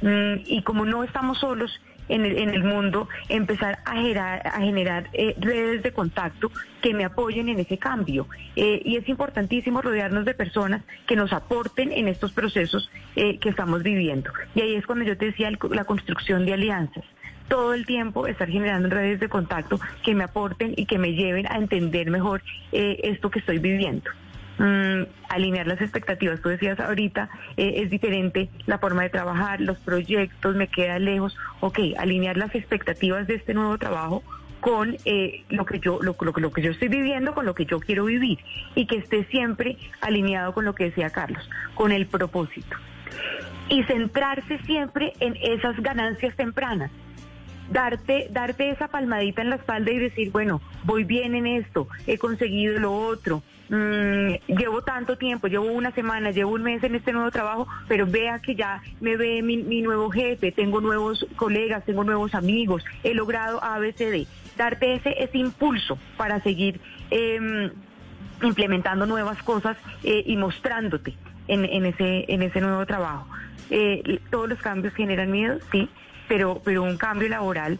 Mm, 0.01 0.41
y 0.45 0.61
como 0.61 0.85
no 0.85 1.03
estamos 1.03 1.39
solos, 1.39 1.71
en 2.09 2.25
el, 2.25 2.37
en 2.37 2.49
el 2.49 2.63
mundo, 2.63 3.07
empezar 3.29 3.79
a 3.85 3.95
generar, 3.95 5.09
eh, 5.13 5.35
redes 5.39 5.83
de 5.83 5.93
contacto 5.93 6.51
que 6.81 6.93
me 6.93 7.05
apoyen 7.05 7.49
en 7.49 7.59
ese 7.59 7.77
cambio. 7.77 8.27
Eh, 8.55 8.81
y 8.83 8.97
es 8.97 9.07
importantísimo 9.07 9.81
rodearnos 9.81 10.25
de 10.25 10.33
personas 10.33 10.81
que 11.07 11.15
nos 11.15 11.31
aporten 11.31 11.91
en 11.91 12.07
estos 12.07 12.33
procesos 12.33 12.91
eh, 13.15 13.37
que 13.37 13.49
estamos 13.49 13.83
viviendo. 13.83 14.31
Y 14.55 14.61
ahí 14.61 14.75
es 14.75 14.85
cuando 14.85 15.05
yo 15.05 15.17
te 15.17 15.25
decía 15.25 15.51
la 15.69 15.85
construcción 15.85 16.45
de 16.45 16.53
alianzas 16.53 17.05
todo 17.49 17.73
el 17.73 17.85
tiempo 17.85 18.27
estar 18.27 18.47
generando 18.47 18.89
redes 18.89 19.19
de 19.19 19.27
contacto 19.27 19.79
que 20.03 20.15
me 20.15 20.23
aporten 20.23 20.73
y 20.77 20.85
que 20.85 20.97
me 20.97 21.13
lleven 21.13 21.47
a 21.47 21.57
entender 21.57 22.09
mejor 22.09 22.41
eh, 22.71 22.99
esto 23.03 23.29
que 23.29 23.39
estoy 23.39 23.57
viviendo. 23.57 24.09
Mm, 24.59 25.03
alinear 25.29 25.67
las 25.67 25.79
expectativas, 25.79 26.41
tú 26.41 26.49
decías 26.49 26.77
ahorita, 26.81 27.29
eh, 27.55 27.75
es 27.77 27.89
diferente 27.89 28.49
la 28.65 28.77
forma 28.77 29.03
de 29.03 29.09
trabajar, 29.09 29.61
los 29.61 29.77
proyectos, 29.79 30.53
me 30.57 30.67
queda 30.67 30.99
lejos, 30.99 31.37
ok, 31.61 31.79
alinear 31.97 32.35
las 32.35 32.53
expectativas 32.53 33.25
de 33.25 33.35
este 33.35 33.53
nuevo 33.53 33.77
trabajo 33.77 34.21
con 34.59 34.97
eh, 35.05 35.45
lo 35.47 35.65
que 35.65 35.79
yo 35.79 35.99
lo, 36.01 36.17
lo, 36.19 36.33
lo, 36.35 36.51
que 36.51 36.61
yo 36.61 36.71
estoy 36.71 36.89
viviendo 36.89 37.33
con 37.33 37.45
lo 37.45 37.55
que 37.55 37.65
yo 37.65 37.79
quiero 37.79 38.03
vivir 38.03 38.39
y 38.75 38.85
que 38.85 38.97
esté 38.97 39.23
siempre 39.25 39.77
alineado 40.01 40.53
con 40.53 40.65
lo 40.65 40.75
que 40.75 40.85
decía 40.85 41.09
Carlos 41.09 41.49
con 41.75 41.93
el 41.93 42.07
propósito. 42.07 42.75
Y 43.69 43.83
centrarse 43.83 44.57
siempre 44.65 45.13
en 45.21 45.37
esas 45.41 45.79
ganancias 45.81 46.35
tempranas. 46.35 46.91
Darte, 47.71 48.27
darte 48.31 48.71
esa 48.71 48.89
palmadita 48.89 49.41
en 49.41 49.51
la 49.51 49.55
espalda 49.55 49.91
y 49.91 49.99
decir, 49.99 50.31
bueno, 50.31 50.59
voy 50.83 51.05
bien 51.05 51.35
en 51.35 51.47
esto, 51.47 51.87
he 52.07 52.17
conseguido 52.17 52.79
lo 52.79 52.91
otro, 52.91 53.43
mmm, 53.69 54.33
llevo 54.47 54.81
tanto 54.81 55.17
tiempo, 55.17 55.47
llevo 55.47 55.65
una 55.65 55.91
semana, 55.91 56.31
llevo 56.31 56.53
un 56.53 56.63
mes 56.63 56.83
en 56.83 56.95
este 56.95 57.13
nuevo 57.13 57.31
trabajo, 57.31 57.67
pero 57.87 58.05
vea 58.05 58.39
que 58.39 58.55
ya 58.55 58.81
me 58.99 59.17
ve 59.17 59.41
mi, 59.41 59.57
mi 59.57 59.81
nuevo 59.81 60.09
jefe, 60.09 60.51
tengo 60.51 60.81
nuevos 60.81 61.25
colegas, 61.35 61.85
tengo 61.85 62.03
nuevos 62.03 62.35
amigos, 62.35 62.83
he 63.03 63.13
logrado 63.13 63.63
ABCD, 63.63 64.27
darte 64.57 64.93
ese, 64.95 65.23
ese 65.23 65.37
impulso 65.37 65.97
para 66.17 66.41
seguir 66.41 66.79
eh, 67.11 67.71
implementando 68.41 69.05
nuevas 69.05 69.41
cosas 69.43 69.77
eh, 70.03 70.23
y 70.25 70.37
mostrándote 70.37 71.15
en, 71.47 71.65
en, 71.65 71.85
ese, 71.85 72.25
en 72.27 72.41
ese 72.41 72.61
nuevo 72.61 72.85
trabajo. 72.85 73.27
Eh, 73.69 74.19
todos 74.29 74.49
los 74.49 74.59
cambios 74.59 74.93
generan 74.93 75.31
miedo, 75.31 75.59
sí, 75.71 75.89
pero, 76.27 76.61
pero 76.63 76.83
un 76.83 76.97
cambio 76.97 77.29
laboral 77.29 77.79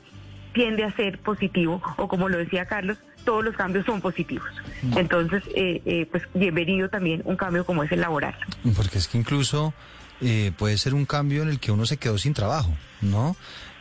tiende 0.54 0.84
a 0.84 0.92
ser 0.92 1.20
positivo 1.20 1.82
o 1.98 2.08
como 2.08 2.30
lo 2.30 2.38
decía 2.38 2.66
Carlos, 2.66 2.98
todos 3.30 3.46
los 3.46 3.56
cambios 3.56 3.86
son 3.86 4.02
positivos. 4.02 4.50
Entonces, 4.96 5.44
eh, 5.54 5.84
eh, 5.86 6.08
pues 6.10 6.24
bienvenido 6.34 6.90
también 6.90 7.22
un 7.26 7.36
cambio 7.36 7.64
como 7.64 7.84
es 7.84 7.92
el 7.92 8.02
laboral. 8.02 8.36
Porque 8.76 8.98
es 8.98 9.08
que 9.08 9.20
incluso 9.20 9.72
eh, 10.20 10.52
puede 10.58 10.80
ser 10.80 10.96
un 10.96 11.06
cambio 11.06 11.44
en 11.44 11.50
el 11.50 11.60
que 11.60 11.72
uno 11.72 11.86
se 11.86 11.98
quedó 11.98 12.18
sin 12.18 12.34
trabajo, 12.34 12.76
¿no? 13.02 13.36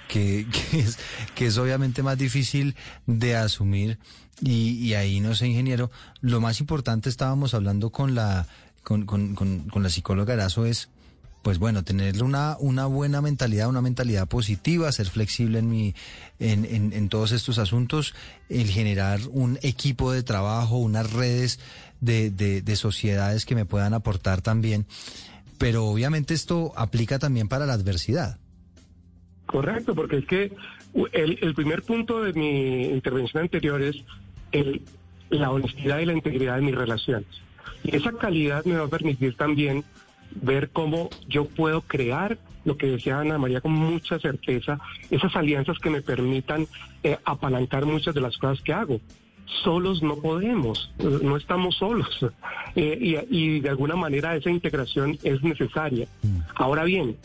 Que, 0.07 0.46
que, 0.70 0.80
es, 0.80 0.99
que 1.34 1.46
es 1.46 1.57
obviamente 1.57 2.03
más 2.03 2.18
difícil 2.18 2.76
de 3.07 3.36
asumir 3.36 3.96
y, 4.42 4.72
y 4.86 4.92
ahí 4.92 5.20
no 5.20 5.34
sé, 5.34 5.46
ingeniero, 5.46 5.90
lo 6.20 6.42
más 6.42 6.61
importante 6.61 7.09
estábamos 7.09 7.55
hablando 7.55 7.88
con 7.88 8.14
la, 8.14 8.46
con, 8.82 9.07
con, 9.07 9.34
con, 9.34 9.82
la 9.82 9.88
psicóloga 9.88 10.34
Erazo 10.34 10.66
es 10.66 10.90
pues 11.43 11.59
bueno, 11.59 11.84
tener 11.84 12.22
una, 12.22 12.57
una 12.59 12.86
buena 12.86 13.20
mentalidad, 13.20 13.68
una 13.68 13.80
mentalidad 13.80 14.26
positiva, 14.26 14.91
ser 14.93 15.07
flexible 15.07 15.61
en, 15.61 15.70
mi, 15.70 15.95
en, 16.39 16.93
en, 16.93 17.09
todos 17.09 17.32
estos 17.32 17.59
asuntos, 17.59 18.14
el 18.49 18.68
generar 18.68 19.20
un 19.30 19.59
equipo 19.62 20.12
de 20.12 20.22
trabajo, 20.22 20.76
unas 20.78 21.12
redes 21.12 21.61
de, 22.01 22.30
de, 22.30 22.62
de 22.62 22.76
sociedades 22.76 23.47
que 23.47 23.55
me 23.55 23.64
puedan 23.64 23.95
aportar 23.95 24.43
también. 24.43 24.86
Pero 25.59 25.86
obviamente 25.86 26.34
esto 26.34 26.72
aplica 26.76 27.18
también 27.18 27.49
para 27.49 27.66
la 27.66 27.72
adversidad. 27.72 28.39
Correcto, 29.47 29.95
porque 29.95 30.18
es 30.18 30.26
que 30.26 30.53
el, 31.12 31.39
el 31.41 31.55
primer 31.55 31.82
punto 31.82 32.22
de 32.22 32.32
mi 32.32 32.84
intervención 32.84 33.45
anterior 33.45 33.80
es 33.80 33.97
el, 34.53 34.82
la 35.30 35.51
honestidad 35.51 35.99
y 36.01 36.07
la 36.07 36.12
integridad 36.12 36.57
de 36.57 36.62
mis 36.62 36.74
relaciones. 36.74 37.28
Y 37.82 37.97
esa 37.97 38.12
calidad 38.12 38.64
me 38.64 38.76
va 38.76 38.84
a 38.84 38.89
permitir 38.89 39.36
también 39.36 39.84
ver 40.31 40.70
cómo 40.70 41.11
yo 41.29 41.47
puedo 41.47 41.81
crear 41.83 42.39
lo 42.64 42.76
que 42.76 42.87
decía 42.87 43.20
Ana 43.20 43.39
María 43.39 43.61
con 43.61 43.72
mucha 43.72 44.18
certeza, 44.18 44.79
esas 45.11 45.35
alianzas 45.37 45.79
que 45.79 45.91
me 45.91 46.03
permitan 46.03 46.66
eh, 47.03 47.16
apalancar 47.24 47.87
muchas 47.87 48.14
de 48.14 48.20
las 48.20 48.37
cosas 48.37 48.62
que 48.62 48.72
hago. 48.72 49.01
Solos 49.64 50.03
no 50.03 50.16
podemos, 50.16 50.93
no 50.99 51.37
estamos 51.37 51.76
solos. 51.76 52.18
Eh, 52.76 53.26
y, 53.31 53.37
y 53.37 53.61
de 53.61 53.70
alguna 53.70 53.97
manera 53.97 54.37
esa 54.37 54.51
integración 54.51 55.18
es 55.24 55.43
necesaria. 55.43 56.07
Ahora 56.55 56.85
bien, 56.85 57.16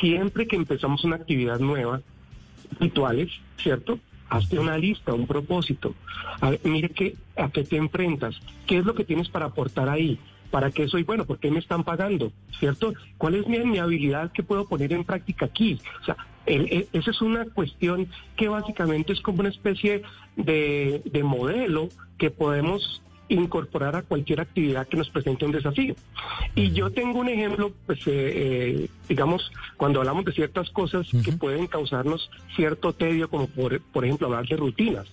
siempre 0.00 0.48
que 0.48 0.56
empezamos 0.56 1.04
una 1.04 1.16
actividad 1.16 1.60
nueva, 1.60 2.00
rituales, 2.80 3.30
¿cierto? 3.58 4.00
Hazte 4.28 4.58
una 4.58 4.76
lista, 4.78 5.12
un 5.12 5.26
propósito. 5.26 5.94
A 6.40 6.50
ver, 6.50 6.60
mire 6.64 6.88
qué, 6.88 7.14
a 7.36 7.50
qué 7.50 7.62
te 7.62 7.76
enfrentas, 7.76 8.40
qué 8.66 8.78
es 8.78 8.84
lo 8.84 8.94
que 8.94 9.04
tienes 9.04 9.28
para 9.28 9.46
aportar 9.46 9.88
ahí, 9.88 10.18
para 10.50 10.70
qué 10.70 10.88
soy 10.88 11.02
bueno, 11.02 11.24
por 11.24 11.38
qué 11.38 11.50
me 11.50 11.58
están 11.58 11.84
pagando, 11.84 12.32
¿cierto? 12.58 12.92
¿Cuál 13.18 13.34
es 13.36 13.46
mi, 13.46 13.58
mi 13.60 13.78
habilidad 13.78 14.32
que 14.32 14.42
puedo 14.42 14.66
poner 14.66 14.92
en 14.92 15.04
práctica 15.04 15.46
aquí? 15.46 15.78
O 16.02 16.04
sea, 16.04 16.16
el- 16.46 16.68
el- 16.72 16.88
esa 16.92 17.10
es 17.10 17.20
una 17.22 17.44
cuestión 17.44 18.08
que 18.36 18.48
básicamente 18.48 19.12
es 19.12 19.20
como 19.20 19.40
una 19.40 19.48
especie 19.50 20.02
de, 20.36 21.02
de 21.04 21.22
modelo 21.24 21.88
que 22.18 22.30
podemos 22.30 23.02
incorporar 23.28 23.96
a 23.96 24.02
cualquier 24.02 24.40
actividad 24.40 24.86
que 24.86 24.96
nos 24.96 25.10
presente 25.10 25.44
un 25.44 25.50
desafío. 25.50 25.96
Y 26.54 26.70
yo 26.70 26.90
tengo 26.92 27.18
un 27.18 27.28
ejemplo, 27.28 27.72
pues, 27.84 27.98
eh, 28.06 28.82
eh, 28.86 28.88
digamos, 29.08 29.50
cuando 29.76 29.98
hablamos 29.98 30.24
de 30.26 30.32
ciertas 30.32 30.70
cosas 30.70 31.08
que 31.24 31.32
pueden 31.32 31.66
causarnos 31.66 32.30
cierto 32.54 32.92
tedio, 32.92 33.28
como 33.28 33.48
por, 33.48 33.80
por 33.80 34.04
ejemplo 34.04 34.28
hablar 34.28 34.46
de 34.46 34.56
rutinas, 34.56 35.06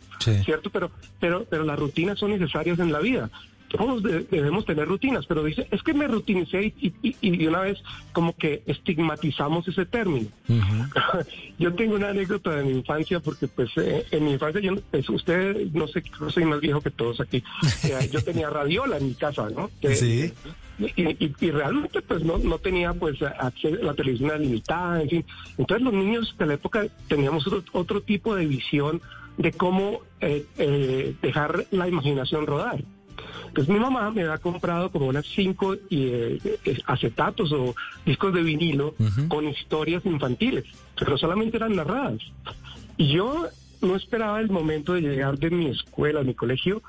¿cierto? 0.43 0.69
Pero, 0.69 0.91
pero, 1.19 1.45
pero 1.49 1.63
las 1.63 1.79
rutinas 1.79 2.19
son 2.19 2.29
necesarias 2.29 2.77
en 2.77 2.91
la 2.91 2.99
vida. 2.99 3.31
Todos 3.75 4.03
de- 4.03 4.19
debemos 4.29 4.65
tener 4.65 4.87
rutinas, 4.87 5.25
pero 5.25 5.43
dice, 5.43 5.67
es 5.71 5.81
que 5.81 5.95
me 5.95 6.07
rutinicé 6.07 6.65
y, 6.79 6.93
y- 7.01 7.15
y 7.21 7.37
de 7.37 7.47
una 7.47 7.61
vez 7.61 7.81
como 8.11 8.35
que 8.35 8.61
estigmatizamos 8.67 9.67
ese 9.67 9.85
término. 9.87 10.27
yo 11.57 11.73
tengo 11.73 11.95
una 11.95 12.09
anécdota 12.09 12.51
de 12.55 12.63
mi 12.63 12.71
infancia 12.73 13.19
porque 13.19 13.47
pues 13.47 13.69
eh, 13.77 14.05
en 14.11 14.25
mi 14.25 14.33
infancia 14.33 14.61
yo, 14.61 14.75
pues, 14.91 15.09
usted 15.09 15.67
no 15.73 15.87
sé, 15.87 16.03
no 16.19 16.29
soy 16.29 16.45
más 16.45 16.59
viejo 16.61 16.81
que 16.81 16.91
todos 16.91 17.19
aquí. 17.19 17.43
Eh, 17.83 18.09
yo 18.11 18.23
tenía 18.23 18.49
radiola 18.49 18.97
en 18.97 19.07
mi 19.07 19.13
casa, 19.15 19.49
¿no? 19.49 19.71
Que- 19.81 19.95
Sí. 19.95 20.31
y, 20.79 21.01
y- 21.25 21.35
y 21.39 21.51
realmente 21.51 22.01
pues 22.01 22.23
no, 22.23 22.37
no 22.37 22.57
tenía 22.59 22.93
pues 22.93 23.21
acceso 23.21 23.77
a 23.81 23.85
la 23.85 23.93
televisión 23.93 24.39
limitada, 24.41 25.01
en 25.01 25.09
fin. 25.09 25.25
Entonces 25.57 25.83
los 25.83 25.93
niños 25.93 26.35
de 26.37 26.45
la 26.45 26.53
época 26.55 26.85
teníamos 27.07 27.47
otro, 27.47 27.63
otro 27.73 28.01
tipo 28.01 28.35
de 28.35 28.45
visión 28.45 29.01
de 29.37 29.51
cómo 29.51 30.01
eh, 30.21 30.45
eh, 30.57 31.15
dejar 31.21 31.65
la 31.71 31.87
imaginación 31.87 32.45
rodar. 32.45 32.83
Entonces 33.47 33.73
mi 33.73 33.79
mamá 33.79 34.09
me 34.11 34.21
había 34.21 34.37
comprado 34.37 34.91
como 34.91 35.07
unas 35.07 35.25
cinco 35.25 35.75
eh, 35.75 36.39
eh, 36.65 36.77
acetatos 36.85 37.51
o 37.51 37.75
discos 38.05 38.33
de 38.33 38.43
vinilo 38.43 38.95
con 39.27 39.47
historias 39.47 40.05
infantiles, 40.05 40.65
pero 40.97 41.17
solamente 41.17 41.57
eran 41.57 41.75
narradas. 41.75 42.19
Y 42.97 43.13
yo 43.13 43.47
no 43.81 43.95
esperaba 43.95 44.39
el 44.39 44.49
momento 44.49 44.93
de 44.93 45.01
llegar 45.01 45.37
de 45.37 45.49
mi 45.49 45.67
escuela, 45.67 46.19
de 46.19 46.25
mi 46.25 46.33
colegio, 46.33 46.81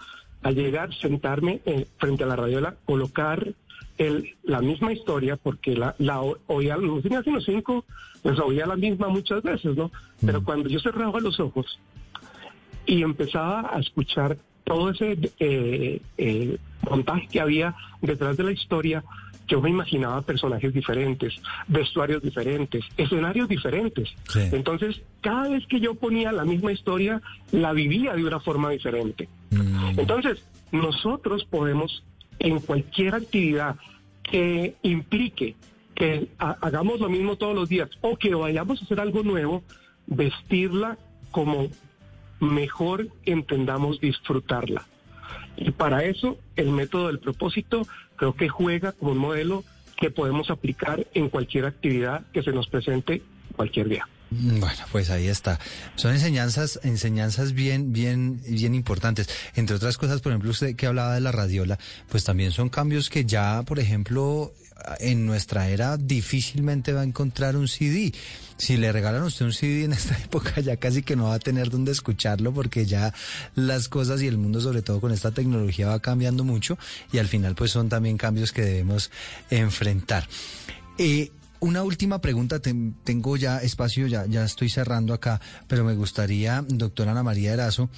a 0.42 0.50
llegar, 0.50 0.94
sentarme 0.94 1.60
eh, 1.64 1.86
frente 1.98 2.24
a 2.24 2.26
la 2.26 2.36
radiola, 2.36 2.76
colocar 2.84 3.54
el, 3.98 4.36
la 4.42 4.60
misma 4.60 4.92
historia, 4.92 5.36
porque 5.36 5.74
la, 5.74 5.94
la 5.98 6.20
oía, 6.20 6.76
no 6.76 7.00
tenía 7.00 7.22
sino 7.22 7.40
cinco, 7.40 7.84
pues 8.22 8.38
oía 8.38 8.66
la 8.66 8.76
misma 8.76 9.08
muchas 9.08 9.42
veces, 9.42 9.76
¿no? 9.76 9.90
Pero 10.24 10.42
cuando 10.42 10.68
yo 10.68 10.80
cerraba 10.80 11.20
los 11.20 11.40
ojos 11.40 11.78
y 12.86 13.02
empezaba 13.02 13.70
a 13.74 13.80
escuchar 13.80 14.36
todo 14.64 14.90
ese 14.90 15.18
eh, 15.38 16.00
eh, 16.18 16.58
montaje 16.88 17.28
que 17.28 17.40
había 17.40 17.74
detrás 18.00 18.36
de 18.36 18.44
la 18.44 18.52
historia, 18.52 19.04
yo 19.46 19.60
me 19.60 19.68
imaginaba 19.68 20.22
personajes 20.22 20.72
diferentes, 20.72 21.34
vestuarios 21.68 22.22
diferentes, 22.22 22.82
escenarios 22.96 23.46
diferentes. 23.48 24.08
Entonces, 24.52 25.02
cada 25.20 25.48
vez 25.50 25.66
que 25.66 25.80
yo 25.80 25.94
ponía 25.94 26.32
la 26.32 26.44
misma 26.46 26.72
historia, 26.72 27.20
la 27.52 27.72
vivía 27.74 28.14
de 28.14 28.24
una 28.24 28.40
forma 28.40 28.70
diferente. 28.70 29.28
Entonces, 29.98 30.42
nosotros 30.72 31.44
podemos, 31.44 32.02
en 32.38 32.58
cualquier 32.60 33.14
actividad 33.14 33.76
que 34.22 34.74
implique 34.82 35.54
que 35.94 36.28
ha- 36.38 36.56
hagamos 36.62 36.98
lo 36.98 37.08
mismo 37.10 37.36
todos 37.36 37.54
los 37.54 37.68
días 37.68 37.90
o 38.00 38.16
que 38.16 38.34
vayamos 38.34 38.80
a 38.80 38.84
hacer 38.86 38.98
algo 38.98 39.22
nuevo, 39.22 39.62
vestirla 40.06 40.96
como 41.30 41.68
mejor 42.44 43.08
entendamos 43.24 44.00
disfrutarla. 44.00 44.86
Y 45.56 45.70
para 45.70 46.04
eso 46.04 46.38
el 46.56 46.70
método 46.70 47.08
del 47.08 47.18
propósito 47.18 47.86
creo 48.16 48.34
que 48.34 48.48
juega 48.48 48.92
como 48.92 49.12
un 49.12 49.18
modelo 49.18 49.64
que 49.96 50.10
podemos 50.10 50.50
aplicar 50.50 51.06
en 51.14 51.28
cualquier 51.28 51.66
actividad 51.66 52.24
que 52.32 52.42
se 52.42 52.52
nos 52.52 52.68
presente 52.68 53.22
cualquier 53.56 53.88
día. 53.88 54.08
Bueno, 54.30 54.82
pues 54.90 55.10
ahí 55.10 55.28
está. 55.28 55.60
Son 55.94 56.12
enseñanzas, 56.12 56.80
enseñanzas 56.82 57.52
bien, 57.52 57.92
bien, 57.92 58.40
bien 58.42 58.74
importantes. 58.74 59.28
Entre 59.54 59.76
otras 59.76 59.96
cosas, 59.96 60.20
por 60.20 60.32
ejemplo, 60.32 60.50
usted 60.50 60.74
que 60.74 60.86
hablaba 60.86 61.14
de 61.14 61.20
la 61.20 61.30
radiola, 61.30 61.78
pues 62.08 62.24
también 62.24 62.50
son 62.50 62.68
cambios 62.68 63.10
que 63.10 63.24
ya, 63.24 63.62
por 63.62 63.78
ejemplo, 63.78 64.52
en 64.98 65.24
nuestra 65.26 65.68
era 65.68 65.96
difícilmente 65.96 66.92
va 66.92 67.02
a 67.02 67.04
encontrar 67.04 67.56
un 67.56 67.68
CD. 67.68 68.12
Si 68.56 68.76
le 68.76 68.92
regalan 68.92 69.22
a 69.22 69.26
usted 69.26 69.44
un 69.46 69.52
CD 69.52 69.84
en 69.84 69.92
esta 69.92 70.16
época, 70.24 70.60
ya 70.60 70.76
casi 70.76 71.02
que 71.02 71.16
no 71.16 71.24
va 71.24 71.34
a 71.34 71.38
tener 71.38 71.70
dónde 71.70 71.92
escucharlo 71.92 72.52
porque 72.52 72.86
ya 72.86 73.12
las 73.54 73.88
cosas 73.88 74.20
y 74.22 74.26
el 74.26 74.36
mundo, 74.38 74.60
sobre 74.60 74.82
todo 74.82 75.00
con 75.00 75.12
esta 75.12 75.30
tecnología, 75.30 75.88
va 75.88 76.00
cambiando 76.00 76.44
mucho 76.44 76.78
y 77.12 77.18
al 77.18 77.28
final 77.28 77.54
pues 77.54 77.70
son 77.70 77.88
también 77.88 78.16
cambios 78.18 78.52
que 78.52 78.62
debemos 78.62 79.10
enfrentar. 79.50 80.28
Eh, 80.98 81.30
una 81.60 81.82
última 81.82 82.20
pregunta, 82.20 82.60
ten- 82.60 82.94
tengo 83.04 83.36
ya 83.36 83.58
espacio, 83.58 84.06
ya, 84.06 84.26
ya 84.26 84.44
estoy 84.44 84.68
cerrando 84.68 85.14
acá, 85.14 85.40
pero 85.66 85.82
me 85.84 85.94
gustaría, 85.94 86.62
doctora 86.68 87.12
Ana 87.12 87.22
María 87.22 87.52
Erazo, 87.54 87.88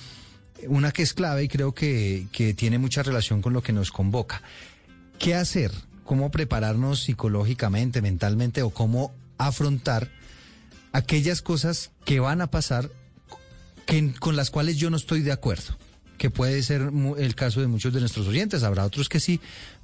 una 0.69 0.93
que 0.93 1.03
es 1.03 1.13
clave 1.15 1.45
y 1.45 1.49
creo 1.49 1.75
que, 1.75 2.29
que 2.33 2.55
tiene 2.55 2.79
mucha 2.79 3.03
relación 3.03 3.43
con 3.43 3.53
lo 3.53 3.63
que 3.63 3.73
nos 3.73 3.91
convoca. 3.91 4.41
¿Qué 5.19 5.35
hacer? 5.35 5.73
¿Cómo 6.07 6.31
prepararnos 6.31 7.03
psicológicamente, 7.03 8.01
mentalmente 8.01 8.63
o 8.63 8.71
cómo 8.71 9.13
afrontar 9.39 10.11
aquellas 10.93 11.43
cosas 11.43 11.91
que 12.05 12.21
van 12.21 12.41
a 12.41 12.47
pasar 12.47 12.91
con 14.21 14.37
las 14.37 14.51
cuales 14.51 14.79
yo 14.79 14.89
no 14.89 14.97
estoy 14.97 15.23
de 15.23 15.33
acuerdo? 15.33 15.77
Que 16.17 16.31
puede 16.31 16.63
ser 16.63 16.91
el 17.19 17.35
caso 17.35 17.61
de 17.61 17.67
muchos 17.67 17.93
de 17.93 18.01
nuestros 18.01 18.27
oyentes, 18.29 18.63
habrá 18.63 18.85
otros 18.85 19.09
que 19.09 19.21
sí, 19.21 19.41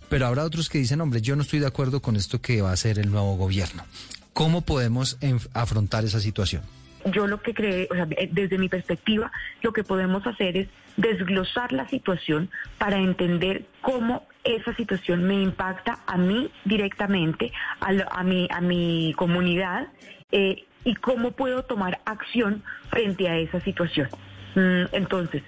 pero 0.09 0.27
habrá 0.27 0.45
otros 0.45 0.69
que 0.69 0.79
dicen, 0.79 1.01
hombre, 1.01 1.21
yo 1.21 1.37
no 1.37 1.43
estoy 1.43 1.59
de 1.59 1.67
acuerdo 1.67 2.01
con 2.01 2.17
esto 2.17 2.41
que 2.41 2.63
va 2.63 2.71
a 2.71 2.75
hacer 2.75 2.99
el 2.99 3.11
nuevo 3.11 3.37
gobierno. 3.37 3.85
¿Cómo 4.33 4.63
podemos 4.63 5.19
afrontar 5.53 6.05
esa 6.05 6.21
situación? 6.21 6.63
Yo 7.07 7.27
lo 7.27 7.41
que 7.43 7.55
creo, 7.55 7.87
o 7.91 7.95
sea, 7.95 8.07
eh, 8.17 8.29
desde 8.33 8.59
mi 8.59 8.69
perspectiva, 8.69 9.31
lo 9.63 9.73
que 9.73 9.85
podemos 9.85 10.27
hacer 10.27 10.57
es 10.57 10.69
desglosar 10.97 11.73
la 11.73 11.89
situación 11.89 12.51
para 12.79 12.97
entender 12.99 13.65
cómo 13.81 14.27
esa 14.45 14.75
situación 14.75 15.25
me 15.25 15.35
impacta 15.35 16.01
a 16.07 16.17
mí 16.17 16.51
directamente, 16.65 17.53
a, 17.81 17.93
lo- 17.93 18.13
a, 18.13 18.23
mi, 18.23 18.49
a 18.51 18.61
mi 18.61 19.15
comunidad, 19.17 19.89
eh, 20.33 20.65
y 20.85 20.95
cómo 20.97 21.31
puedo 21.33 21.63
tomar 21.63 22.01
acción 22.05 22.63
frente 22.91 23.29
a 23.29 23.39
esa 23.39 23.61
situación. 23.61 24.09
Mm, 24.55 24.83
entonces, 24.93 25.43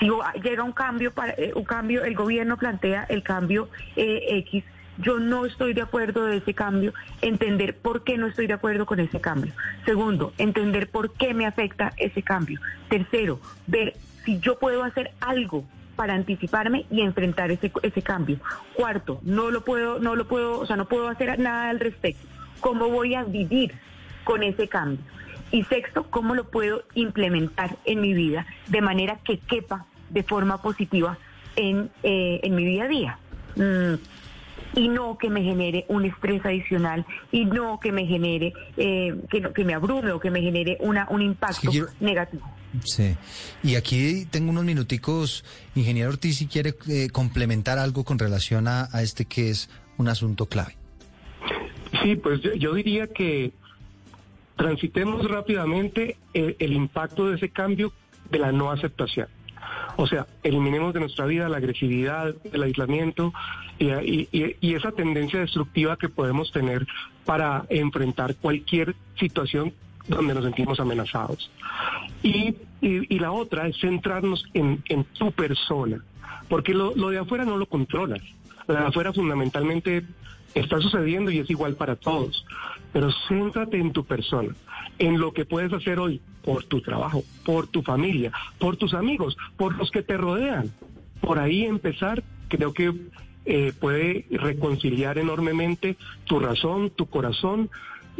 si 0.00 0.08
va- 0.08 0.32
llega 0.42 0.64
un 0.64 0.72
cambio, 0.72 1.12
para, 1.12 1.32
eh, 1.36 1.52
un 1.54 1.64
cambio, 1.64 2.04
el 2.04 2.14
gobierno 2.14 2.56
plantea 2.56 3.06
el 3.08 3.22
cambio 3.22 3.68
X, 3.96 4.64
yo 5.00 5.18
no 5.18 5.46
estoy 5.46 5.72
de 5.72 5.82
acuerdo 5.82 6.24
de 6.26 6.38
ese 6.38 6.54
cambio, 6.54 6.92
entender 7.22 7.76
por 7.76 8.04
qué 8.04 8.18
no 8.18 8.26
estoy 8.26 8.46
de 8.46 8.54
acuerdo 8.54 8.86
con 8.86 9.00
ese 9.00 9.20
cambio. 9.20 9.52
Segundo, 9.84 10.32
entender 10.38 10.90
por 10.90 11.12
qué 11.12 11.34
me 11.34 11.46
afecta 11.46 11.92
ese 11.96 12.22
cambio. 12.22 12.60
Tercero, 12.88 13.40
ver 13.66 13.96
si 14.24 14.38
yo 14.40 14.58
puedo 14.58 14.84
hacer 14.84 15.12
algo 15.20 15.64
para 15.96 16.14
anticiparme 16.14 16.86
y 16.90 17.02
enfrentar 17.02 17.50
ese, 17.50 17.72
ese 17.82 18.02
cambio. 18.02 18.38
Cuarto, 18.74 19.20
no 19.22 19.50
lo 19.50 19.64
puedo, 19.64 19.98
no 19.98 20.16
lo 20.16 20.26
puedo, 20.26 20.58
o 20.58 20.66
sea, 20.66 20.76
no 20.76 20.86
puedo 20.86 21.08
hacer 21.08 21.38
nada 21.38 21.70
al 21.70 21.80
respecto. 21.80 22.26
¿Cómo 22.60 22.88
voy 22.88 23.14
a 23.14 23.24
vivir 23.24 23.74
con 24.24 24.42
ese 24.42 24.68
cambio? 24.68 25.04
Y 25.50 25.64
sexto, 25.64 26.04
¿cómo 26.04 26.34
lo 26.34 26.44
puedo 26.44 26.84
implementar 26.94 27.76
en 27.84 28.00
mi 28.00 28.14
vida 28.14 28.46
de 28.68 28.80
manera 28.80 29.18
que 29.24 29.38
quepa 29.38 29.86
de 30.10 30.22
forma 30.22 30.62
positiva 30.62 31.18
en, 31.56 31.90
eh, 32.02 32.40
en 32.42 32.54
mi 32.54 32.64
día 32.64 32.84
a 32.84 32.88
día? 32.88 33.18
Mm, 33.56 33.94
y 34.74 34.88
no 34.88 35.18
que 35.18 35.30
me 35.30 35.42
genere 35.42 35.84
un 35.88 36.04
estrés 36.04 36.44
adicional 36.44 37.04
y 37.32 37.44
no 37.44 37.78
que 37.80 37.92
me 37.92 38.06
genere, 38.06 38.52
eh, 38.76 39.14
que, 39.30 39.40
no- 39.40 39.52
que 39.52 39.64
me 39.64 39.74
abrume 39.74 40.12
o 40.12 40.20
que 40.20 40.30
me 40.30 40.40
genere 40.40 40.76
una, 40.80 41.06
un 41.10 41.22
impacto 41.22 41.70
negativo. 42.00 42.46
Sí. 42.84 43.16
Y 43.64 43.74
aquí 43.74 44.26
tengo 44.30 44.50
unos 44.50 44.64
minuticos, 44.64 45.44
ingeniero 45.74 46.10
Ortiz, 46.10 46.36
si 46.38 46.46
quiere 46.46 46.74
eh, 46.88 47.08
complementar 47.10 47.78
algo 47.78 48.04
con 48.04 48.18
relación 48.18 48.68
a, 48.68 48.88
a 48.92 49.02
este 49.02 49.24
que 49.24 49.50
es 49.50 49.68
un 49.98 50.08
asunto 50.08 50.46
clave. 50.46 50.76
Sí, 52.02 52.14
pues 52.16 52.40
yo, 52.40 52.54
yo 52.54 52.74
diría 52.74 53.08
que 53.08 53.52
transitemos 54.56 55.28
rápidamente 55.28 56.16
el, 56.34 56.56
el 56.58 56.72
impacto 56.72 57.28
de 57.28 57.36
ese 57.36 57.48
cambio 57.48 57.92
de 58.30 58.38
la 58.38 58.52
no 58.52 58.70
aceptación. 58.70 59.26
O 59.96 60.06
sea, 60.06 60.26
eliminemos 60.42 60.94
de 60.94 61.00
nuestra 61.00 61.26
vida 61.26 61.48
la 61.48 61.58
agresividad, 61.58 62.34
el 62.52 62.62
aislamiento 62.62 63.32
y, 63.78 64.28
esa 64.74 64.92
tendencia 64.92 65.40
destructiva 65.40 65.96
que 65.96 66.08
podemos 66.08 66.52
tener 66.52 66.86
para 67.24 67.64
enfrentar 67.68 68.34
cualquier 68.36 68.94
situación 69.18 69.72
donde 70.08 70.34
nos 70.34 70.44
sentimos 70.44 70.80
amenazados. 70.80 71.50
Y, 72.22 72.54
y- 72.80 73.14
y 73.14 73.18
la 73.18 73.32
otra 73.32 73.66
es 73.68 73.76
centrarnos 73.80 74.44
en, 74.54 74.82
en 74.88 75.04
tu 75.04 75.30
persona, 75.32 76.02
porque 76.48 76.74
lo, 76.74 76.94
lo 76.96 77.10
de 77.10 77.18
afuera 77.18 77.44
no 77.44 77.56
lo 77.58 77.66
controlas. 77.66 78.22
Lo 78.66 78.74
de 78.74 78.80
afuera 78.86 79.12
fundamentalmente 79.12 80.04
está 80.54 80.80
sucediendo 80.80 81.30
y 81.30 81.38
es 81.38 81.50
igual 81.50 81.74
para 81.74 81.96
todos. 81.96 82.44
Pero 82.92 83.10
céntrate 83.28 83.78
en 83.78 83.92
tu 83.92 84.04
persona, 84.04 84.54
en 84.98 85.18
lo 85.18 85.32
que 85.32 85.44
puedes 85.44 85.72
hacer 85.72 85.98
hoy 85.98 86.20
por 86.44 86.64
tu 86.64 86.80
trabajo, 86.80 87.22
por 87.44 87.66
tu 87.66 87.82
familia, 87.82 88.32
por 88.58 88.76
tus 88.76 88.94
amigos, 88.94 89.36
por 89.56 89.76
los 89.76 89.90
que 89.90 90.02
te 90.02 90.16
rodean. 90.16 90.70
Por 91.20 91.38
ahí 91.38 91.64
empezar, 91.64 92.22
creo 92.48 92.72
que 92.72 92.92
eh, 93.44 93.72
puede 93.78 94.26
reconciliar 94.30 95.18
enormemente 95.18 95.96
tu 96.24 96.40
razón, 96.40 96.90
tu 96.90 97.06
corazón 97.06 97.70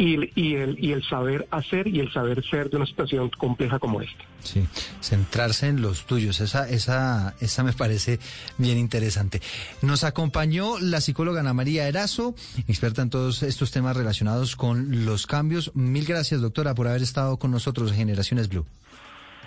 y, 0.01 0.31
y 0.35 0.55
el, 0.57 0.83
y 0.83 0.93
el 0.93 1.03
saber 1.03 1.47
hacer 1.51 1.87
y 1.87 2.01
el 2.01 2.11
saber 2.11 2.43
ser 2.49 2.71
de 2.71 2.79
una 2.79 2.87
situación 2.87 3.29
compleja 3.37 3.79
como 3.79 4.01
esta. 4.01 4.25
Sí, 4.43 4.67
centrarse 5.03 5.67
en 5.67 5.83
los 5.83 6.07
tuyos, 6.07 6.41
esa, 6.41 6.67
esa, 6.71 7.35
esa 7.41 7.63
me 7.63 7.75
parece 7.75 8.19
bien 8.57 8.79
interesante. 8.79 9.43
Nos 9.83 10.03
acompañó 10.05 10.79
la 10.81 11.03
psicóloga 11.03 11.41
Ana 11.41 11.53
María 11.53 11.87
Erazo, 11.87 12.35
experta 12.67 13.03
en 13.03 13.11
todos 13.11 13.43
estos 13.43 13.73
temas 13.73 13.95
relacionados 13.95 14.57
con 14.57 15.05
los 15.05 15.27
cambios. 15.27 15.71
Mil 15.75 16.07
gracias, 16.07 16.41
doctora, 16.41 16.75
por 16.75 16.89
haber 16.89 17.03
estado 17.03 17.37
con 17.37 17.51
nosotros 17.51 17.91
en 17.91 17.99
Generaciones 17.99 18.49
Blue. 18.49 18.65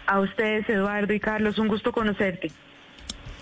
A 0.05 0.19
ustedes, 0.19 0.69
Eduardo 0.69 1.13
y 1.13 1.19
Carlos, 1.19 1.57
un 1.57 1.67
gusto 1.67 1.91
conocerte. 1.91 2.51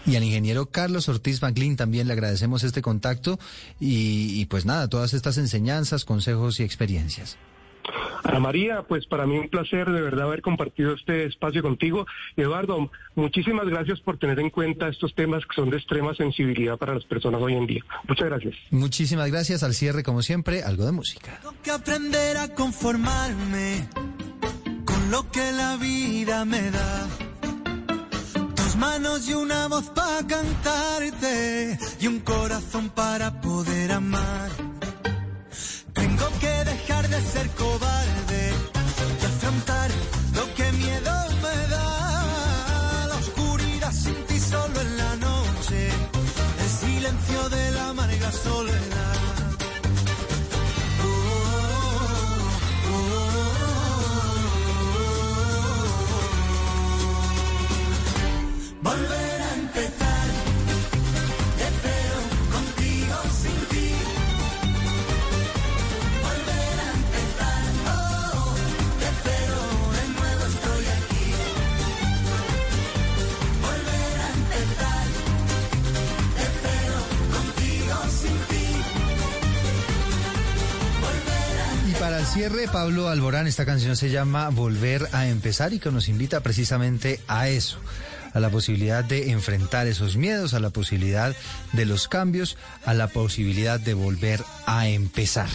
Y 0.06 0.16
al 0.16 0.24
ingeniero 0.24 0.68
Carlos 0.68 1.10
Ortiz 1.10 1.42
Maclin 1.42 1.76
también 1.76 2.08
le 2.08 2.14
agradecemos 2.14 2.64
este 2.64 2.82
contacto 2.82 3.40
y, 3.80 4.40
y 4.42 4.46
pues 4.46 4.66
nada, 4.66 4.88
todas 4.88 5.14
estas 5.14 5.38
enseñanzas, 5.38 6.06
consejos 6.06 6.60
y 6.60 6.64
experiencias. 6.64 7.38
Ana 8.24 8.40
María, 8.40 8.84
pues 8.84 9.06
para 9.08 9.26
mí 9.26 9.38
un 9.38 9.50
placer 9.50 9.90
de 9.90 10.02
verdad 10.02 10.28
haber 10.28 10.42
compartido 10.42 10.94
este 10.94 11.26
espacio 11.26 11.62
contigo. 11.62 12.06
Eduardo, 12.38 12.92
muchísimas 13.16 13.68
gracias 13.68 14.00
por 14.00 14.18
tener 14.18 14.40
en 14.40 14.50
cuenta 14.50 14.88
estos 14.88 15.14
temas 15.16 15.44
que 15.46 15.56
son 15.56 15.70
de 15.70 15.78
extrema 15.78 16.14
sensibilidad 16.14 16.78
para 16.78 16.94
las 16.94 17.04
personas 17.06 17.42
hoy 17.42 17.56
en 17.56 17.68
día. 17.68 17.84
Muchas 18.08 18.28
gracias. 18.28 18.56
Muchísimas 18.70 19.30
gracias. 19.32 19.64
Al 19.64 19.74
cierre, 19.74 20.04
como 20.04 20.22
siempre, 20.22 20.64
algo 20.64 20.86
de 20.86 20.92
música. 20.92 21.40
que 21.64 21.72
aprender 21.72 22.38
a 22.38 22.54
conformarme 22.54 23.88
con 24.86 25.12
lo 25.12 25.30
que 25.32 25.52
la 25.52 25.78
vida 25.78 26.46
me 26.46 26.72
da. 26.72 27.31
Manos 28.82 29.30
y 29.30 29.36
una 29.36 29.68
voz 29.68 29.92
para 29.92 30.26
cantarte 30.26 31.78
y 32.00 32.08
un 32.08 32.20
corazón 32.22 32.90
para 32.90 33.40
poder 33.40 33.92
amar. 33.92 34.50
Tengo 35.94 36.28
que 36.40 36.54
dejar 36.72 37.08
de 37.08 37.22
ser 37.22 37.48
cobarde 37.52 38.54
y 39.22 39.26
afrontar 39.26 39.92
lo 40.34 40.56
que 40.56 40.72
miedo 40.72 41.14
me 41.44 41.58
da. 41.74 43.08
La 43.10 43.16
oscuridad 43.18 43.94
sin 43.94 44.16
ti 44.26 44.40
solo 44.40 44.82
en 44.82 44.98
la 44.98 45.16
noche, 45.28 45.90
el 46.64 46.70
silencio 46.82 47.50
de 47.50 47.72
la 47.74 47.90
amarga 47.90 48.32
soledad. 48.32 48.81
Cierre, 82.52 82.68
Pablo 82.68 83.08
Alborán, 83.08 83.48
esta 83.48 83.66
canción 83.66 83.96
se 83.96 84.10
llama 84.10 84.50
Volver 84.50 85.08
a 85.14 85.28
empezar 85.28 85.74
y 85.74 85.80
que 85.80 85.92
nos 85.92 86.10
invita 86.10 86.42
precisamente 86.42 87.20
a 87.28 87.48
eso, 87.50 87.78
a 88.34 88.40
la 88.40 88.50
posibilidad 88.50 89.04
de 89.04 89.32
enfrentar 89.32 89.88
esos 89.88 90.18
miedos, 90.18 90.54
a 90.54 90.60
la 90.60 90.70
posibilidad 90.70 91.36
de 91.72 91.86
los 91.86 92.08
cambios, 92.08 92.58
a 92.86 92.94
la 92.94 93.08
posibilidad 93.08 93.80
de 93.80 93.94
volver 93.94 94.44
a 94.66 94.88
empezar. 94.88 95.50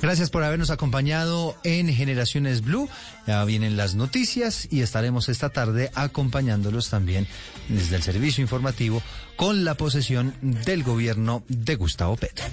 Gracias 0.00 0.30
por 0.30 0.42
habernos 0.42 0.70
acompañado 0.70 1.56
en 1.64 1.88
Generaciones 1.88 2.62
Blue. 2.62 2.88
Ya 3.26 3.44
vienen 3.44 3.76
las 3.76 3.94
noticias 3.94 4.68
y 4.70 4.82
estaremos 4.82 5.28
esta 5.28 5.48
tarde 5.48 5.90
acompañándolos 5.94 6.90
también 6.90 7.26
desde 7.68 7.96
el 7.96 8.02
servicio 8.02 8.42
informativo 8.42 9.02
con 9.36 9.64
la 9.64 9.74
posesión 9.74 10.34
del 10.42 10.82
gobierno 10.82 11.42
de 11.48 11.76
Gustavo 11.76 12.16
Petro. 12.16 12.44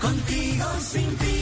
Contigo 0.00 0.66
sin 0.80 1.16
ti. 1.16 1.41